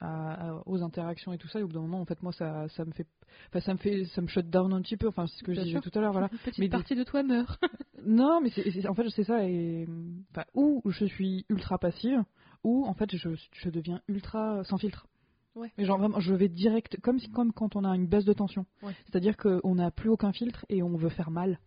à- 0.00 0.48
à- 0.50 0.62
aux 0.66 0.82
interactions 0.82 1.32
et 1.32 1.38
tout 1.38 1.48
ça. 1.48 1.60
Et 1.60 1.62
au 1.62 1.66
bout 1.66 1.74
d'un 1.74 1.80
moment, 1.82 2.00
en 2.00 2.06
fait, 2.06 2.22
moi, 2.22 2.32
ça, 2.32 2.66
ça 2.68 2.84
me 2.86 2.92
fait, 2.92 3.06
enfin, 3.48 3.60
ça 3.60 3.72
me 3.74 3.78
fait, 3.78 4.04
ça 4.06 4.22
me 4.22 4.26
shut 4.26 4.48
down 4.48 4.72
un 4.72 4.80
petit 4.80 4.96
peu. 4.96 5.08
Enfin, 5.08 5.26
c'est 5.26 5.36
ce 5.38 5.44
que 5.44 5.52
Bien 5.52 5.60
je 5.62 5.66
disais 5.68 5.80
tout 5.80 5.90
à 5.98 6.00
l'heure, 6.00 6.12
voilà. 6.12 6.28
Une 6.32 6.38
petite 6.38 6.58
Mais 6.58 6.68
partie 6.70 6.94
de 6.94 7.04
toi 7.04 7.22
meurt. 7.22 7.60
Non, 8.06 8.40
mais 8.40 8.48
c'est- 8.48 8.86
en 8.88 8.94
fait, 8.94 9.06
c'est 9.10 9.24
ça. 9.24 9.44
Et 9.46 9.86
enfin, 10.30 10.44
ou 10.54 10.80
je 10.86 11.04
suis 11.04 11.44
ultra 11.50 11.76
passive, 11.78 12.24
ou 12.64 12.86
en 12.86 12.94
fait, 12.94 13.14
je, 13.14 13.28
je 13.52 13.68
deviens 13.68 14.00
ultra 14.08 14.64
sans 14.64 14.78
filtre. 14.78 15.06
Ouais. 15.54 15.70
Mais 15.76 15.84
genre 15.84 15.98
vraiment, 15.98 16.18
je 16.20 16.32
vais 16.32 16.48
direct, 16.48 16.98
comme 17.02 17.18
si, 17.18 17.28
comme 17.30 17.52
quand 17.52 17.76
on 17.76 17.84
a 17.84 17.94
une 17.94 18.06
baisse 18.06 18.24
de 18.24 18.32
tension. 18.32 18.64
Ouais. 18.82 18.94
C'est-à-dire 19.04 19.36
qu'on 19.36 19.74
n'a 19.74 19.90
plus 19.90 20.08
aucun 20.08 20.32
filtre 20.32 20.64
et 20.70 20.82
on 20.82 20.96
veut 20.96 21.10
faire 21.10 21.30
mal. 21.30 21.58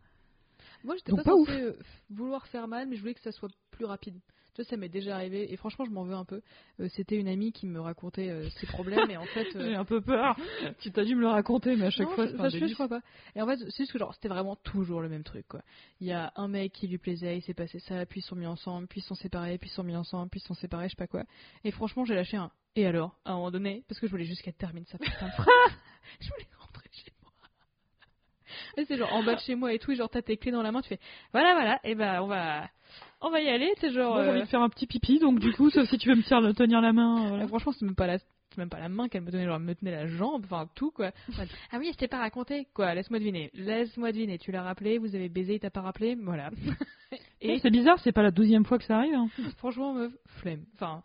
Moi, 0.83 0.95
j'étais 0.95 1.11
pas, 1.11 1.23
pas 1.23 1.31
censée 1.31 1.61
euh, 1.61 1.77
vouloir 2.09 2.47
faire 2.47 2.67
mal, 2.67 2.87
mais 2.87 2.95
je 2.95 3.01
voulais 3.01 3.13
que 3.13 3.21
ça 3.21 3.31
soit 3.31 3.49
plus 3.71 3.85
rapide. 3.85 4.19
Tu 4.53 4.61
vois, 4.61 4.69
ça 4.69 4.77
m'est 4.77 4.89
déjà 4.89 5.15
arrivé, 5.15 5.51
et 5.51 5.57
franchement, 5.57 5.83
je 5.83 5.89
m'en 5.89 6.03
veux 6.03 6.13
un 6.13 6.25
peu. 6.25 6.41
Euh, 6.79 6.87
C'était 6.89 7.15
une 7.15 7.27
amie 7.27 7.51
qui 7.51 7.65
me 7.65 7.79
racontait 7.81 8.29
euh, 8.29 8.49
ses 8.51 8.67
problèmes, 8.67 9.09
et 9.09 9.17
en 9.17 9.25
fait. 9.25 9.47
euh, 9.55 9.69
J'ai 9.69 9.75
un 9.75 9.85
peu 9.85 9.99
peur. 9.99 10.37
tu 10.79 10.91
t'as 10.91 11.03
dû 11.03 11.15
me 11.15 11.21
le 11.21 11.27
raconter, 11.27 11.75
mais 11.75 11.87
à 11.87 11.89
chaque 11.89 12.07
non, 12.07 12.13
fois, 12.13 12.27
je, 12.27 12.37
c'est 12.37 12.63
un 12.63 12.67
je, 12.67 12.73
crois 12.75 12.87
pas. 12.87 13.01
Et 13.35 13.41
en 13.41 13.47
fait, 13.47 13.57
c'est 13.57 13.77
juste 13.77 13.91
que 13.91 13.97
genre, 13.97 14.13
c'était 14.13 14.27
vraiment 14.27 14.55
toujours 14.57 15.01
le 15.01 15.09
même 15.09 15.23
truc, 15.23 15.47
quoi. 15.47 15.63
Il 15.99 16.07
y 16.07 16.11
a 16.11 16.31
un 16.35 16.47
mec 16.47 16.71
qui 16.71 16.87
lui 16.87 16.99
plaisait, 16.99 17.37
il 17.37 17.41
s'est 17.41 17.55
passé 17.55 17.79
ça, 17.79 18.05
puis 18.05 18.19
ils 18.19 18.23
sont 18.23 18.35
mis 18.35 18.45
ensemble, 18.45 18.87
puis 18.87 18.99
ils 18.99 19.03
sont 19.03 19.15
séparés, 19.15 19.57
puis 19.57 19.71
ils 19.71 19.73
sont 19.73 19.83
mis 19.83 19.95
ensemble, 19.95 20.29
puis 20.29 20.39
ils 20.39 20.47
sont 20.47 20.53
séparés, 20.53 20.85
je 20.87 20.91
sais 20.91 20.97
pas 20.97 21.07
quoi. 21.07 21.23
Et 21.63 21.71
franchement, 21.71 22.05
j'ai 22.05 22.13
lâché 22.13 22.37
un. 22.37 22.51
Et 22.75 22.85
alors, 22.85 23.19
à 23.25 23.31
un 23.31 23.35
moment 23.35 23.51
donné, 23.51 23.83
parce 23.87 23.99
que 23.99 24.05
je 24.05 24.11
voulais 24.11 24.25
juste 24.25 24.43
qu'elle 24.43 24.53
termine 24.53 24.85
sa 24.85 24.99
putain 24.99 25.29
de 25.29 25.31
phrase. 25.31 25.47
je 26.19 26.29
voulais 26.29 26.47
rentrer 26.59 26.89
chez 26.91 27.12
c'est 28.87 28.97
genre 28.97 29.13
en 29.13 29.23
bas 29.23 29.35
de 29.35 29.39
chez 29.41 29.55
moi 29.55 29.73
et 29.73 29.79
tout, 29.79 29.91
et 29.91 29.95
genre 29.95 30.09
t'as 30.09 30.21
tes 30.21 30.37
clés 30.37 30.51
dans 30.51 30.61
la 30.63 30.71
main, 30.71 30.81
tu 30.81 30.89
fais, 30.89 30.99
voilà, 31.31 31.53
voilà, 31.53 31.79
et 31.83 31.95
ben 31.95 32.21
on 32.21 32.27
va, 32.27 32.69
on 33.21 33.29
va 33.29 33.41
y 33.41 33.49
aller, 33.49 33.71
c'est 33.79 33.91
genre. 33.91 34.15
Moi, 34.15 34.23
j'ai 34.23 34.29
euh, 34.29 34.31
envie 34.33 34.41
de 34.43 34.47
faire 34.47 34.61
un 34.61 34.69
petit 34.69 34.87
pipi, 34.87 35.19
donc 35.19 35.39
du 35.39 35.51
coup, 35.53 35.69
sauf 35.69 35.87
si 35.89 35.97
tu 35.97 36.09
veux 36.09 36.15
me 36.15 36.21
tirer- 36.23 36.53
tenir 36.53 36.81
la 36.81 36.93
main. 36.93 37.25
euh, 37.25 37.27
voilà. 37.29 37.43
euh, 37.43 37.47
franchement, 37.47 37.71
c'est 37.71 37.85
même 37.85 37.95
pas 37.95 38.07
la 38.07 38.17
c'est 38.17 38.57
même 38.59 38.69
pas 38.69 38.79
la 38.79 38.89
main 38.89 39.07
qu'elle 39.09 39.23
me 39.23 39.31
tenait, 39.31 39.45
genre 39.45 39.55
elle 39.55 39.63
me 39.63 39.73
tenait 39.73 39.91
la 39.91 40.05
jambe, 40.05 40.43
enfin 40.45 40.69
tout 40.75 40.91
quoi. 40.91 41.11
ah 41.71 41.77
oui, 41.79 41.89
je 41.91 41.97
t'ai 41.97 42.07
pas 42.07 42.19
raconté. 42.19 42.67
Quoi, 42.75 42.93
laisse-moi 42.93 43.17
deviner. 43.19 43.49
Laisse-moi 43.55 44.11
deviner. 44.11 44.37
Tu 44.37 44.51
l'as 44.51 44.61
rappelé, 44.61 44.99
vous 44.99 45.15
avez 45.15 45.27
baisé, 45.29 45.55
il 45.55 45.59
t'a 45.59 45.71
pas 45.71 45.81
rappelé, 45.81 46.15
voilà. 46.15 46.51
Et 47.41 47.53
Et 47.55 47.59
c'est 47.59 47.71
bizarre, 47.71 47.99
c'est 47.99 48.11
pas 48.11 48.21
la 48.23 48.29
douzième 48.31 48.63
fois 48.65 48.77
que 48.77 48.83
ça 48.85 48.97
arrive. 48.97 49.13
hein. 49.15 49.27
franchement, 49.57 49.93
meuf, 49.93 50.11
flemme. 50.27 50.63
Enfin, 50.75 51.01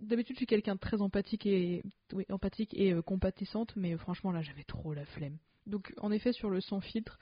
d'habitude, 0.00 0.34
je 0.34 0.38
suis 0.40 0.46
quelqu'un 0.46 0.74
de 0.74 0.80
très 0.80 1.00
empathique 1.00 1.46
et 1.46 1.82
oui, 2.12 2.24
empathique 2.30 2.70
et 2.74 2.92
euh, 2.92 3.02
compatissante, 3.02 3.72
mais 3.76 3.94
euh, 3.94 3.98
franchement 3.98 4.32
là, 4.32 4.42
j'avais 4.42 4.64
trop 4.64 4.94
la 4.94 5.04
flemme. 5.04 5.36
Donc, 5.66 5.92
en 6.00 6.10
effet, 6.12 6.32
sur 6.32 6.50
le 6.50 6.60
sans 6.60 6.80
filtre, 6.80 7.18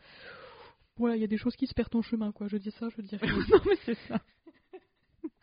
voilà, 0.97 1.17
il 1.17 1.21
y 1.21 1.25
a 1.25 1.29
des 1.29 1.37
choses 1.39 1.57
qui 1.57 1.67
se 1.67 1.75
perdent 1.75 1.95
en 1.97 2.03
chemin, 2.03 2.33
quoi. 2.33 2.49
Je 2.49 2.57
dis 2.57 2.71
ça, 2.73 2.89
je 2.97 3.01
dis 3.03 3.17
rien. 3.17 3.33
non, 3.51 3.59
mais 3.67 3.77
c'est 3.85 3.99
ça. 4.09 4.21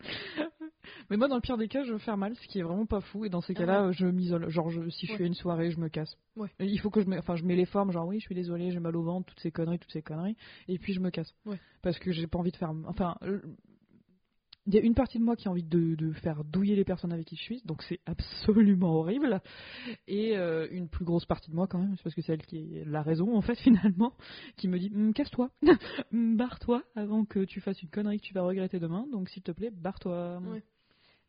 mais 1.10 1.16
moi, 1.16 1.28
dans 1.28 1.34
le 1.36 1.40
pire 1.40 1.56
des 1.58 1.68
cas, 1.68 1.82
je 1.84 1.92
veux 1.92 1.98
faire 1.98 2.16
mal, 2.16 2.34
ce 2.36 2.46
qui 2.46 2.58
est 2.58 2.62
vraiment 2.62 2.86
pas 2.86 3.00
fou. 3.00 3.24
Et 3.24 3.28
dans 3.30 3.40
ces 3.40 3.54
Ah 3.54 3.60
cas-là, 3.60 3.92
je 3.92 4.06
m'isole. 4.06 4.48
Genre, 4.48 4.70
je- 4.70 4.88
si 4.90 5.06
je 5.06 5.12
Ouais. 5.12 5.18
fais 5.18 5.26
une 5.26 5.34
soirée, 5.34 5.70
je 5.70 5.78
me 5.80 5.88
casse. 5.88 6.16
Ouais. 6.36 6.48
Il 6.60 6.78
faut 6.80 6.90
que 6.90 7.00
je 7.02 7.06
me, 7.06 7.18
enfin, 7.18 7.36
je 7.36 7.44
mets 7.44 7.56
les 7.56 7.64
formes, 7.66 7.90
genre 7.92 8.06
oui, 8.06 8.20
je 8.20 8.26
suis 8.26 8.34
désolée, 8.34 8.70
j'ai 8.70 8.80
mal 8.80 8.96
au 8.96 9.02
ventre, 9.02 9.26
toutes 9.26 9.40
ces 9.40 9.50
conneries, 9.50 9.78
toutes 9.78 9.92
ces 9.92 10.02
conneries. 10.02 10.36
Et 10.68 10.78
puis 10.78 10.92
je 10.92 11.00
me 11.00 11.10
casse. 11.10 11.34
Parce 11.82 11.98
que 11.98 12.12
j'ai 12.12 12.26
pas 12.26 12.38
envie 12.38 12.52
de 12.52 12.56
faire. 12.56 12.72
Enfin, 12.86 13.16
euh, 13.22 13.40
il 14.66 14.74
y 14.74 14.78
a 14.78 14.80
une 14.82 14.94
partie 14.94 15.18
de 15.18 15.24
moi 15.24 15.36
qui 15.36 15.48
a 15.48 15.50
envie 15.50 15.62
de, 15.62 16.12
faire 16.12 16.44
douiller 16.44 16.76
les 16.76 16.84
personnes 16.84 17.12
avec 17.12 17.26
qui 17.26 17.36
je 17.36 17.42
suis, 17.42 17.62
donc 17.64 17.82
c'est 17.82 18.00
absolument 18.06 18.94
horrible. 18.94 19.40
Et 20.06 20.36
euh, 20.36 20.68
une 20.70 20.88
plus 20.88 21.04
grosse 21.04 21.24
partie 21.24 21.50
de 21.50 21.56
moi 21.56 21.66
quand 21.66 21.78
même, 21.78 21.96
parce 22.02 22.14
que 22.14 22.20
c'est 22.20 22.32
elle 22.32 22.44
qui 22.44 22.80
a 22.80 22.84
la 22.84 23.02
raison 23.02 23.36
en 23.36 23.40
fait 23.40 23.54
finalement, 23.60 24.12
qui 24.56 24.68
me 24.68 24.78
dit 24.78 24.90
Hum, 24.94 25.14
casse-toi, 25.14 25.50
Hum, 26.12 26.36
barre-toi 26.36 26.82
avant 26.94 27.24
que 27.24 27.44
tu 27.44 27.60
fasses 27.60 27.80
une 27.82 27.88
connerie 27.88 28.20
que 28.20 28.26
tu 28.26 28.34
vas 28.34 28.42
regretter 28.42 28.78
demain. 28.78 29.06
Donc 29.10 29.28
s'il 29.30 29.42
te 29.42 29.52
plaît, 29.52 29.70
barre-toi. 29.70 30.40
Ouais. 30.40 30.62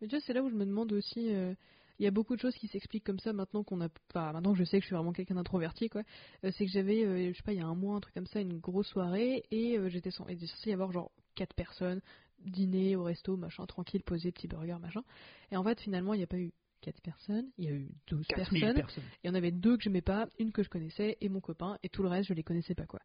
Mais 0.01 0.07
tu 0.07 0.15
vois, 0.15 0.23
c'est 0.25 0.33
là 0.33 0.43
où 0.43 0.49
je 0.49 0.55
me 0.55 0.65
demande 0.65 0.91
aussi. 0.91 1.33
euh, 1.33 1.53
Il 1.99 2.03
y 2.03 2.07
a 2.07 2.11
beaucoup 2.11 2.35
de 2.35 2.41
choses 2.41 2.55
qui 2.55 2.67
s'expliquent 2.67 3.05
comme 3.05 3.19
ça 3.19 3.31
maintenant 3.31 3.63
qu'on 3.63 3.81
a. 3.81 3.87
Maintenant 4.15 4.51
que 4.53 4.59
je 4.59 4.65
sais 4.65 4.77
que 4.77 4.83
je 4.83 4.87
suis 4.87 4.95
vraiment 4.95 5.13
quelqu'un 5.13 5.35
d'introverti, 5.35 5.89
quoi. 5.89 6.01
Euh, 6.43 6.51
c'est 6.57 6.65
que 6.65 6.71
j'avais, 6.71 7.31
je 7.31 7.37
sais 7.37 7.43
pas, 7.43 7.53
il 7.53 7.59
y 7.59 7.61
a 7.61 7.67
un 7.67 7.75
mois, 7.75 7.95
un 7.95 8.01
truc 8.01 8.13
comme 8.13 8.25
ça, 8.27 8.41
une 8.41 8.57
grosse 8.59 8.87
soirée 8.87 9.43
et 9.51 9.77
j'étais 9.89 10.11
censé 10.11 10.35
y 10.65 10.73
avoir 10.73 10.91
genre 10.91 11.11
quatre 11.35 11.53
personnes, 11.53 12.01
dîner 12.45 12.95
au 12.95 13.03
resto, 13.03 13.37
machin, 13.37 13.65
tranquille, 13.65 14.03
posé, 14.03 14.31
petit 14.31 14.47
burger, 14.47 14.77
machin. 14.79 15.03
Et 15.51 15.57
en 15.57 15.63
fait, 15.63 15.79
finalement, 15.81 16.13
il 16.13 16.17
n'y 16.17 16.23
a 16.23 16.27
pas 16.27 16.37
eu 16.37 16.51
quatre 16.81 17.01
personnes, 17.01 17.47
il 17.57 17.65
y 17.65 17.67
a 17.67 17.71
eu 17.71 17.89
12 18.07 18.25
personnes. 18.27 18.73
personnes. 18.73 19.03
Il 19.23 19.27
y 19.27 19.29
en 19.29 19.35
avait 19.35 19.51
deux 19.51 19.77
que 19.77 19.83
j'aimais 19.83 20.01
pas, 20.01 20.27
une 20.39 20.51
que 20.51 20.63
je 20.63 20.69
connaissais 20.69 21.17
et 21.21 21.29
mon 21.29 21.39
copain, 21.39 21.77
et 21.83 21.89
tout 21.89 22.01
le 22.01 22.09
reste 22.09 22.29
je 22.29 22.33
les 22.33 22.43
connaissais 22.43 22.73
pas 22.75 22.85
quoi. 22.87 22.99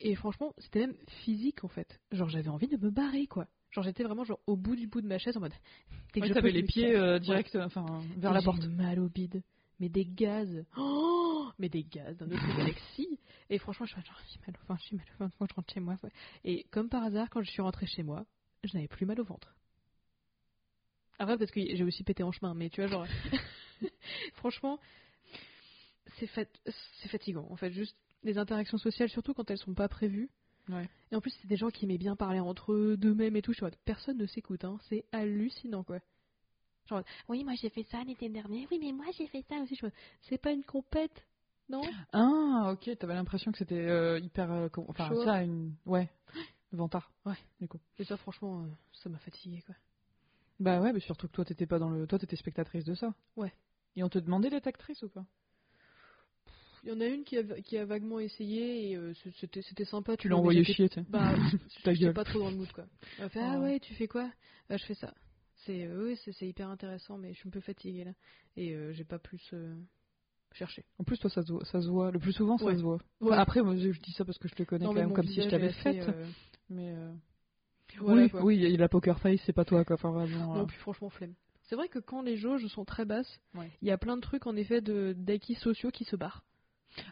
Et 0.00 0.14
franchement, 0.14 0.54
c'était 0.56 0.80
même 0.80 0.96
physique 1.24 1.62
en 1.62 1.68
fait. 1.68 2.00
Genre 2.12 2.30
j'avais 2.30 2.48
envie 2.48 2.68
de 2.68 2.78
me 2.78 2.90
barrer 2.90 3.26
quoi. 3.26 3.46
Genre 3.70 3.84
j'étais 3.84 4.04
vraiment 4.04 4.24
genre 4.24 4.40
au 4.46 4.56
bout 4.56 4.74
du 4.74 4.86
bout 4.86 5.02
de 5.02 5.06
ma 5.06 5.18
chaise 5.18 5.36
en 5.36 5.40
mode. 5.40 5.52
dès 6.14 6.20
que 6.20 6.24
Ouais, 6.24 6.28
je 6.28 6.32
t'avais 6.32 6.48
peux, 6.50 6.54
les 6.54 6.62
je 6.62 6.66
pieds 6.66 6.96
euh, 6.96 7.18
direct, 7.18 7.54
euh, 7.56 7.64
enfin 7.66 7.84
vers 8.16 8.30
Et 8.30 8.34
la 8.34 8.42
porte. 8.42 8.64
mal 8.68 8.98
au 8.98 9.10
bide. 9.10 9.42
Mais 9.80 9.90
des 9.90 10.06
gaz. 10.06 10.64
Oh 10.78 11.50
mais 11.58 11.68
des 11.68 11.84
gaz 11.84 12.16
d'un 12.16 12.26
autre 12.30 12.56
galaxie. 12.56 13.18
Et 13.50 13.58
franchement, 13.58 13.84
je 13.84 13.92
suis 13.92 14.02
genre, 14.02 14.18
j'ai 14.32 14.40
mal 14.46 14.56
au 14.62 14.66
ventre, 14.66 14.82
j'ai 14.88 14.96
mal 14.96 15.06
au 15.18 15.18
ventre 15.24 15.34
quand 15.38 15.46
je 15.50 15.54
rentre 15.54 15.74
chez 15.74 15.80
moi. 15.80 15.96
ouais. 16.02 16.10
Et 16.44 16.64
comme 16.70 16.88
par 16.88 17.02
hasard, 17.04 17.28
quand 17.28 17.42
je 17.42 17.50
suis 17.50 17.60
rentrée 17.60 17.86
chez 17.86 18.02
moi, 18.02 18.24
je 18.64 18.74
n'avais 18.74 18.88
plus 18.88 19.06
mal 19.06 19.20
au 19.20 19.24
ventre. 19.24 19.54
Après, 21.18 21.36
parce 21.36 21.50
que 21.50 21.60
j'ai 21.60 21.84
aussi 21.84 22.02
pété 22.02 22.22
en 22.22 22.32
chemin, 22.32 22.54
mais 22.54 22.70
tu 22.70 22.80
vois, 22.80 22.90
genre. 22.90 23.06
franchement, 24.34 24.78
c'est 26.18 26.26
fat- 26.26 26.44
c'est 27.00 27.08
fatigant. 27.08 27.46
En 27.50 27.56
fait, 27.56 27.70
juste 27.70 27.96
les 28.22 28.38
interactions 28.38 28.78
sociales, 28.78 29.08
surtout 29.08 29.32
quand 29.34 29.50
elles 29.50 29.58
sont 29.58 29.74
pas 29.74 29.88
prévues. 29.88 30.28
Ouais. 30.68 30.88
Et 31.10 31.16
en 31.16 31.20
plus, 31.20 31.30
c'est 31.40 31.48
des 31.48 31.56
gens 31.56 31.70
qui 31.70 31.84
aimaient 31.86 31.98
bien 31.98 32.14
parler 32.16 32.40
entre 32.40 32.72
eux, 32.72 32.96
d'eux-mêmes 32.96 33.36
et 33.36 33.42
tout. 33.42 33.52
Je 33.52 33.64
mode, 33.64 33.76
personne 33.84 34.18
ne 34.18 34.26
s'écoute, 34.26 34.64
hein. 34.64 34.78
C'est 34.88 35.04
hallucinant, 35.12 35.82
quoi. 35.82 35.98
Genre, 36.88 37.02
oui, 37.28 37.44
moi 37.44 37.54
j'ai 37.54 37.70
fait 37.70 37.84
ça 37.84 38.02
l'été 38.04 38.28
dernier. 38.28 38.66
Oui, 38.70 38.78
mais 38.82 38.92
moi 38.92 39.06
j'ai 39.16 39.26
fait 39.28 39.44
ça 39.48 39.56
aussi. 39.62 39.78
C'est 40.22 40.38
pas 40.38 40.52
une 40.52 40.64
compète, 40.64 41.24
non? 41.68 41.82
Ah, 42.12 42.72
ok, 42.72 42.98
t'avais 42.98 43.14
l'impression 43.14 43.52
que 43.52 43.58
c'était 43.58 43.86
euh, 43.86 44.18
hyper. 44.18 44.50
euh, 44.50 44.68
enfin, 44.88 45.14
ça, 45.24 45.42
une. 45.42 45.74
Ouais, 45.86 46.08
vantard. 46.72 47.10
Ouais. 47.26 47.34
du 47.60 47.68
coup. 47.68 47.80
Et 47.98 48.04
ça, 48.04 48.16
franchement, 48.16 48.62
euh, 48.62 48.66
ça 48.92 49.08
m'a 49.08 49.18
fatigué, 49.18 49.62
quoi. 49.66 49.74
Bah 50.58 50.80
ouais, 50.80 50.92
mais 50.92 51.00
surtout 51.00 51.26
que 51.26 51.32
toi, 51.32 51.44
t'étais 51.44 51.66
pas 51.66 51.78
dans 51.78 51.88
le. 51.90 52.06
Toi, 52.06 52.18
t'étais 52.18 52.36
spectatrice 52.36 52.84
de 52.84 52.94
ça. 52.94 53.14
Ouais. 53.36 53.52
Et 53.96 54.02
on 54.04 54.08
te 54.08 54.18
demandait 54.18 54.50
d'être 54.50 54.66
actrice 54.66 55.02
ou 55.02 55.08
pas? 55.08 55.24
Il 56.82 56.88
y 56.88 56.92
en 56.92 57.00
a 57.00 57.06
une 57.06 57.24
qui 57.24 57.36
a, 57.36 57.42
qui 57.60 57.76
a 57.76 57.84
vaguement 57.84 58.20
essayé 58.20 58.90
et 58.90 58.96
euh, 58.96 59.12
c'était 59.38 59.60
c'était 59.62 59.84
sympa. 59.84 60.16
Tu 60.16 60.28
l'as 60.28 60.36
envoyé 60.36 60.64
chier, 60.64 60.88
tu. 60.88 61.00
Bah, 61.08 61.34
Ta 61.84 61.92
j'étais 61.92 62.12
pas 62.12 62.24
trop 62.24 62.38
dans 62.38 62.50
le 62.50 62.56
mood, 62.56 62.70
quoi. 62.72 62.86
Elle 63.18 63.28
fait, 63.28 63.40
ah 63.40 63.54
Ah. 63.56 63.60
ouais, 63.60 63.80
tu 63.80 63.94
fais 63.94 64.06
quoi? 64.08 64.30
Bah, 64.68 64.76
je 64.78 64.84
fais 64.86 64.94
ça. 64.94 65.12
C'est 65.66 65.84
euh, 65.86 66.04
oui, 66.06 66.18
c'est 66.24 66.46
hyper 66.48 66.68
intéressant, 66.70 67.18
mais 67.18 67.34
je 67.34 67.38
suis 67.38 67.48
un 67.48 67.52
peu 67.52 67.60
fatiguée 67.60 68.04
là. 68.04 68.12
Et 68.56 68.74
j'ai 68.92 69.04
pas 69.04 69.18
plus 69.18 69.52
cherché. 70.52 70.84
En 70.98 71.04
plus, 71.04 71.18
toi, 71.18 71.28
ça 71.30 71.42
se 71.42 71.52
voit. 71.52 71.64
Ça 71.66 71.80
se 71.82 71.88
voit. 71.88 72.10
Le 72.10 72.18
plus 72.18 72.32
souvent, 72.32 72.56
ça 72.56 72.64
Ouais. 72.64 72.76
se 72.76 72.82
voit. 72.82 72.98
Ouais. 73.20 73.36
Après, 73.36 73.62
moi, 73.62 73.76
je 73.76 73.90
dis 74.00 74.12
ça 74.12 74.24
parce 74.24 74.38
que 74.38 74.48
je 74.48 74.54
te 74.54 74.62
connais 74.62 74.84
Non, 74.86 74.92
quand 74.94 75.00
même, 75.00 75.12
comme 75.12 75.26
si 75.26 75.42
je 75.42 75.48
t'avais 75.50 75.72
faite. 75.72 76.08
euh, 76.08 76.26
Mais. 76.70 76.90
euh, 76.90 77.12
voilà, 77.98 78.22
oui, 78.22 78.30
quoi. 78.30 78.44
oui, 78.44 78.56
il 78.58 78.82
a 78.82 78.88
poker 78.88 79.18
face, 79.18 79.40
c'est 79.44 79.52
pas 79.52 79.64
toi, 79.64 79.84
quoi. 79.84 79.94
Enfin, 79.94 80.10
vraiment. 80.12 80.54
Non, 80.54 80.62
euh, 80.62 80.64
puis 80.66 80.78
franchement, 80.78 81.10
flemme. 81.10 81.34
C'est 81.64 81.76
vrai 81.76 81.88
que 81.88 81.98
quand 81.98 82.22
les 82.22 82.36
jauges 82.36 82.66
sont 82.68 82.84
très 82.84 83.04
basses, 83.04 83.40
il 83.54 83.60
Ouais. 83.60 83.70
y 83.82 83.90
a 83.90 83.98
plein 83.98 84.16
de 84.16 84.20
trucs 84.22 84.46
en 84.46 84.56
effet 84.56 84.80
d'acquis 84.80 85.54
sociaux 85.54 85.90
qui 85.90 86.04
se 86.04 86.16
barrent. 86.16 86.42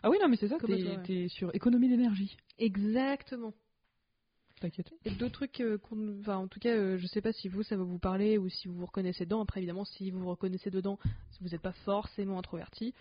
Ah 0.03 0.11
oui, 0.11 0.19
non, 0.21 0.29
mais 0.29 0.37
c'est 0.37 0.49
ça, 0.49 0.57
t'es 0.59 0.73
ouais. 0.73 1.29
sur 1.29 1.55
économie 1.55 1.89
d'énergie. 1.89 2.37
Exactement. 2.59 3.55
T'inquiète. 4.61 4.93
Et 5.05 5.11
deux 5.13 5.31
trucs, 5.31 5.61
euh, 5.61 5.79
qu'on- 5.79 6.19
enfin 6.19 6.37
en 6.39 6.49
tout 6.49 6.59
cas, 6.59 6.71
euh, 6.75 6.99
je 6.99 7.07
sais 7.07 7.21
pas 7.21 7.33
si 7.33 7.49
vous 7.49 7.63
ça 7.63 7.77
va 7.77 7.85
vous 7.85 8.01
parler 8.01 8.39
ou 8.39 8.49
si 8.49 8.67
vous 8.67 8.75
vous 8.75 8.87
reconnaissez 8.87 9.25
dedans. 9.25 9.41
Après 9.43 9.61
évidemment, 9.61 9.85
si 9.85 10.11
vous 10.11 10.19
vous 10.19 10.31
reconnaissez 10.31 10.71
dedans, 10.71 10.99
vous 11.41 11.49
n'êtes 11.51 11.63
pas 11.63 11.73
forcément 11.85 12.39
introverti. 12.41 12.93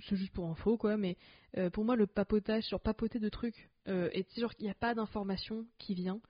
C'est 0.00 0.16
juste 0.16 0.32
pour 0.32 0.48
info 0.48 0.76
quoi. 0.76 0.96
Mais 0.96 1.16
euh, 1.56 1.70
pour 1.70 1.84
moi, 1.84 1.96
le 1.96 2.06
papotage 2.06 2.64
sur 2.64 2.80
papoter 2.80 3.18
de 3.18 3.28
trucs 3.28 3.70
euh, 3.88 4.08
et 4.12 4.26
genre 4.36 4.54
qu'il 4.54 4.64
n'y 4.64 4.70
a 4.70 4.74
pas 4.74 4.94
d'information 4.94 5.66
qui 5.78 5.94
vient, 5.94 6.20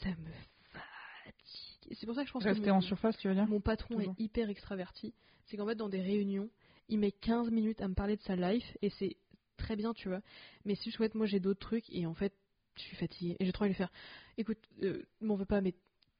ça 0.00 0.08
me 0.10 0.30
fatigue. 0.72 1.94
C'est 1.98 2.06
pour 2.06 2.14
ça 2.14 2.22
que 2.22 2.28
je 2.28 2.32
pense 2.32 2.44
Rester 2.44 2.62
que 2.64 2.70
mon, 2.70 2.76
en 2.76 2.80
surface, 2.80 3.16
tu 3.18 3.28
veux 3.28 3.34
dire? 3.34 3.46
mon 3.46 3.60
patron 3.60 3.96
Toujours. 3.96 4.14
est 4.18 4.22
hyper 4.22 4.48
extraverti. 4.48 5.12
C'est 5.46 5.56
qu'en 5.56 5.66
fait 5.66 5.74
dans 5.74 5.88
des 5.88 6.00
réunions, 6.00 6.48
il 6.88 6.98
met 6.98 7.12
15 7.12 7.50
minutes 7.50 7.80
à 7.82 7.88
me 7.88 7.94
parler 7.94 8.16
de 8.16 8.22
sa 8.22 8.36
life 8.36 8.76
et 8.82 8.90
c'est 8.90 9.16
très 9.56 9.76
bien, 9.76 9.92
tu 9.94 10.08
vois. 10.08 10.20
Mais 10.64 10.74
si 10.74 10.90
je 10.90 10.96
souhaite, 10.96 11.14
moi 11.14 11.26
j'ai 11.26 11.40
d'autres 11.40 11.60
trucs 11.60 11.90
et 11.90 12.06
en 12.06 12.14
fait, 12.14 12.32
je 12.76 12.82
suis 12.82 12.96
fatiguée 12.96 13.36
et 13.38 13.44
j'ai 13.44 13.52
trop 13.52 13.64
envie 13.64 13.72
de 13.72 13.76
faire. 13.78 13.92
Écoute, 14.38 14.58
euh, 14.82 15.02
m'en 15.20 15.36
veux 15.36 15.44
pas, 15.44 15.60
mais 15.60 15.74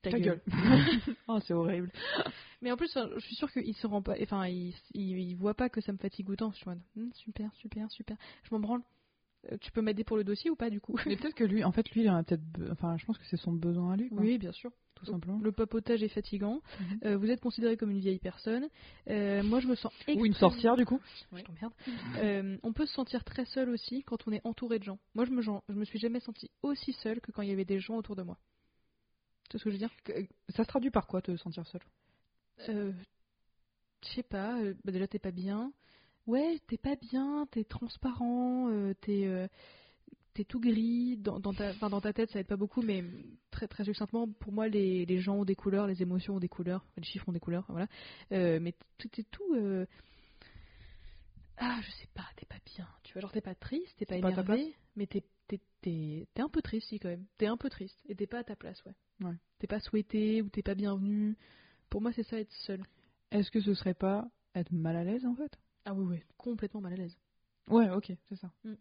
ta, 0.04 0.10
Ta 0.10 0.20
gueule. 0.20 0.40
gueule. 0.46 1.16
oh, 1.28 1.38
c'est 1.46 1.54
horrible. 1.54 1.90
mais 2.62 2.70
en 2.70 2.76
plus, 2.76 2.92
je 3.14 3.20
suis 3.20 3.34
sûre 3.34 3.50
qu'il 3.52 3.74
se 3.74 3.86
rend 3.86 4.02
pas, 4.02 4.14
enfin, 4.22 4.46
il, 4.46 4.74
il, 4.94 5.18
il 5.18 5.34
voit 5.36 5.54
pas 5.54 5.68
que 5.68 5.80
ça 5.80 5.92
me 5.92 5.98
fatigue 5.98 6.30
autant. 6.30 6.50
Je 6.52 6.56
suis 6.58 6.66
en 6.68 6.72
mode, 6.72 6.82
Hum, 6.96 7.10
super, 7.14 7.50
super, 7.54 7.90
super. 7.90 8.16
Je 8.44 8.54
m'en 8.54 8.60
branle. 8.60 8.82
Euh, 9.52 9.56
Tu 9.60 9.70
peux 9.72 9.82
m'aider 9.82 10.04
pour 10.04 10.16
le 10.16 10.24
dossier 10.24 10.50
ou 10.50 10.56
pas 10.56 10.70
du 10.70 10.80
coup? 10.80 10.96
Mais 11.06 11.16
peut-être 11.16 11.34
que 11.34 11.44
lui, 11.44 11.64
en 11.64 11.72
fait, 11.72 11.90
lui, 11.90 12.02
il 12.02 12.10
en 12.10 12.16
a 12.16 12.22
peut-être. 12.22 12.42
Enfin, 12.70 12.96
je 12.96 13.04
pense 13.04 13.18
que 13.18 13.24
c'est 13.26 13.36
son 13.36 13.52
besoin 13.52 13.92
à 13.92 13.96
lui, 13.96 14.08
quoi. 14.08 14.20
Oui, 14.20 14.38
bien 14.38 14.52
sûr. 14.52 14.70
tout 14.94 15.04
simplement. 15.04 15.38
Le 15.42 15.52
papotage 15.52 16.02
est 16.02 16.08
fatigant. 16.08 16.62
Mhm. 16.80 16.98
Euh, 17.04 17.16
vous 17.18 17.28
êtes 17.30 17.40
considéré 17.42 17.76
comme 17.76 17.90
une 17.90 17.98
vieille 18.00 18.18
personne. 18.20 18.68
Euh, 19.10 19.42
moi, 19.42 19.60
je 19.60 19.66
me 19.66 19.74
sens 19.74 19.92
Ou 20.08 20.24
une 20.24 20.32
sorcière, 20.32 20.76
du 20.76 20.86
coup. 20.86 20.98
Je 21.34 21.42
t'emmerde. 21.42 21.72
Euh, 22.18 22.56
on 22.62 22.72
peut 22.72 22.86
se 22.86 22.94
sentir 22.94 23.22
très 23.24 23.44
seul 23.44 23.68
aussi 23.68 24.02
quand 24.04 24.26
on 24.26 24.32
est 24.32 24.40
entouré 24.44 24.78
de 24.78 24.84
gens. 24.84 24.98
Moi, 25.14 25.26
je 25.26 25.30
me, 25.32 25.42
je 25.42 25.50
me 25.74 25.84
suis 25.84 25.98
jamais 25.98 26.20
senti 26.20 26.50
aussi 26.62 26.94
seule 26.94 27.20
que 27.20 27.30
quand 27.30 27.42
il 27.42 27.50
y 27.50 27.52
avait 27.52 27.66
des 27.66 27.80
gens 27.80 27.96
autour 27.96 28.16
de 28.16 28.22
moi. 28.22 28.38
Vois 29.52 29.58
ce 29.60 29.64
que 29.64 29.70
je 29.70 29.74
veux 29.74 29.78
dire 29.78 29.90
Ça 30.48 30.64
se 30.64 30.68
traduit 30.68 30.90
par 30.90 31.06
quoi, 31.06 31.22
te 31.22 31.36
sentir 31.36 31.66
seul 31.66 31.80
euh, 32.68 32.92
Je 34.02 34.08
sais 34.08 34.22
pas. 34.22 34.60
euh, 34.60 34.74
bah 34.84 34.92
déjà, 34.92 35.06
t'es 35.06 35.18
pas 35.18 35.30
bien. 35.30 35.72
Ouais, 36.26 36.58
t'es 36.66 36.78
pas 36.78 36.96
bien, 36.96 37.46
t'es 37.50 37.64
transparent, 37.64 38.68
euh, 38.70 38.94
t'es 39.02 39.26
euh, 39.26 39.46
t'es 40.32 40.44
tout 40.44 40.58
gris. 40.58 41.16
Dans, 41.18 41.38
dans, 41.38 41.52
ta, 41.52 41.72
dans 41.74 42.00
ta 42.00 42.12
tête, 42.12 42.30
ça 42.30 42.40
aide 42.40 42.46
pas 42.46 42.56
beaucoup, 42.56 42.80
mais 42.82 43.04
très, 43.50 43.68
très 43.68 43.84
succinctement, 43.84 44.26
pour 44.28 44.52
moi, 44.52 44.66
les, 44.68 45.04
les 45.06 45.20
gens 45.20 45.36
ont 45.36 45.44
des 45.44 45.54
couleurs, 45.54 45.86
les 45.86 46.00
émotions 46.02 46.36
ont 46.36 46.40
des 46.40 46.48
couleurs, 46.48 46.84
les 46.96 47.04
chiffres 47.04 47.28
ont 47.28 47.32
des 47.32 47.40
couleurs, 47.40 47.66
voilà. 47.68 47.86
Euh, 48.32 48.58
mais 48.60 48.74
tout 48.98 49.08
est 49.20 49.30
tout. 49.30 49.54
Ah, 51.56 51.78
je 51.82 51.90
sais 51.92 52.08
pas, 52.14 52.26
t'es 52.36 52.46
pas 52.46 52.58
bien. 52.74 52.88
Tu 53.04 53.12
vois, 53.12 53.22
genre, 53.22 53.32
t'es 53.32 53.40
pas 53.40 53.54
triste, 53.54 53.96
t'es 53.98 54.06
pas 54.06 54.16
énervé, 54.30 54.74
mais 54.96 55.06
t'es- 55.06 55.22
t'es 55.82 56.26
un 56.42 56.48
peu 56.48 56.62
triste, 56.62 56.88
si, 56.88 56.98
quand 56.98 57.08
même. 57.10 57.26
T'es 57.38 57.46
un 57.46 57.56
peu 57.56 57.68
triste, 57.70 57.98
et 58.08 58.14
t'es 58.16 58.26
pas 58.26 58.38
à 58.38 58.44
ta 58.44 58.56
place, 58.56 58.82
ouais. 58.86 58.94
Ouais. 59.20 59.34
T'es 59.58 59.66
pas 59.66 59.80
souhaité, 59.80 60.42
ou 60.42 60.48
t'es 60.48 60.62
pas 60.62 60.74
bienvenu. 60.74 61.36
Pour 61.90 62.00
moi, 62.02 62.12
c'est 62.12 62.22
ça, 62.24 62.38
être 62.38 62.52
seul. 62.66 62.82
Est-ce 63.30 63.50
que 63.50 63.60
ce 63.60 63.74
serait 63.74 63.94
pas 63.94 64.28
être 64.54 64.72
mal 64.72 64.96
à 64.96 65.04
l'aise, 65.04 65.24
en 65.26 65.34
fait? 65.34 65.52
Ah 65.84 65.94
oui, 65.94 66.04
oui, 66.08 66.20
complètement 66.36 66.80
mal 66.80 66.92
à 66.94 66.96
l'aise. 66.96 67.16
Ouais, 67.68 67.88
ok, 67.90 68.12
c'est 68.28 68.36
ça. 68.36 68.50
Mm. 68.64 68.74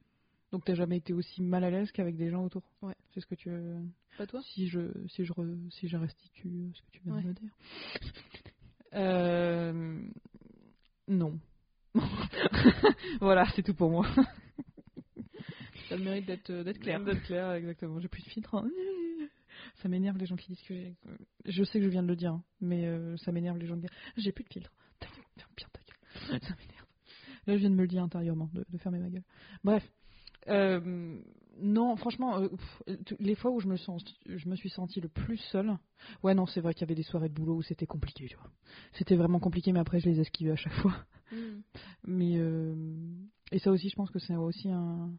Donc 0.51 0.65
t'as 0.65 0.75
jamais 0.75 0.97
été 0.97 1.13
aussi 1.13 1.41
mal 1.41 1.63
à 1.63 1.69
l'aise 1.71 1.91
qu'avec 1.91 2.15
des 2.15 2.29
gens 2.29 2.43
autour? 2.45 2.61
Ouais. 2.81 2.93
C'est 3.13 3.21
ce 3.21 3.25
que 3.25 3.33
tu 3.35 3.49
veux... 3.49 3.77
Pas 4.17 4.27
toi? 4.27 4.41
Si 4.43 4.67
je, 4.67 4.81
si, 5.07 5.25
je 5.25 5.33
re- 5.33 5.71
si 5.71 5.87
je 5.87 5.97
restitue 5.97 6.71
ce 6.75 6.81
que 6.83 6.91
tu 6.91 7.01
viens 7.03 7.15
Ouais. 7.15 7.21
de 7.23 7.27
me 7.27 7.33
dire. 7.33 7.49
Euh... 8.93 10.01
Non. 11.07 11.39
voilà, 13.19 13.45
c'est 13.55 13.63
tout 13.63 13.73
pour 13.73 13.89
moi. 13.89 14.05
Ça 15.89 15.97
mérite 15.97 16.25
d'être 16.25 16.49
euh, 16.51 16.63
d'être 16.63 16.79
clair. 16.79 17.03
D'être 17.03 17.23
clair, 17.23 17.51
exactement. 17.53 17.99
J'ai 17.99 18.07
plus 18.07 18.23
de 18.23 18.29
filtre. 18.29 18.55
hein. 18.55 18.69
Ça 19.83 19.89
m'énerve 19.89 20.17
les 20.17 20.25
gens 20.25 20.37
qui 20.37 20.47
disent 20.47 20.61
que 20.61 20.73
j'ai. 20.73 20.95
Je 21.45 21.63
sais 21.65 21.79
que 21.79 21.85
je 21.85 21.89
viens 21.89 22.03
de 22.03 22.07
le 22.07 22.15
dire, 22.15 22.31
hein, 22.31 22.43
mais 22.61 22.85
euh, 22.85 23.17
ça 23.17 23.33
m'énerve 23.33 23.57
les 23.57 23.67
gens 23.67 23.75
qui 23.75 23.81
disent 23.81 23.89
j'ai 24.17 24.31
plus 24.31 24.45
de 24.45 24.49
filtre. 24.49 24.71
Ferme 25.35 25.51
bien 25.57 25.67
ta 25.73 25.81
gueule. 25.81 26.41
Ça 26.41 26.55
m'énerve. 26.55 26.87
Là, 27.45 27.53
je 27.55 27.59
viens 27.59 27.69
de 27.69 27.75
me 27.75 27.81
le 27.81 27.87
dire 27.87 28.01
intérieurement, 28.01 28.49
de, 28.53 28.65
de 28.69 28.77
fermer 28.77 28.99
ma 28.99 29.09
gueule. 29.09 29.25
Bref. 29.63 29.83
Euh, 30.47 31.19
non, 31.59 31.95
franchement, 31.97 32.37
euh, 32.39 32.47
pff, 32.47 33.15
les 33.19 33.35
fois 33.35 33.51
où 33.51 33.59
je 33.59 33.67
me, 33.67 33.75
sens, 33.75 34.03
je 34.25 34.47
me 34.49 34.55
suis 34.55 34.69
sentie 34.69 35.01
le 35.01 35.09
plus 35.09 35.37
seule, 35.51 35.77
ouais, 36.23 36.33
non, 36.33 36.45
c'est 36.45 36.61
vrai 36.61 36.73
qu'il 36.73 36.81
y 36.81 36.83
avait 36.85 36.95
des 36.95 37.03
soirées 37.03 37.29
de 37.29 37.33
boulot 37.33 37.55
où 37.57 37.61
c'était 37.61 37.85
compliqué, 37.85 38.27
tu 38.27 38.35
vois. 38.35 38.49
C'était 38.93 39.15
vraiment 39.15 39.39
compliqué, 39.39 39.71
mais 39.71 39.79
après, 39.79 39.99
je 39.99 40.09
les 40.09 40.19
esquivais 40.19 40.51
à 40.51 40.55
chaque 40.55 40.73
fois. 40.73 40.95
Mm. 41.31 41.61
Mais 42.05 42.37
euh, 42.37 42.75
et 43.51 43.59
ça 43.59 43.71
aussi, 43.71 43.89
je 43.89 43.95
pense 43.95 44.11
que 44.11 44.19
c'est 44.19 44.35
aussi 44.35 44.69
un. 44.69 45.11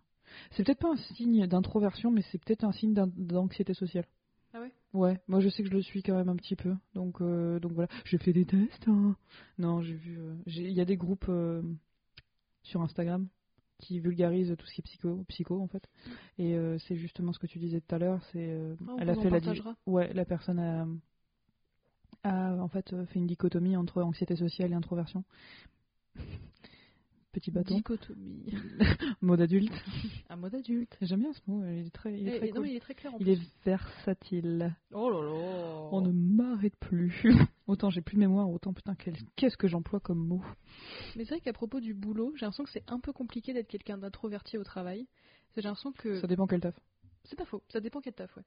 C'est 0.53 0.65
peut-être 0.65 0.81
pas 0.81 0.93
un 0.93 0.97
signe 0.97 1.47
d'introversion, 1.47 2.11
mais 2.11 2.23
c'est 2.33 2.43
peut-être 2.43 2.65
un 2.65 2.73
signe 2.73 2.95
d'an- 2.95 3.11
d'anxiété 3.15 3.75
sociale. 3.75 4.07
Ah 4.55 4.61
ouais? 4.61 4.73
Ouais, 4.93 5.19
moi 5.27 5.41
je 5.41 5.49
sais 5.49 5.63
que 5.65 5.69
je 5.69 5.75
le 5.75 5.83
suis 5.83 6.03
quand 6.03 6.15
même 6.15 6.29
un 6.29 6.37
petit 6.37 6.55
peu. 6.57 6.75
Donc 6.95 7.21
euh, 7.21 7.59
donc 7.59 7.73
voilà, 7.73 7.89
j'ai 8.05 8.19
fait 8.19 8.33
des 8.33 8.45
tests. 8.45 8.87
hein. 8.87 9.17
Non, 9.59 9.83
j'ai 9.83 9.95
vu. 9.95 10.19
euh, 10.19 10.35
Il 10.47 10.71
y 10.71 10.81
a 10.81 10.85
des 10.85 10.97
groupes 10.97 11.27
euh, 11.29 11.63
sur 12.63 12.81
Instagram 12.81 13.27
qui 13.81 13.99
vulgarisent 13.99 14.55
tout 14.57 14.67
ce 14.67 14.73
qui 14.75 14.81
est 14.81 14.85
psycho, 14.85 15.25
psycho 15.29 15.61
en 15.61 15.67
fait. 15.67 15.85
Et 16.39 16.55
euh, 16.55 16.79
c'est 16.79 16.95
justement 16.97 17.33
ce 17.33 17.39
que 17.41 17.49
tu 17.49 17.59
disais 17.59 17.81
tout 17.81 17.95
à 17.95 17.99
l'heure. 17.99 18.21
C'est 18.33 18.57
Ah, 18.89 18.95
elle 18.99 19.11
a 19.11 19.15
fait 19.17 19.31
la. 19.31 19.41
Ouais, 19.87 20.13
la 20.15 20.25
personne 20.25 20.61
a, 20.61 20.87
a 22.23 22.53
en 22.55 22.69
fait 22.69 22.95
fait 23.07 23.19
une 23.19 23.27
dichotomie 23.27 23.77
entre 23.77 24.01
anxiété 24.03 24.37
sociale 24.37 24.71
et 24.71 24.75
introversion. 24.75 25.25
Petit 27.35 27.51
bâton. 27.51 27.75
Dichotomie. 27.75 28.55
mot 29.21 29.37
d'adulte. 29.37 29.73
Un 30.31 30.37
mot 30.37 30.49
d'adulte. 30.49 30.97
J'aime 31.01 31.19
bien 31.21 31.33
ce 31.33 31.41
mot, 31.49 31.65
il 31.67 31.87
est 31.89 31.91
très, 31.91 32.17
il 32.17 32.29
est 32.29 32.37
Eh, 32.37 32.39
très 32.39 32.49
non, 32.51 32.55
cool. 32.61 32.69
il 32.69 32.77
est 32.77 32.81
très 32.81 32.95
clair 32.95 33.13
en 33.13 33.19
Il 33.19 33.25
plus. 33.25 33.33
est 33.33 33.41
versatile. 33.65 34.73
Oh 34.93 35.11
là 35.11 35.21
là. 35.21 35.89
On 35.91 36.01
ne 36.01 36.13
m'arrête 36.13 36.77
plus. 36.77 37.13
autant 37.67 37.91
j'ai 37.91 38.03
plus 38.03 38.15
de 38.15 38.21
mémoire, 38.21 38.49
autant 38.49 38.73
putain, 38.73 38.95
qu'est-ce 39.35 39.57
que 39.57 39.67
j'emploie 39.67 39.99
comme 39.99 40.25
mot 40.25 40.43
Mais 41.17 41.25
c'est 41.25 41.31
vrai 41.35 41.41
qu'à 41.41 41.53
propos 41.53 41.81
du 41.81 41.93
boulot, 41.93 42.33
j'ai 42.37 42.47
l'impression 42.47 42.63
que 42.65 42.71
c'est 42.71 42.85
un 42.89 43.01
peu 43.01 43.13
compliqué 43.13 43.53
d'être 43.53 43.67
quelqu'un 43.69 43.99
d'introverti 43.99 44.57
au 44.57 44.63
travail. 44.65 45.09
J'ai 45.57 45.63
l'impression 45.63 45.91
que 45.93 46.21
Ça 46.21 46.29
dépend 46.29 46.47
quel 46.47 46.61
taf. 46.61 46.79
c'est 47.25 47.37
pas 47.37 47.45
faux, 47.47 47.63
ça 47.69 47.81
dépend 47.81 48.01
quel 48.01 48.15
taf, 48.15 48.37
ouais. 48.37 48.45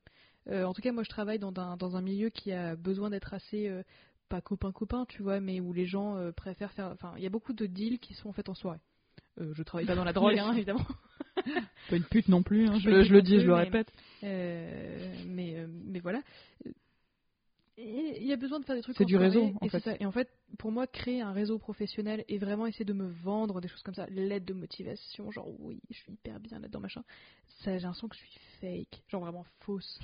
Euh, 0.50 0.64
en 0.64 0.74
tout 0.74 0.82
cas, 0.82 0.94
moi 0.94 1.04
je 1.04 1.10
travaille 1.10 1.40
dans 1.40 1.54
un, 1.58 1.76
dans 1.76 1.98
un 1.98 2.02
milieu 2.02 2.30
qui 2.30 2.54
a 2.54 2.78
besoin 2.78 3.10
d'être 3.10 3.34
assez, 3.34 3.68
euh, 3.68 3.84
pas 4.30 4.42
copain-copain, 4.42 5.06
tu 5.08 5.22
vois, 5.24 5.40
mais 5.40 5.60
où 5.60 5.74
les 5.74 5.86
gens 5.86 6.16
euh, 6.18 6.32
préfèrent 6.32 6.72
faire. 6.74 6.88
Enfin, 6.94 7.14
il 7.18 7.24
y 7.24 7.26
a 7.26 7.30
beaucoup 7.30 7.54
de 7.54 7.66
deals 7.66 8.00
qui 8.00 8.14
sont 8.14 8.32
faits 8.34 8.50
en 8.50 8.54
soirée. 8.54 8.80
Euh, 9.40 9.54
je 9.54 9.64
travaille 9.64 9.86
pas 9.86 9.96
dans 9.96 10.04
la 10.04 10.14
drogue, 10.14 10.38
hein, 10.40 10.54
évidemment. 10.56 10.86
Pas 11.90 11.96
une 11.96 12.04
pute 12.04 12.28
non 12.28 12.44
plus, 12.44 12.68
hein, 12.68 12.80
je, 12.80 12.90
le 12.90 13.22
dis, 13.22 13.40
je 13.40 13.46
le 13.48 13.54
mais- 13.54 13.64
répète. 13.64 13.94
Euh, 14.24 15.16
mais, 15.28 15.56
euh, 15.58 15.68
mais 15.70 16.00
voilà. 16.00 16.22
Il 17.80 18.26
y 18.26 18.34
a 18.34 18.38
besoin 18.38 18.60
de 18.60 18.66
faire 18.66 18.76
des 18.76 18.82
trucs 18.82 18.98
C'est 18.98 19.04
en 19.04 19.06
du 19.06 19.14
soirée, 19.14 19.28
réseau, 19.28 19.52
en 19.62 19.66
et 19.66 19.70
fait. 19.70 19.80
ça. 19.82 19.94
Et 20.00 20.06
en 20.08 20.12
fait, 20.12 20.28
pour 20.58 20.72
moi, 20.72 20.88
créer 20.88 21.22
un 21.22 21.32
réseau 21.32 21.60
professionnel 21.60 22.26
et 22.28 22.40
vraiment 22.40 22.66
essayer 22.66 22.86
de 22.86 22.94
me 22.94 23.06
vendre 23.06 23.62
des 23.62 23.68
choses 23.68 23.84
comme 23.84 23.94
ça, 23.94 24.08
l'aide 24.10 24.46
de 24.46 24.54
motivation, 24.56 25.30
genre 25.30 25.48
oui, 25.60 25.80
je 25.92 25.98
suis 25.98 26.12
hyper 26.14 26.40
bien 26.40 26.58
là-dedans, 26.58 26.80
machin, 26.80 27.04
ça, 27.60 27.78
j'ai 27.78 27.84
l'impression 27.84 28.08
que 28.08 28.16
je 28.16 28.22
suis 28.22 28.40
fake, 28.60 29.04
genre 29.10 29.22
vraiment 29.22 29.46
fausse, 29.60 30.00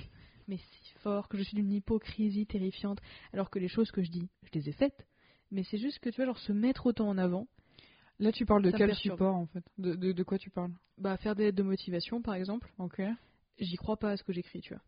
mais 0.48 0.56
si 0.56 0.92
fort, 1.00 1.28
que 1.28 1.36
je 1.38 1.42
suis 1.42 1.56
d'une 1.56 1.72
hypocrisie 1.72 2.46
terrifiante, 2.46 3.00
alors 3.32 3.50
que 3.50 3.58
les 3.58 3.68
choses 3.68 3.90
que 3.90 4.02
je 4.02 4.10
dis, 4.10 4.28
je 4.44 4.58
les 4.58 4.68
ai 4.68 4.72
faites, 4.72 5.06
mais 5.50 5.62
c'est 5.64 5.78
juste 5.78 5.98
que 6.00 6.10
tu 6.10 6.16
vois, 6.16 6.26
genre 6.26 6.38
se 6.38 6.52
mettre 6.52 6.86
autant 6.86 7.08
en 7.08 7.18
avant, 7.18 7.46
Là, 8.20 8.30
tu 8.30 8.46
parles 8.46 8.62
de 8.62 8.70
quel 8.70 8.86
perturbe. 8.88 9.16
support 9.16 9.34
en 9.34 9.46
fait? 9.46 9.64
De, 9.76 9.94
de, 9.96 10.12
de 10.12 10.22
quoi 10.22 10.38
tu 10.38 10.48
parles? 10.48 10.72
Bah 10.98 11.16
faire 11.16 11.34
des 11.34 11.44
lettres 11.46 11.58
de 11.58 11.62
motivation 11.64 12.22
par 12.22 12.34
exemple, 12.34 12.72
Ok. 12.78 13.02
j'y 13.58 13.74
crois 13.76 13.96
pas 13.96 14.10
à 14.12 14.16
ce 14.16 14.22
que 14.22 14.32
j'écris, 14.32 14.60
tu 14.60 14.72
vois. 14.74 14.82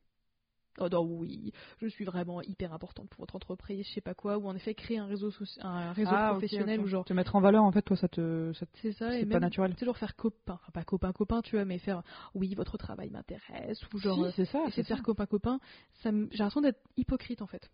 Oh 0.79 0.89
non, 0.91 1.03
oui, 1.05 1.53
je 1.81 1.87
suis 1.89 2.05
vraiment 2.05 2.43
hyper 2.43 2.73
importante 2.73 3.09
pour 3.09 3.21
votre 3.21 3.35
entreprise, 3.37 3.87
je 3.89 3.93
sais 3.95 4.01
pas 4.01 4.15
quoi, 4.15 4.37
ou 4.39 4.47
en 4.47 4.55
effet 4.55 4.75
créer 4.75 4.99
un 4.99 5.07
réseau, 5.07 5.31
soci- 5.31 5.59
un 5.63 5.93
réseau 5.93 6.11
Ah, 6.13 6.33
professionnel 6.33 6.81
ou 6.81 6.87
genre 6.87 7.05
Te 7.05 7.13
mettre 7.15 7.35
en 7.37 7.41
valeur, 7.41 7.65
en 7.65 7.73
fait, 7.73 7.83
toi, 7.83 7.97
ça 7.97 8.09
te. 8.09 8.53
ça 8.55 8.67
te- 8.67 8.79
c'est 8.83 8.93
ça 8.93 9.17
et 9.17 9.21
C'est 9.21 9.27
pas 9.27 9.35
même 9.35 9.43
naturel. 9.43 9.75
toujours 9.75 9.97
faire 9.97 10.17
copain, 10.17 10.55
enfin 10.55 10.71
pas 10.73 10.85
copain 10.85 11.13
copain, 11.13 11.41
tu 11.43 11.57
vois, 11.57 11.65
mais 11.65 11.79
faire 11.79 12.03
oui 12.35 12.55
votre 12.55 12.77
travail 12.77 13.11
m'intéresse 13.11 13.81
ou 13.95 13.99
genre 13.99 14.17
Si, 14.17 14.25
euh, 14.25 14.31
c'est 14.37 14.45
ça. 14.45 14.63
essayer 14.67 14.83
de 14.83 14.89
faire 14.89 15.03
copain 15.03 15.27
copain, 15.27 15.59
ça 16.03 16.11
j'ai 16.11 16.39
l'impression 16.39 16.61
d'être 16.61 16.81
hypocrite 16.97 17.43
en 17.43 17.47
fait 17.47 17.71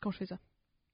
quand 0.00 0.10
je 0.10 0.18
fais 0.18 0.26
ça. 0.26 0.38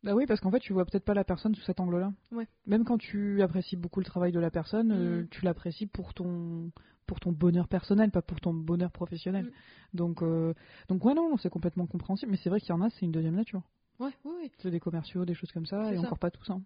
Bah 0.03 0.15
oui, 0.15 0.27
parce 0.27 0.41
qu'en 0.41 0.51
fait, 0.51 0.61
tu 0.61 0.73
vois 0.73 0.85
peut-être 0.85 1.05
pas 1.05 1.15
la 1.15 1.25
personne 1.25 1.55
sous 1.55 1.63
cet 1.63 1.81
angle-là. 1.81 2.13
Ouais. 2.31 2.47
Même 2.67 2.85
quand 2.85 2.99
tu 2.99 3.43
apprécies 3.43 3.77
beaucoup 3.77 3.99
le 4.01 4.07
travail 4.07 4.31
de 4.31 4.39
la 4.39 4.51
personne, 4.51 4.93
euh, 4.93 5.21
Mhm. 5.23 5.29
tu 5.31 5.45
l'apprécies 5.45 5.87
pour 5.87 6.15
ton 6.15 6.71
pour 7.07 7.21
ton 7.21 7.33
bonheur 7.33 7.69
personnel, 7.69 8.11
pas 8.11 8.23
pour 8.23 8.41
ton 8.41 8.53
bonheur 8.53 8.91
professionnel. 8.93 9.45
Mhm. 9.47 9.51
Donc 9.95 10.23
euh, 10.23 10.55
donc 10.89 11.05
ouais 11.05 11.15
non, 11.15 11.37
c'est 11.39 11.51
complètement 11.51 11.87
compréhensible. 11.87 12.31
Mais 12.33 12.39
c'est 12.39 12.51
vrai 12.51 12.61
qu'il 12.61 12.71
y 12.71 12.73
en 12.73 12.83
a, 12.83 12.91
c'est 12.91 13.07
une 13.07 13.13
deuxième 13.13 13.37
nature. 13.37 13.63
Ouais, 13.99 14.11
oui, 14.27 14.33
oui. 14.43 14.53
C'est 14.59 14.71
des 14.71 14.79
commerciaux, 14.79 15.25
des 15.25 15.33
choses 15.33 15.51
comme 15.53 15.65
ça, 15.65 15.91
et 15.91 15.97
ça. 15.97 16.03
encore 16.03 16.19
pas 16.19 16.31
tous. 16.31 16.51
Hein. 16.51 16.61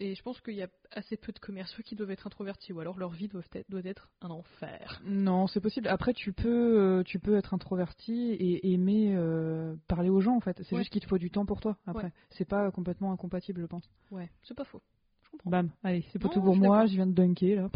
Et 0.00 0.14
je 0.14 0.22
pense 0.22 0.40
qu'il 0.40 0.54
y 0.54 0.62
a 0.62 0.68
assez 0.90 1.18
peu 1.18 1.30
de 1.30 1.38
commerciaux 1.38 1.82
qui 1.84 1.94
doivent 1.96 2.10
être 2.12 2.26
introvertis 2.26 2.72
ou 2.72 2.80
alors 2.80 2.98
leur 2.98 3.10
vie 3.10 3.28
doit 3.28 3.42
être, 3.52 3.68
doit 3.68 3.82
être 3.84 4.08
un 4.22 4.30
enfer. 4.30 5.02
Non, 5.04 5.46
c'est 5.48 5.60
possible. 5.60 5.86
Après, 5.88 6.14
tu 6.14 6.32
peux, 6.32 6.48
euh, 6.80 7.02
tu 7.02 7.18
peux 7.18 7.36
être 7.36 7.52
introverti 7.52 8.32
et 8.32 8.72
aimer 8.72 9.12
euh, 9.14 9.74
parler 9.86 10.08
aux 10.08 10.22
gens, 10.22 10.34
en 10.34 10.40
fait. 10.40 10.62
C'est 10.62 10.74
Ouais. 10.74 10.80
juste 10.80 10.90
qu'il 10.90 11.02
te 11.02 11.06
faut 11.08 11.18
du 11.18 11.30
temps 11.30 11.44
pour 11.44 11.60
toi. 11.60 11.76
Après, 11.86 12.04
Ouais. 12.04 12.12
c'est 12.30 12.46
pas 12.46 12.70
complètement 12.70 13.12
incompatible, 13.12 13.60
je 13.60 13.66
pense. 13.66 13.84
Ouais, 14.10 14.30
c'est 14.42 14.56
pas 14.56 14.64
faux. 14.64 14.80
Je 15.24 15.28
comprends. 15.28 15.50
Bam, 15.50 15.70
allez, 15.82 16.06
c'est 16.10 16.18
pas 16.18 16.30
tout 16.30 16.40
pour 16.40 16.56
moi. 16.56 16.86
Je 16.86 16.94
viens 16.94 17.06
de 17.06 17.12
dunker 17.12 17.56
là. 17.56 17.70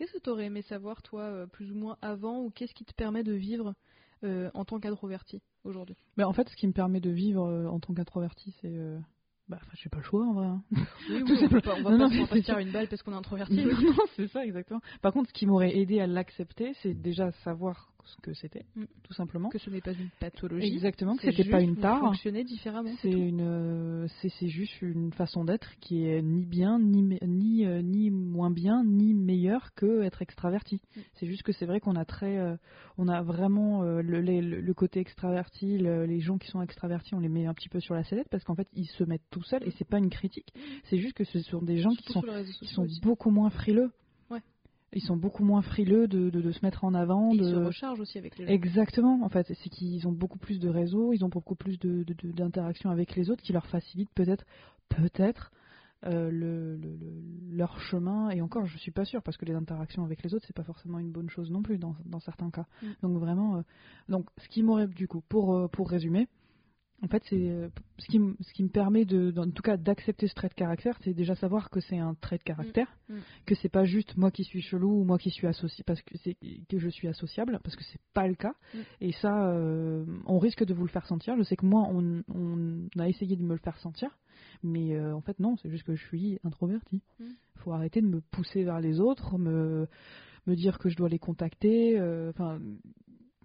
Qu'est-ce 0.00 0.12
que 0.14 0.18
t'aurais 0.18 0.46
aimé 0.46 0.62
savoir 0.62 1.02
toi 1.02 1.24
euh, 1.24 1.46
plus 1.46 1.70
ou 1.70 1.74
moins 1.74 1.98
avant 2.00 2.40
ou 2.42 2.48
qu'est-ce 2.48 2.72
qui 2.72 2.86
te 2.86 2.94
permet 2.94 3.22
de 3.22 3.34
vivre 3.34 3.74
euh, 4.24 4.50
en 4.54 4.64
tant 4.64 4.80
qu'introverti 4.80 5.42
aujourd'hui? 5.62 5.94
Mais 6.16 6.24
en 6.24 6.32
fait, 6.32 6.48
ce 6.48 6.56
qui 6.56 6.66
me 6.66 6.72
permet 6.72 7.00
de 7.00 7.10
vivre 7.10 7.44
euh, 7.46 7.66
en 7.68 7.80
tant 7.80 7.92
qu'introverti, 7.92 8.54
c'est, 8.62 8.74
euh, 8.74 8.98
bah, 9.50 9.58
enfin, 9.60 9.72
j'ai 9.74 9.90
pas 9.90 9.98
le 9.98 10.04
choix 10.04 10.24
en 10.24 10.32
vrai. 10.32 10.46
hein. 10.46 10.62
Oui, 11.10 11.22
oui, 11.22 11.36
on 11.42 11.46
va 11.48 11.60
pas, 11.60 11.74
on 11.76 11.82
va 11.82 11.90
Non, 11.90 11.98
pas, 11.98 12.04
non, 12.04 12.08
se- 12.08 12.14
on 12.14 12.20
va 12.22 12.22
mais 12.22 12.26
pas 12.28 12.34
c'est 12.36 12.40
se 12.40 12.44
tirer 12.46 12.60
sûr. 12.60 12.66
une 12.66 12.72
balle 12.72 12.88
parce 12.88 13.02
qu'on 13.02 13.12
est 13.12 13.16
introverti. 13.16 13.62
non, 13.84 13.92
c'est 14.16 14.28
ça 14.28 14.42
exactement. 14.42 14.80
Par 15.02 15.12
contre, 15.12 15.28
ce 15.28 15.34
qui 15.34 15.44
m'aurait 15.44 15.76
aidé 15.76 16.00
à 16.00 16.06
l'accepter, 16.06 16.72
c'est 16.82 16.94
déjà 16.94 17.30
savoir 17.44 17.89
ce 18.06 18.16
que 18.22 18.32
c'était, 18.34 18.64
Mm. 18.76 18.84
tout 19.02 19.12
simplement. 19.14 19.48
que 19.48 19.58
ce 19.58 19.70
n'est 19.70 19.80
pas 19.80 19.92
une 19.92 20.08
pathologie. 20.20 20.66
Exactement, 20.72 21.16
que 21.16 21.30
c'était 21.30 21.48
pas 21.50 21.60
une 21.60 21.76
tare. 21.76 22.00
Fonctionner 22.00 22.44
différemment. 22.44 22.90
C'est 23.02 23.10
une, 23.10 23.40
euh, 23.40 24.06
c'est 24.20 24.48
juste 24.48 24.80
une 24.82 25.12
façon 25.12 25.44
d'être 25.44 25.74
qui 25.80 26.04
est 26.06 26.22
ni 26.22 26.44
bien, 26.46 26.78
ni 26.78 27.18
ni 27.26 27.66
euh, 27.66 27.82
ni 27.82 28.10
moins 28.10 28.50
bien, 28.50 28.84
ni 28.84 29.14
meilleure 29.14 29.74
que 29.74 30.02
être 30.02 30.22
extraverti. 30.22 30.80
Mm. 30.96 31.00
C'est 31.14 31.26
juste 31.26 31.42
que 31.42 31.52
c'est 31.52 31.66
vrai 31.66 31.80
qu'on 31.80 31.96
a 31.96 32.04
très, 32.04 32.38
euh, 32.38 32.56
on 32.98 33.08
a 33.08 33.22
vraiment 33.22 33.82
euh, 33.82 34.02
le, 34.02 34.20
les- 34.20 34.40
le- 34.42 34.60
le 34.60 34.74
côté 34.74 35.00
extraverti, 35.00 35.78
le- 35.78 36.06
les 36.06 36.20
gens 36.20 36.38
qui 36.38 36.48
sont 36.48 36.62
extravertis, 36.62 37.14
on 37.14 37.20
les 37.20 37.28
met 37.28 37.46
un 37.46 37.54
petit 37.54 37.68
peu 37.68 37.80
sur 37.80 37.94
la 37.94 38.04
sellette 38.04 38.28
parce 38.30 38.44
qu'en 38.44 38.54
fait 38.54 38.68
ils 38.74 38.86
se 38.86 39.04
mettent 39.04 39.28
tout 39.30 39.42
seuls 39.42 39.62
et 39.66 39.70
c'est 39.72 39.88
pas 39.88 39.98
une 39.98 40.10
critique. 40.10 40.52
C'est 40.84 40.98
juste 40.98 41.14
que 41.14 41.24
ce 41.24 41.40
sont 41.40 41.62
des 41.62 41.78
gens 41.78 41.90
qui 41.90 42.12
sont 42.12 42.22
qui 42.22 42.80
aussi. 42.80 43.00
beaucoup 43.00 43.30
moins 43.30 43.50
frileux. 43.50 43.90
Ils 44.92 45.02
sont 45.02 45.16
beaucoup 45.16 45.44
moins 45.44 45.62
frileux 45.62 46.08
de, 46.08 46.30
de, 46.30 46.40
de 46.40 46.50
se 46.50 46.64
mettre 46.64 46.84
en 46.84 46.94
avant. 46.94 47.32
Et 47.32 47.38
de... 47.38 47.42
Ils 47.44 47.50
se 47.50 47.56
rechargent 47.56 48.00
aussi 48.00 48.18
avec 48.18 48.36
les 48.38 48.46
gens. 48.46 48.52
Exactement, 48.52 49.22
en 49.22 49.28
fait, 49.28 49.46
c'est 49.46 49.70
qu'ils 49.70 50.06
ont 50.08 50.12
beaucoup 50.12 50.38
plus 50.38 50.58
de 50.58 50.68
réseaux, 50.68 51.12
ils 51.12 51.24
ont 51.24 51.28
beaucoup 51.28 51.54
plus 51.54 51.78
de- 51.78 52.04
d'interactions 52.32 52.90
avec 52.90 53.14
les 53.14 53.30
autres 53.30 53.42
qui 53.42 53.52
leur 53.52 53.66
facilitent 53.66 54.12
peut-être, 54.14 54.44
peut-être 54.88 55.52
euh, 56.06 56.30
le, 56.30 56.76
le- 56.76 56.96
le- 56.96 57.56
leur 57.56 57.78
chemin. 57.80 58.30
Et 58.30 58.40
encore, 58.40 58.66
je 58.66 58.78
suis 58.78 58.90
pas 58.90 59.04
sûre 59.04 59.22
parce 59.22 59.36
que 59.36 59.44
les 59.44 59.54
interactions 59.54 60.02
avec 60.02 60.22
les 60.24 60.34
autres, 60.34 60.44
c'est 60.46 60.56
pas 60.56 60.64
forcément 60.64 60.98
une 60.98 61.12
bonne 61.12 61.30
chose 61.30 61.50
non 61.50 61.62
plus 61.62 61.78
dans, 61.78 61.94
dans 62.06 62.20
certains 62.20 62.50
cas. 62.50 62.66
Mm. 62.82 62.86
Donc 63.02 63.18
vraiment, 63.18 63.56
euh, 63.58 63.62
donc 64.08 64.26
ce 64.38 64.48
qui 64.48 64.62
m'aurait 64.62 64.88
du 64.88 65.06
coup, 65.06 65.22
pour 65.28 65.54
euh, 65.54 65.68
pour 65.68 65.88
résumer. 65.90 66.26
En 67.02 67.08
fait, 67.08 67.22
c'est 67.30 67.48
euh, 67.48 67.68
ce 67.98 68.06
qui, 68.08 68.20
ce 68.40 68.52
qui 68.52 68.62
me 68.62 68.68
permet 68.68 69.04
de, 69.06 69.32
en 69.38 69.50
tout 69.50 69.62
cas, 69.62 69.76
d'accepter 69.78 70.28
ce 70.28 70.34
trait 70.34 70.48
de 70.50 70.54
caractère, 70.54 70.98
c'est 71.02 71.14
déjà 71.14 71.34
savoir 71.34 71.70
que 71.70 71.80
c'est 71.80 71.96
un 71.98 72.14
trait 72.14 72.36
de 72.38 72.42
caractère, 72.42 72.94
Mm. 73.08 73.14
Mm. 73.14 73.18
que 73.46 73.54
c'est 73.54 73.68
pas 73.70 73.84
juste 73.84 74.16
moi 74.16 74.30
qui 74.30 74.44
suis 74.44 74.60
chelou 74.60 75.00
ou 75.00 75.04
moi 75.04 75.16
qui 75.18 75.30
suis 75.30 75.46
associé 75.46 75.82
parce 75.86 76.00
que 76.02 76.16
c'est 76.18 76.36
que 76.68 76.78
je 76.78 76.88
suis 76.88 77.08
associable, 77.08 77.58
parce 77.64 77.74
que 77.74 77.82
c'est 77.84 78.00
pas 78.12 78.28
le 78.28 78.34
cas. 78.34 78.52
Mm. 78.74 78.78
Et 79.00 79.12
ça, 79.12 79.48
euh, 79.50 80.04
on 80.26 80.38
risque 80.38 80.64
de 80.64 80.74
vous 80.74 80.84
le 80.84 80.90
faire 80.90 81.06
sentir. 81.06 81.36
Je 81.38 81.42
sais 81.42 81.56
que 81.56 81.66
moi, 81.66 81.88
on, 81.90 82.22
on 82.28 82.86
a 82.98 83.08
essayé 83.08 83.34
de 83.36 83.42
me 83.42 83.54
le 83.54 83.60
faire 83.60 83.78
sentir, 83.78 84.10
mais 84.62 84.94
euh, 84.94 85.14
en 85.14 85.22
fait 85.22 85.38
non, 85.40 85.56
c'est 85.56 85.70
juste 85.70 85.84
que 85.84 85.94
je 85.94 86.04
suis 86.06 86.38
introverti. 86.44 87.00
Mm. 87.18 87.24
Faut 87.56 87.72
arrêter 87.72 88.00
de 88.02 88.06
me 88.06 88.20
pousser 88.20 88.62
vers 88.64 88.80
les 88.80 89.00
autres, 89.00 89.38
me 89.38 89.86
me 90.46 90.54
dire 90.56 90.78
que 90.78 90.88
je 90.88 90.96
dois 90.96 91.08
les 91.08 91.18
contacter. 91.18 91.98
euh, 91.98 92.30
Enfin. 92.30 92.60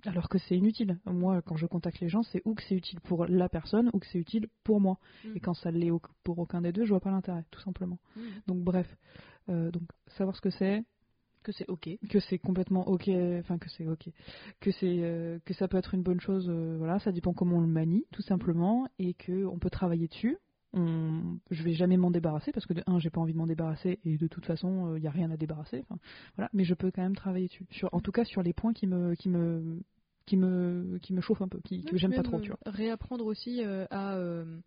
Alors 0.08 0.30
que 0.30 0.38
c'est 0.38 0.56
inutile. 0.58 1.00
Moi, 1.06 1.42
quand 1.42 1.56
je 1.58 1.66
contacte 1.66 2.00
les 2.00 2.10
gens, 2.10 2.24
c'est 2.24 2.42
ou 2.46 2.54
que 2.56 2.64
c'est 2.64 2.76
utile 2.76 3.00
pour 3.02 3.26
la 3.26 3.50
personne 3.50 3.90
ou 3.94 4.00
que 4.00 4.06
c'est 4.08 4.20
utile 4.20 4.48
pour 4.64 4.80
moi. 4.82 4.98
Mm. 5.24 5.28
Et 5.36 5.40
quand 5.40 5.54
ça 5.54 5.72
l'est 5.72 5.92
au- 5.92 6.02
pour 6.24 6.40
aucun 6.40 6.62
des 6.62 6.72
deux, 6.72 6.86
je 6.86 6.90
vois 6.90 7.00
pas 7.00 7.12
l'intérêt, 7.12 7.46
tout 7.52 7.62
simplement. 7.62 8.00
Mm. 8.16 8.22
Donc 8.48 8.64
bref, 8.64 8.88
Euh, 9.50 9.70
donc 9.70 9.84
savoir 10.18 10.36
ce 10.36 10.42
que 10.42 10.50
c'est, 10.50 10.84
Que 11.44 11.52
c'est 11.52 11.70
ok. 11.70 11.88
que 12.10 12.20
c'est 12.20 12.40
complètement 12.40 12.88
ok, 12.88 13.08
enfin 13.40 13.60
que 13.60 13.70
c'est 13.70 13.88
ok, 13.88 14.10
que 14.60 14.72
c'est 14.72 15.04
euh, 15.04 15.38
que 15.46 15.54
ça 15.54 15.68
peut 15.68 15.78
être 15.78 15.94
une 15.94 16.02
bonne 16.02 16.20
chose, 16.20 16.48
euh, 16.50 16.76
voilà, 16.80 16.98
ça 16.98 17.12
dépend 17.12 17.34
comment 17.34 17.58
on 17.58 17.62
le 17.62 17.68
manie, 17.68 18.06
tout 18.12 18.24
simplement, 18.24 18.88
et 18.98 19.14
que 19.14 19.46
on 19.46 19.60
peut 19.60 19.70
travailler 19.70 20.08
dessus. 20.08 20.38
On, 20.74 21.38
je 21.52 21.62
vais 21.64 21.74
jamais 21.74 21.96
m'en 21.96 22.10
débarrasser 22.12 22.52
parce 22.52 22.66
que 22.66 22.74
de 22.74 22.82
un, 22.88 22.98
j'ai 23.00 23.10
pas 23.12 23.22
envie 23.22 23.32
de 23.34 23.38
m'en 23.38 23.46
débarrasser 23.46 24.00
et 24.04 24.18
de 24.18 24.28
toute 24.28 24.46
façon, 24.46 24.96
il 24.98 25.04
y 25.04 25.08
a 25.08 25.12
rien 25.12 25.30
à 25.32 25.38
débarrasser. 25.38 25.82
enfin, 25.84 26.00
voilà, 26.36 26.50
mais 26.52 26.64
je 26.66 26.74
peux 26.74 26.90
quand 26.92 27.04
même 27.04 27.16
travailler 27.16 27.48
dessus. 27.48 27.66
Sur, 27.70 27.94
en 27.94 28.00
tout 28.02 28.12
cas, 28.12 28.26
sur 28.26 28.42
les 28.42 28.52
points 28.54 28.74
qui 28.74 28.88
me 28.88 29.14
qui 29.14 29.30
me 29.30 29.80
qui 30.26 30.38
me 30.38 30.98
qui 31.02 31.14
me 31.14 31.22
chauffent 31.22 31.42
un 31.42 31.48
peu, 31.48 31.60
qui, 31.62 31.84
que 31.84 31.92
Ouais, 31.94 31.98
j'aime 31.98 32.14
pas 32.14 32.24
trop, 32.24 32.40
tu 32.40 32.50
vois. 32.50 32.60
Réapprendre 32.66 33.26
aussi 33.26 33.64
euh, 33.64 33.86
à, 33.92 34.16
euh, 34.16 34.60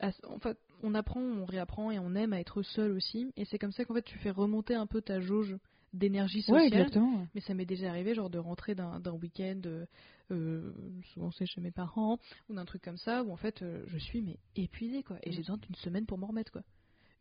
à 0.00 0.10
En 0.28 0.38
fait, 0.38 0.58
on 0.82 0.94
apprend, 0.94 1.20
on 1.20 1.44
réapprend 1.44 1.90
et 1.90 1.98
on 1.98 2.14
aime 2.14 2.32
à 2.32 2.40
être 2.40 2.62
seul 2.62 2.92
aussi. 2.92 3.32
Et 3.36 3.44
c'est 3.46 3.58
comme 3.58 3.72
ça 3.72 3.84
qu'en 3.84 3.94
fait, 3.94 4.02
tu 4.02 4.18
fais 4.18 4.30
remonter 4.30 4.74
un 4.74 4.86
peu 4.86 5.00
ta 5.00 5.20
jauge 5.20 5.56
d'énergie 5.92 6.42
Ouais, 6.48 6.64
sociale. 6.64 6.82
exactement. 6.82 7.20
ouais. 7.20 7.26
mais 7.34 7.40
ça 7.40 7.54
m'est 7.54 7.64
déjà 7.66 7.88
arrivé, 7.88 8.14
genre 8.14 8.28
de 8.30 8.38
rentrer 8.38 8.74
d'un 8.74 9.00
d'un 9.00 9.12
week-end, 9.12 9.60
euh, 9.66 9.86
euh, 10.30 10.72
souvent 11.14 11.30
c'est 11.30 11.46
chez 11.46 11.60
mes 11.60 11.70
parents, 11.70 12.18
ou 12.48 12.54
d'un 12.54 12.64
truc 12.64 12.82
comme 12.82 12.98
ça, 12.98 13.22
où 13.24 13.32
en 13.32 13.36
fait 13.36 13.62
euh, 13.62 13.82
je 13.86 13.96
suis 13.98 14.20
mais 14.20 14.38
épuisée 14.56 15.02
quoi, 15.02 15.16
et 15.22 15.32
j'ai 15.32 15.38
besoin 15.38 15.56
d'une 15.56 15.74
semaine 15.76 16.04
pour 16.06 16.18
m'en 16.18 16.26
remettre 16.26 16.52
quoi. 16.52 16.62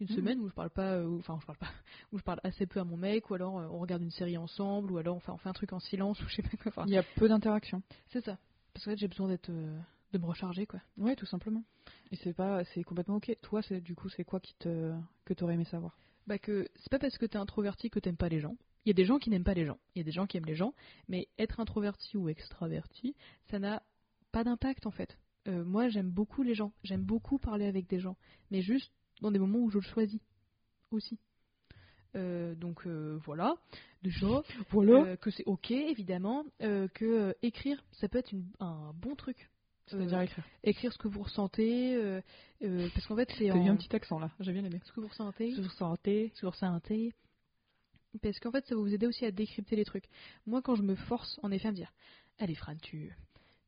Une 0.02 0.08
Mhm. 0.10 0.16
semaine 0.16 0.40
où 0.42 0.50
je 0.50 0.54
parle 0.54 0.70
pas, 0.72 0.96
euh, 0.96 1.18
enfin 1.20 1.38
je 1.42 1.46
parle 1.46 1.58
pas, 1.58 1.70
où 2.12 2.18
je 2.18 2.24
parle 2.24 2.40
assez 2.44 2.66
peu 2.66 2.80
à 2.80 2.84
mon 2.84 2.98
mec, 2.98 3.30
ou 3.30 3.34
alors 3.36 3.60
euh, 3.60 3.68
on 3.72 3.80
regarde 3.80 4.02
une 4.04 4.12
série 4.12 4.38
ensemble, 4.38 4.92
ou 4.92 4.98
alors 4.98 5.16
enfin 5.16 5.34
on 5.34 5.38
fait 5.38 5.50
un 5.50 5.54
truc 5.54 5.72
en 5.74 5.80
silence, 5.80 6.20
ou 6.24 6.28
je 6.28 6.36
sais 6.36 6.42
pas 6.42 6.50
quoi. 6.58 6.68
Enfin, 6.68 6.84
Il 6.88 6.94
y 6.94 6.98
a 6.98 7.04
peu 7.16 7.28
d'interaction. 7.30 7.82
c'est 8.08 8.24
ça. 8.24 8.38
Parce 8.74 8.84
fait 8.86 8.98
j'ai 8.98 9.08
besoin 9.08 9.30
d'être, 9.30 9.50
euh, 9.50 9.80
de 10.12 10.18
me 10.18 10.26
recharger 10.26 10.66
quoi. 10.66 10.82
Ouais, 10.98 11.16
tout 11.16 11.26
simplement. 11.26 11.64
Et 12.12 12.18
c'est 12.18 12.34
pas, 12.34 12.64
c'est 12.66 12.84
complètement 12.84 13.16
ok. 13.18 13.36
Toi, 13.42 13.62
c'est 13.62 13.80
du 13.80 13.96
coup, 13.96 14.10
c'est 14.10 14.26
quoi 14.26 14.40
qui 14.40 14.54
te, 14.56 14.94
que 15.24 15.34
t'aurais 15.34 15.54
aimé 15.54 15.66
savoir? 15.66 15.98
Bah 16.28 16.40
que 16.40 16.68
c'est 16.76 16.90
pas 16.90 17.00
parce 17.00 17.18
que 17.18 17.26
t'es 17.26 17.38
introverti 17.38 17.90
que 17.90 18.00
t'aimes 18.00 18.18
pas 18.18 18.30
les 18.30 18.40
gens. 18.42 18.58
Il 18.86 18.90
y 18.90 18.92
a 18.92 18.94
des 18.94 19.06
gens 19.06 19.18
qui 19.18 19.30
n'aiment 19.30 19.44
pas 19.44 19.54
les 19.54 19.66
gens, 19.66 19.78
il 19.96 20.00
y 20.00 20.02
a 20.02 20.04
des 20.04 20.12
gens 20.12 20.28
qui 20.28 20.38
aiment 20.38 20.46
les 20.46 20.56
gens, 20.56 20.74
mais 21.08 21.28
être 21.40 21.60
introverti 21.60 22.18
ou 22.18 22.30
extraverti, 22.30 23.16
ça 23.50 23.60
n'a 23.60 23.82
pas 24.32 24.44
d'impact 24.44 24.86
en 24.86 24.92
fait. 24.92 25.18
Euh, 25.48 25.64
moi, 25.64 25.88
j'aime 25.90 26.10
beaucoup 26.10 26.42
les 26.44 26.56
gens. 26.56 26.72
J'aime 26.84 27.04
beaucoup 27.04 27.38
parler 27.40 27.66
avec 27.66 27.88
des 27.88 28.00
gens. 28.00 28.18
Mais 28.52 28.62
juste 28.62 28.92
dans 29.22 29.32
des 29.32 29.40
moments 29.40 29.60
où 29.60 29.70
je 29.70 29.78
le 29.78 29.84
choisis 29.84 30.20
aussi. 30.92 31.18
Euh, 32.16 32.56
donc 32.56 32.86
euh, 32.88 33.20
voilà, 33.26 33.56
déjà, 34.02 34.42
Voilà. 34.70 34.94
euh, 35.06 35.16
que 35.18 35.30
c'est 35.32 35.44
ok 35.46 35.72
évidemment, 35.72 36.46
que 36.60 37.36
écrire, 37.42 37.84
ça 37.92 38.08
peut 38.08 38.18
être 38.20 38.32
une- 38.32 38.48
un 38.60 38.94
bon 38.94 39.16
truc. 39.16 39.50
C'est-à-dire 39.88 40.22
écrire. 40.22 40.46
écrire 40.64 40.92
ce 40.94 40.98
que 40.98 41.08
vous 41.08 41.22
ressentez, 41.24 42.22
parce 42.60 43.06
qu'en 43.08 43.16
fait 43.16 43.30
c'est 43.38 43.50
T'as 43.50 43.56
eu 43.58 43.70
en... 43.70 43.74
un 43.74 43.76
petit 43.76 43.96
accent 43.96 44.18
là, 44.20 44.32
j'ai 44.40 44.52
bien 44.54 44.64
aimé. 44.64 44.82
ce 44.84 44.92
que 44.92 45.00
vous 45.02 45.08
ressentez, 45.10 45.54
Sur 45.54 45.72
santé. 45.74 46.32
sur 46.36 46.56
ça 46.56 46.68
un 46.68 46.80
thé. 46.80 47.14
Parce 48.22 48.40
qu'en 48.40 48.50
fait, 48.52 48.66
ça 48.66 48.76
va 48.76 48.80
vous 48.82 48.94
aider 48.94 49.08
aussi 49.08 49.26
à 49.26 49.32
décrypter 49.32 49.76
les 49.76 49.84
trucs. 49.84 50.06
Moi, 50.46 50.62
quand 50.62 50.76
je 50.76 50.84
me 50.84 50.96
force, 50.96 51.38
en 51.44 51.52
effet, 51.52 51.68
à 51.68 51.72
me 51.72 51.76
dire 51.76 51.92
Allez, 52.40 52.56
Fran, 52.56 52.78
tu, 52.78 53.14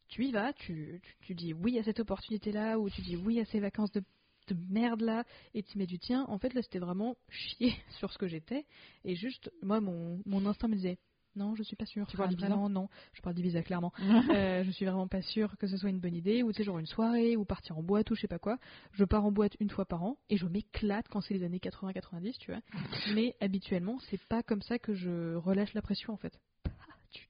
tu 0.07 0.23
y 0.25 0.31
vas, 0.31 0.53
tu, 0.53 1.01
tu, 1.03 1.15
tu 1.19 1.35
dis 1.35 1.53
oui 1.53 1.77
à 1.77 1.83
cette 1.83 1.99
opportunité-là, 1.99 2.79
ou 2.79 2.89
tu 2.89 3.01
dis 3.01 3.17
oui 3.17 3.41
à 3.41 3.45
ces 3.45 3.59
vacances 3.59 3.91
de, 3.91 4.01
de 4.47 4.57
merde-là, 4.69 5.23
et 5.53 5.63
tu 5.63 5.77
mets 5.77 5.87
du 5.87 5.99
tien. 5.99 6.25
En 6.27 6.37
fait, 6.37 6.53
là, 6.53 6.61
c'était 6.61 6.79
vraiment 6.79 7.15
chier 7.29 7.73
sur 7.99 8.11
ce 8.11 8.17
que 8.17 8.27
j'étais. 8.27 8.65
Et 9.05 9.15
juste, 9.15 9.51
moi, 9.61 9.79
mon, 9.79 10.21
mon 10.25 10.45
instinct 10.45 10.67
me 10.67 10.75
disait 10.75 10.97
Non, 11.35 11.55
je 11.55 11.63
suis 11.63 11.75
pas 11.75 11.85
sûre. 11.85 12.07
Tu 12.07 12.17
parles 12.17 12.29
Fran, 12.29 12.35
d'Ibiza 12.35 12.47
vraiment, 12.49 12.69
non. 12.69 12.89
Je 13.13 13.21
parle 13.21 13.35
d'Ibiza, 13.35 13.61
clairement. 13.63 13.93
Euh, 14.29 14.63
je 14.63 14.71
suis 14.71 14.85
vraiment 14.85 15.07
pas 15.07 15.21
sûre 15.21 15.55
que 15.57 15.67
ce 15.67 15.77
soit 15.77 15.89
une 15.89 15.99
bonne 15.99 16.15
idée, 16.15 16.43
ou 16.43 16.51
tu 16.51 16.57
sais, 16.57 16.63
genre 16.63 16.79
une 16.79 16.85
soirée, 16.85 17.35
ou 17.37 17.45
partir 17.45 17.77
en 17.77 17.83
boîte, 17.83 18.11
ou 18.11 18.15
je 18.15 18.21
sais 18.21 18.27
pas 18.27 18.39
quoi. 18.39 18.57
Je 18.91 19.03
pars 19.05 19.25
en 19.25 19.31
boîte 19.31 19.55
une 19.59 19.69
fois 19.69 19.85
par 19.85 20.03
an, 20.03 20.17
et 20.29 20.37
je 20.37 20.45
m'éclate 20.45 21.07
quand 21.07 21.21
c'est 21.21 21.33
les 21.33 21.43
années 21.43 21.59
80-90, 21.59 22.37
tu 22.39 22.51
vois. 22.51 22.61
Mais 23.15 23.35
habituellement, 23.39 23.99
c'est 24.09 24.21
pas 24.27 24.43
comme 24.43 24.61
ça 24.61 24.79
que 24.79 24.93
je 24.93 25.35
relâche 25.35 25.73
la 25.73 25.81
pression, 25.81 26.13
en 26.13 26.17
fait. 26.17 26.39
Pas 26.63 26.71
du 27.13 27.27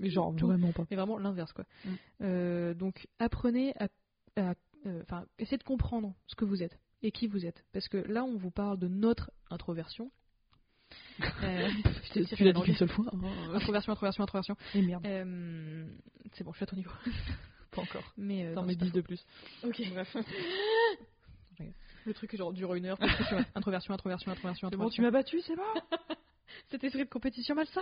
Mais 0.00 0.10
genre 0.10 0.32
vraiment 0.32 0.72
pas. 0.72 0.86
Mais 0.90 0.96
vraiment 0.96 1.18
l'inverse, 1.18 1.52
quoi. 1.52 1.64
Mm. 1.84 1.90
Euh, 2.22 2.74
donc, 2.74 3.06
apprenez 3.18 3.74
à. 3.78 3.88
à- 4.36 4.54
euh, 4.86 5.02
Enfin, 5.02 5.26
essayez 5.38 5.58
de 5.58 5.62
comprendre 5.64 6.14
ce 6.26 6.34
que 6.34 6.44
vous 6.44 6.62
êtes 6.62 6.78
et 7.02 7.10
qui 7.12 7.26
vous 7.26 7.44
êtes. 7.46 7.64
Parce 7.72 7.88
que 7.88 7.96
là, 7.98 8.24
on 8.24 8.36
vous 8.36 8.50
parle 8.50 8.78
de 8.78 8.88
notre 8.88 9.30
introversion. 9.50 10.10
Euh, 11.42 11.68
Tu 12.12 12.20
l'as 12.44 12.52
dit 12.52 12.58
langue. 12.58 12.74
seule 12.76 12.88
fois. 12.88 13.06
Introversion, 13.54 13.92
introversion, 13.92 14.22
introversion. 14.24 14.56
Et 14.74 14.82
merde. 14.82 15.06
Euh, 15.06 15.86
c'est 16.34 16.44
bon, 16.44 16.52
je 16.52 16.56
suis 16.58 16.64
à 16.64 16.66
ton 16.66 16.76
niveau. 16.76 16.90
Pas 17.70 17.80
encore. 17.82 18.12
Mais 18.18 18.44
euh, 18.46 18.54
T'en 18.54 18.60
non, 18.62 18.66
mets 18.66 18.74
c'est 18.74 18.78
pas 18.80 18.84
10 18.86 18.92
de 18.92 19.00
plus. 19.00 19.24
Ok. 19.64 19.80
Bref. 19.92 20.16
Le 22.04 22.12
truc 22.14 22.36
genre 22.36 22.52
dure 22.52 22.74
une 22.74 22.86
heure. 22.86 22.98
introversion, 23.54 23.94
introversion, 23.94 24.32
introversion, 24.32 24.68
C'est 24.70 24.76
bon, 24.76 24.90
tu 24.90 25.00
introversion. 25.00 25.02
m'as 25.02 25.10
battu, 25.10 25.40
c'est 25.42 25.56
bon 25.56 25.62
Cet 26.70 26.82
esprit 26.84 27.04
de 27.04 27.08
compétition 27.08 27.54
malsain. 27.54 27.80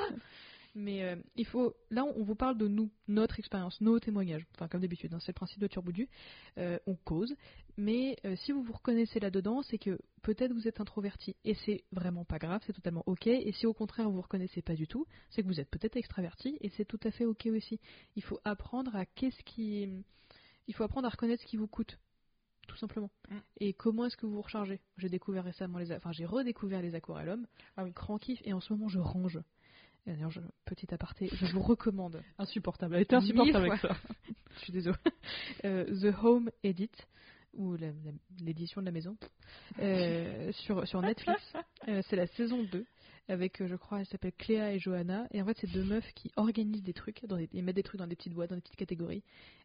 Mais 0.75 1.03
euh, 1.03 1.17
il 1.35 1.47
faut. 1.47 1.75
Là, 1.91 2.05
on 2.05 2.23
vous 2.23 2.37
parle 2.37 2.57
de 2.57 2.69
nous, 2.69 2.91
notre 3.09 3.39
expérience, 3.39 3.81
nos 3.81 3.99
témoignages. 3.99 4.47
Enfin, 4.55 4.69
comme 4.69 4.81
d'habitude, 4.81 5.13
hein, 5.13 5.19
c'est 5.21 5.33
le 5.33 5.35
principe 5.35 5.61
de 5.61 5.67
Turboudu. 5.67 6.09
Euh, 6.59 6.79
on 6.87 6.95
cause. 6.95 7.35
Mais 7.77 8.17
euh, 8.25 8.37
si 8.37 8.53
vous 8.53 8.63
vous 8.63 8.73
reconnaissez 8.73 9.19
là-dedans, 9.19 9.63
c'est 9.63 9.79
que 9.79 9.99
peut-être 10.23 10.53
vous 10.53 10.69
êtes 10.69 10.81
introverti. 10.81 11.35
Et 11.45 11.55
c'est 11.55 11.85
vraiment 11.91 12.25
pas 12.25 12.39
grave, 12.39 12.63
c'est 12.67 12.73
totalement 12.73 13.03
ok. 13.07 13.27
Et 13.27 13.53
si 13.53 13.67
au 13.67 13.75
contraire 13.75 14.09
vous 14.09 14.17
vous 14.17 14.23
reconnaissez 14.23 14.63
pas 14.63 14.75
du 14.75 14.87
tout, 14.87 15.07
c'est 15.31 15.43
que 15.43 15.49
vous 15.49 15.61
êtes 15.61 15.71
peut-être 15.71 15.97
extraverti. 15.97 16.57
Et 16.61 16.69
c'est 16.71 16.85
tout 16.85 17.01
à 17.03 17.11
fait 17.11 17.25
ok 17.25 17.47
aussi. 17.47 17.81
Il 18.15 18.23
faut 18.23 18.39
apprendre 18.45 18.95
à 18.95 19.07
qu'est-ce 19.07 19.43
qui. 19.43 19.89
Il 20.69 20.75
faut 20.75 20.85
apprendre 20.85 21.07
à 21.07 21.11
reconnaître 21.11 21.43
ce 21.43 21.49
qui 21.49 21.57
vous 21.57 21.69
coûte. 21.69 21.99
Tout 22.69 22.77
simplement. 22.77 23.11
Mm. 23.29 23.37
Et 23.59 23.73
comment 23.73 24.07
est-ce 24.07 24.17
que 24.17 24.27
vous 24.27 24.35
vous 24.35 24.43
rechargez? 24.43 24.81
J'ai 24.99 25.09
découvert 25.09 25.43
récemment 25.43 25.79
les. 25.79 25.93
Enfin, 25.93 26.13
j'ai 26.13 26.27
redécouvert 26.27 26.81
les 26.81 26.95
aquarellums. 26.95 27.47
Ah 27.77 27.83
oui. 27.83 27.91
Grand 27.91 28.19
kiff. 28.19 28.41
Et 28.45 28.53
en 28.53 28.61
ce 28.61 28.73
moment, 28.73 28.89
je 28.89 29.01
range. 29.01 29.41
Et 30.11 30.15
D'ailleurs, 30.15 30.31
je- 30.31 30.41
petit 30.65 30.93
aparté, 30.93 31.29
je 31.33 31.47
vous 31.53 31.61
recommande 31.63 32.21
Insupportable. 32.39 32.97
Elle 32.97 33.03
était 33.03 33.15
insupportable 33.17 33.67
avec 33.67 33.81
ça. 33.81 33.97
je 34.57 34.59
suis 34.61 34.73
désolée. 34.73 34.97
Euh, 35.65 35.85
The 36.13 36.15
Home 36.25 36.51
Edit, 36.65 36.91
ou 37.55 37.77
l'édition 38.41 38.81
de 38.81 38.87
la 38.87 38.93
maison, 38.93 39.17
euh, 39.79 40.51
sur, 40.65 40.87
sur 40.89 41.01
Netflix. 41.01 41.41
Euh, 41.89 42.03
c'est 42.09 42.17
la 42.17 42.27
saison 42.29 42.65
2, 42.65 42.85
avec, 43.29 43.65
je 43.65 43.77
crois, 43.77 44.01
elle 44.01 44.07
s'appelle 44.07 44.33
Cléa 44.37 44.73
et 44.73 44.79
Johanna. 44.81 45.27
Et 45.31 45.41
en 45.41 45.45
fait, 45.45 45.57
c'est 45.61 45.71
deux 45.71 45.85
meufs 45.85 46.13
qui 46.15 46.33
organisent 46.37 46.83
des 46.83 46.93
trucs, 46.93 47.25
dans 47.27 47.37
des, 47.37 47.49
ils 47.53 47.63
mettent 47.63 47.77
des 47.77 47.83
trucs 47.85 47.99
dans 48.01 48.07
des 48.09 48.17
petites 48.17 48.35
boîtes, 48.35 48.51
dans 48.51 48.57
des 48.57 48.63
petites 48.63 48.77
catégories. 48.77 49.23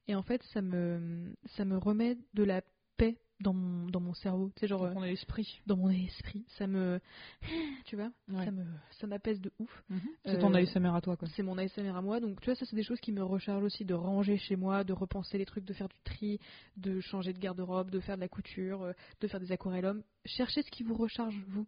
Et 0.07 0.13
en 0.15 0.21
fait, 0.21 0.43
ça 0.53 0.61
me, 0.61 1.33
ça 1.57 1.65
me 1.65 1.77
remet 1.77 2.17
de 2.35 2.43
la 2.43 2.61
paix 2.97 3.17
dans 3.41 3.53
mon, 3.53 3.87
dans 3.89 3.99
mon 3.99 4.13
cerveau. 4.13 4.49
Tu 4.55 4.61
sais, 4.61 4.67
genre, 4.67 4.83
euh, 4.83 4.93
On 4.95 5.01
a 5.01 5.07
l'esprit. 5.07 5.59
dans 5.65 5.75
mon 5.77 5.89
esprit. 5.89 6.45
Ça 6.57 6.67
me. 6.67 6.99
Tu 7.85 7.95
vois 7.95 8.11
Ouais. 8.29 8.45
Ça 8.45 8.51
me 8.51 8.63
ça 8.99 9.07
m'apaise 9.07 9.39
de 9.41 9.51
ouf. 9.59 9.83
C'est 10.25 10.39
ton 10.39 10.53
Euh, 10.53 10.57
ASMR 10.57 10.95
à 10.95 11.01
toi, 11.01 11.17
quoi. 11.17 11.27
c'est 11.35 11.43
mon 11.43 11.57
ASMR 11.57 11.95
à 11.95 12.01
moi, 12.01 12.19
donc 12.19 12.39
tu 12.41 12.45
vois, 12.45 12.55
ça 12.55 12.65
c'est 12.65 12.75
des 12.75 12.83
choses 12.83 12.99
qui 13.01 13.11
me 13.11 13.21
rechargent 13.23 13.63
aussi 13.63 13.83
de 13.85 13.93
ranger 13.93 14.37
chez 14.37 14.55
moi, 14.55 14.83
de 14.83 14.93
repenser 14.93 15.37
les 15.37 15.45
trucs, 15.45 15.65
de 15.65 15.73
faire 15.73 15.89
du 15.89 15.99
tri, 16.03 16.39
de 16.77 16.99
changer 17.01 17.33
de 17.33 17.39
garde-robe, 17.39 17.91
de 17.91 17.99
faire 17.99 18.15
de 18.15 18.21
la 18.21 18.27
couture, 18.29 18.83
euh, 18.83 18.93
de 19.21 19.27
faire 19.27 19.39
des 19.39 19.51
aquarellums. 19.51 20.01
Cherchez 20.25 20.61
ce 20.63 20.71
qui 20.71 20.83
vous 20.83 20.95
recharge, 20.95 21.35
vous. 21.49 21.67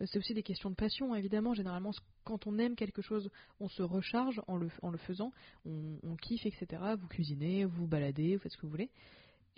Euh, 0.00 0.06
C'est 0.06 0.18
aussi 0.20 0.32
des 0.34 0.44
questions 0.44 0.70
de 0.70 0.76
passion, 0.76 1.14
évidemment. 1.16 1.52
Généralement, 1.54 1.90
quand 2.24 2.46
on 2.46 2.56
aime 2.58 2.76
quelque 2.76 3.02
chose, 3.02 3.28
on 3.58 3.68
se 3.68 3.82
recharge 3.82 4.40
en 4.46 4.56
le, 4.56 4.68
en 4.82 4.90
le 4.90 4.98
faisant, 4.98 5.32
on, 5.66 5.98
on 6.04 6.14
kiffe, 6.16 6.46
etc. 6.46 6.66
Vous 6.98 7.08
cuisinez, 7.08 7.64
vous 7.64 7.80
vous 7.82 7.88
baladez, 7.88 8.36
vous 8.36 8.42
faites 8.42 8.52
ce 8.52 8.56
que 8.56 8.62
vous 8.62 8.70
voulez. 8.70 8.90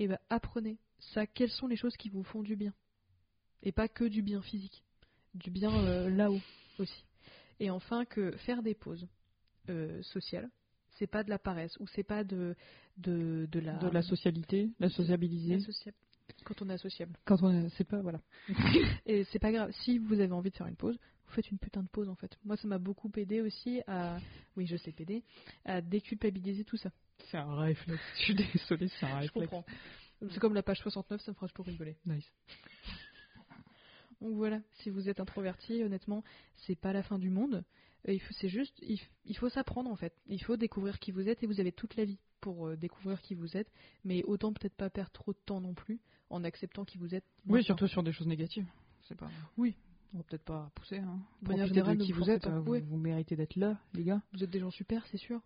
Et 0.00 0.08
ben 0.08 0.18
apprenez 0.30 0.78
ça. 1.12 1.26
Quelles 1.26 1.50
sont 1.50 1.68
les 1.68 1.76
choses 1.76 1.96
qui 1.98 2.08
vous 2.08 2.24
font 2.24 2.42
du 2.42 2.56
bien 2.56 2.72
Et 3.62 3.70
pas 3.70 3.86
que 3.86 4.04
du 4.04 4.22
bien 4.22 4.40
physique, 4.40 4.82
du 5.34 5.50
bien 5.50 5.72
euh, 5.84 6.08
là-haut 6.08 6.40
aussi. 6.78 7.04
Et 7.60 7.68
enfin, 7.68 8.06
que 8.06 8.30
faire 8.38 8.62
des 8.62 8.74
pauses 8.74 9.06
euh, 9.68 10.02
sociales, 10.02 10.48
c'est 10.98 11.06
pas 11.06 11.22
de 11.22 11.28
la 11.28 11.38
paresse 11.38 11.76
ou 11.80 11.86
c'est 11.86 12.02
pas 12.02 12.24
de, 12.24 12.56
de, 12.96 13.46
de 13.52 13.60
la. 13.60 13.74
De 13.76 13.90
la 13.90 14.00
socialité, 14.00 14.70
la 14.80 14.88
sociabiliser. 14.88 15.58
Quand 16.44 16.62
on 16.62 16.70
est 16.70 16.74
associable. 16.74 17.18
Quand 17.26 17.42
on 17.42 17.50
est. 17.50 17.68
C'est 17.76 17.84
pas. 17.84 18.00
Voilà. 18.00 18.22
Et 19.06 19.24
c'est 19.24 19.38
pas 19.38 19.52
grave. 19.52 19.70
Si 19.82 19.98
vous 19.98 20.18
avez 20.18 20.32
envie 20.32 20.50
de 20.50 20.56
faire 20.56 20.66
une 20.66 20.76
pause, 20.76 20.98
vous 21.26 21.32
faites 21.34 21.50
une 21.50 21.58
putain 21.58 21.82
de 21.82 21.88
pause 21.88 22.08
en 22.08 22.14
fait. 22.14 22.38
Moi, 22.46 22.56
ça 22.56 22.66
m'a 22.66 22.78
beaucoup 22.78 23.12
aidé 23.16 23.42
aussi 23.42 23.82
à. 23.86 24.16
Oui, 24.56 24.66
je 24.66 24.78
sais 24.78 24.92
t'aider. 24.92 25.22
À 25.66 25.82
déculpabiliser 25.82 26.64
tout 26.64 26.78
ça. 26.78 26.90
C'est 27.30 27.36
un 27.38 27.54
réflexe. 27.56 28.02
Je 28.18 28.22
suis 28.22 28.34
désolée, 28.34 28.88
c'est 28.88 29.06
un 29.06 29.08
Je 29.08 29.14
réflexe. 29.26 29.32
comprends. 29.50 29.64
C'est 30.30 30.38
comme 30.38 30.54
la 30.54 30.62
page 30.62 30.78
69, 30.80 31.20
ça 31.22 31.30
me 31.30 31.34
fera 31.34 31.48
toujours 31.48 31.66
rigoler. 31.66 31.96
Nice. 32.06 32.30
Donc 34.20 34.34
voilà, 34.34 34.60
si 34.82 34.90
vous 34.90 35.08
êtes 35.08 35.18
introverti, 35.20 35.82
honnêtement, 35.82 36.22
c'est 36.66 36.74
pas 36.78 36.92
la 36.92 37.02
fin 37.02 37.18
du 37.18 37.30
monde. 37.30 37.64
Il 38.06 38.20
faut- 38.20 38.34
C'est 38.34 38.48
juste, 38.48 38.78
il, 38.82 39.36
faut 39.36 39.48
s'apprendre 39.48 39.90
en 39.90 39.96
fait. 39.96 40.14
Il 40.26 40.42
faut 40.42 40.56
découvrir 40.56 40.98
qui 40.98 41.10
vous 41.10 41.28
êtes 41.28 41.42
et 41.42 41.46
vous 41.46 41.60
avez 41.60 41.72
toute 41.72 41.96
la 41.96 42.04
vie 42.04 42.18
pour 42.40 42.66
euh, 42.68 42.76
découvrir 42.76 43.20
qui 43.22 43.34
vous 43.34 43.56
êtes. 43.56 43.70
Mais 44.04 44.22
autant 44.24 44.52
peut-être 44.52 44.74
pas 44.76 44.90
perdre 44.90 45.10
trop 45.12 45.32
de 45.32 45.38
temps 45.46 45.60
non 45.60 45.74
plus 45.74 46.00
en 46.30 46.44
acceptant 46.44 46.84
qui 46.84 46.98
vous 46.98 47.14
êtes. 47.14 47.24
Oui, 47.46 47.62
surtout 47.64 47.86
sur 47.86 48.02
des 48.02 48.12
choses 48.12 48.26
négatives. 48.26 48.66
C'est 49.08 49.16
pas. 49.16 49.30
Oui. 49.56 49.74
On 50.12 50.18
va 50.18 50.24
peut-être 50.24 50.44
pas 50.44 50.70
pousser. 50.74 50.98
Hein. 50.98 51.18
De 51.42 51.48
manière 51.48 51.66
générale, 51.66 51.96
de 51.98 52.04
qui 52.04 52.12
vous 52.12 52.28
êtes. 52.30 52.46
euh, 52.46 52.60
Vous, 52.60 52.72
Ouais. 52.72 52.80
vous 52.80 52.96
méritez 52.96 53.36
d'être 53.36 53.56
là, 53.56 53.78
les 53.94 54.04
gars. 54.04 54.20
Vous 54.32 54.42
êtes 54.42 54.50
des 54.50 54.60
gens 54.60 54.70
super, 54.70 55.06
c'est 55.06 55.18
sûr. 55.18 55.40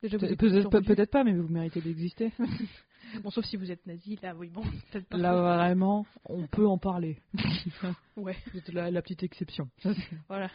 Peut-être 0.00 1.10
pas, 1.10 1.24
mais 1.24 1.32
vous 1.34 1.48
méritez 1.48 1.80
d'exister. 1.80 2.32
Bon, 3.22 3.30
sauf 3.30 3.44
si 3.46 3.56
vous 3.56 3.70
êtes 3.70 3.86
nazi, 3.86 4.18
là, 4.22 4.34
oui, 4.34 4.50
bon, 4.50 4.62
pas. 5.08 5.16
Là, 5.16 5.34
vraiment, 5.56 6.04
on 6.26 6.46
peut 6.46 6.66
en 6.66 6.76
parler. 6.76 7.22
Ouais. 8.16 8.36
Vous 8.52 8.58
êtes 8.58 8.72
la, 8.72 8.90
la 8.90 9.00
petite 9.00 9.22
exception. 9.22 9.70
Voilà. 10.28 10.50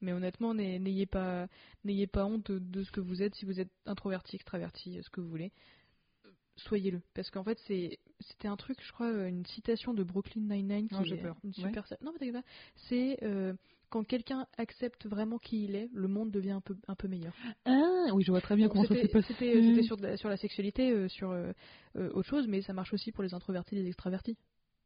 Mais 0.00 0.12
honnêtement, 0.12 0.54
n'ay- 0.54 0.78
n'ayez 0.78 1.04
pas, 1.06 1.48
n'ayez 1.84 2.06
pas 2.06 2.24
honte 2.24 2.50
de, 2.50 2.82
ce 2.84 2.90
que 2.90 3.00
vous 3.00 3.22
êtes. 3.22 3.34
Si 3.34 3.44
vous 3.44 3.60
êtes 3.60 3.70
introverti, 3.84 4.36
extraverti, 4.36 4.98
ce 5.02 5.10
que 5.10 5.20
vous 5.20 5.28
voulez, 5.28 5.52
soyez-le. 6.56 7.00
Parce 7.14 7.30
qu'en 7.30 7.44
fait, 7.44 7.58
c'est, 7.66 7.98
c'était 8.20 8.48
un 8.48 8.56
truc, 8.56 8.78
je 8.82 8.92
crois, 8.92 9.06
euh, 9.10 9.28
une 9.28 9.44
citation 9.46 9.94
de 9.94 10.02
Brooklyn 10.02 10.42
Nine-Nine 10.42 10.88
qui 10.88 10.94
Non, 10.94 11.02
j'ai 11.04 11.14
est 11.16 11.22
peur. 11.22 11.36
une 11.44 11.52
super. 11.52 11.84
Non, 12.02 12.12
mais 12.12 12.18
t'inquiète 12.18 12.34
pas. 12.34 12.48
C'est 12.88 13.18
euh, 13.22 13.54
quand 13.90 14.04
quelqu'un 14.04 14.46
accepte 14.56 15.06
vraiment 15.06 15.38
qui 15.38 15.64
il 15.64 15.74
est, 15.74 15.88
le 15.92 16.08
monde 16.08 16.30
devient 16.30 16.52
un 16.52 16.60
peu, 16.60 16.76
un 16.88 16.94
peu 16.94 17.08
meilleur. 17.08 17.34
Ah, 17.66 18.06
oui, 18.14 18.22
je 18.24 18.30
vois 18.30 18.40
très 18.40 18.56
bien 18.56 18.68
comment 18.68 18.84
ça 18.84 18.94
c'était, 18.94 19.02
s'est 19.06 19.12
passé. 19.12 19.34
c'était, 19.34 19.56
euh, 19.56 19.82
sur, 19.82 19.96
la, 20.00 20.16
sur 20.16 20.28
la 20.28 20.36
sexualité, 20.36 20.90
euh, 20.90 21.08
sur 21.08 21.30
euh, 21.30 21.52
autre 21.94 22.28
chose, 22.28 22.46
mais 22.48 22.62
ça 22.62 22.72
marche 22.72 22.92
aussi 22.94 23.12
pour 23.12 23.22
les 23.22 23.34
introvertis 23.34 23.76
et 23.76 23.82
les 23.82 23.88
extravertis. 23.88 24.36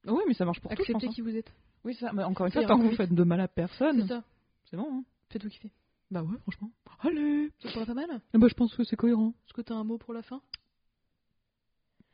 Oui, 0.06 0.22
mais 0.26 0.34
ça 0.34 0.44
marche 0.44 0.60
pour 0.60 0.70
tout, 0.70 0.76
je 0.78 0.82
Acceptez 0.82 0.92
pense. 1.06 1.10
hein. 1.10 1.14
qui 1.14 1.20
vous 1.20 1.36
êtes. 1.36 1.52
Oui, 1.84 1.94
ça. 1.94 2.12
Mais 2.12 2.24
encore 2.24 2.46
une 2.46 2.52
fois, 2.52 2.62
C'est 2.62 2.68
tant 2.68 2.78
que 2.78 2.84
vous 2.84 2.96
faites 2.96 3.12
de 3.12 3.22
mal 3.22 3.40
à 3.40 3.46
C'est 3.46 3.54
personne, 3.54 4.06
ça. 4.08 4.24
c'est 4.70 4.76
bon. 4.76 4.86
Hein. 4.90 5.04
Faites-vous 5.30 5.50
kiffer. 5.50 5.70
Bah 6.10 6.22
ouais, 6.22 6.36
franchement. 6.42 6.70
Allez. 7.00 7.50
Ça 7.60 7.70
pourrait 7.72 7.86
pas 7.86 7.94
mal 7.94 8.08
Ah 8.32 8.38
Bah, 8.38 8.46
je 8.48 8.54
pense 8.54 8.74
que 8.74 8.82
c'est 8.84 8.96
cohérent. 8.96 9.34
Est-ce 9.46 9.54
que 9.54 9.60
t'as 9.62 9.74
un 9.74 9.82
mot 9.84 9.98
pour 9.98 10.14
la 10.14 10.22
fin? 10.22 10.40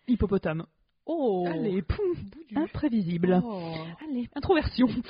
Hippopotame. 0.09 0.67
Oh 1.07 1.47
Allez, 1.49 1.83
poum. 1.83 2.15
Imprévisible. 2.55 3.41
Oh. 3.45 3.75
Allez, 4.03 4.29
introversion. 4.35 4.89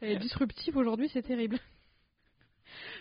Elle 0.00 0.12
est 0.12 0.18
disruptive 0.18 0.76
aujourd'hui, 0.76 1.10
c'est 1.12 1.22
terrible. 1.22 1.58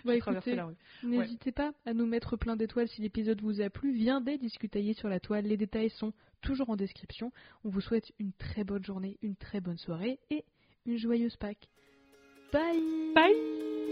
Bah 0.03 0.15
écoutez, 0.15 0.57
n'hésitez 1.03 1.51
pas 1.51 1.73
à 1.85 1.93
nous 1.93 2.05
mettre 2.05 2.37
plein 2.37 2.55
d'étoiles 2.55 2.87
si 2.87 3.01
l'épisode 3.01 3.41
vous 3.41 3.61
a 3.61 3.69
plu. 3.69 3.91
Viendez 3.91 4.37
discutailler 4.37 4.93
sur 4.93 5.09
la 5.09 5.19
toile. 5.19 5.45
Les 5.45 5.57
détails 5.57 5.89
sont 5.89 6.13
toujours 6.41 6.69
en 6.69 6.75
description. 6.75 7.31
On 7.63 7.69
vous 7.69 7.81
souhaite 7.81 8.11
une 8.19 8.33
très 8.33 8.63
bonne 8.63 8.83
journée, 8.83 9.17
une 9.21 9.35
très 9.35 9.61
bonne 9.61 9.77
soirée 9.77 10.19
et 10.29 10.45
une 10.85 10.97
joyeuse 10.97 11.35
Pâques. 11.37 11.67
Bye 12.53 13.13
Bye 13.15 13.84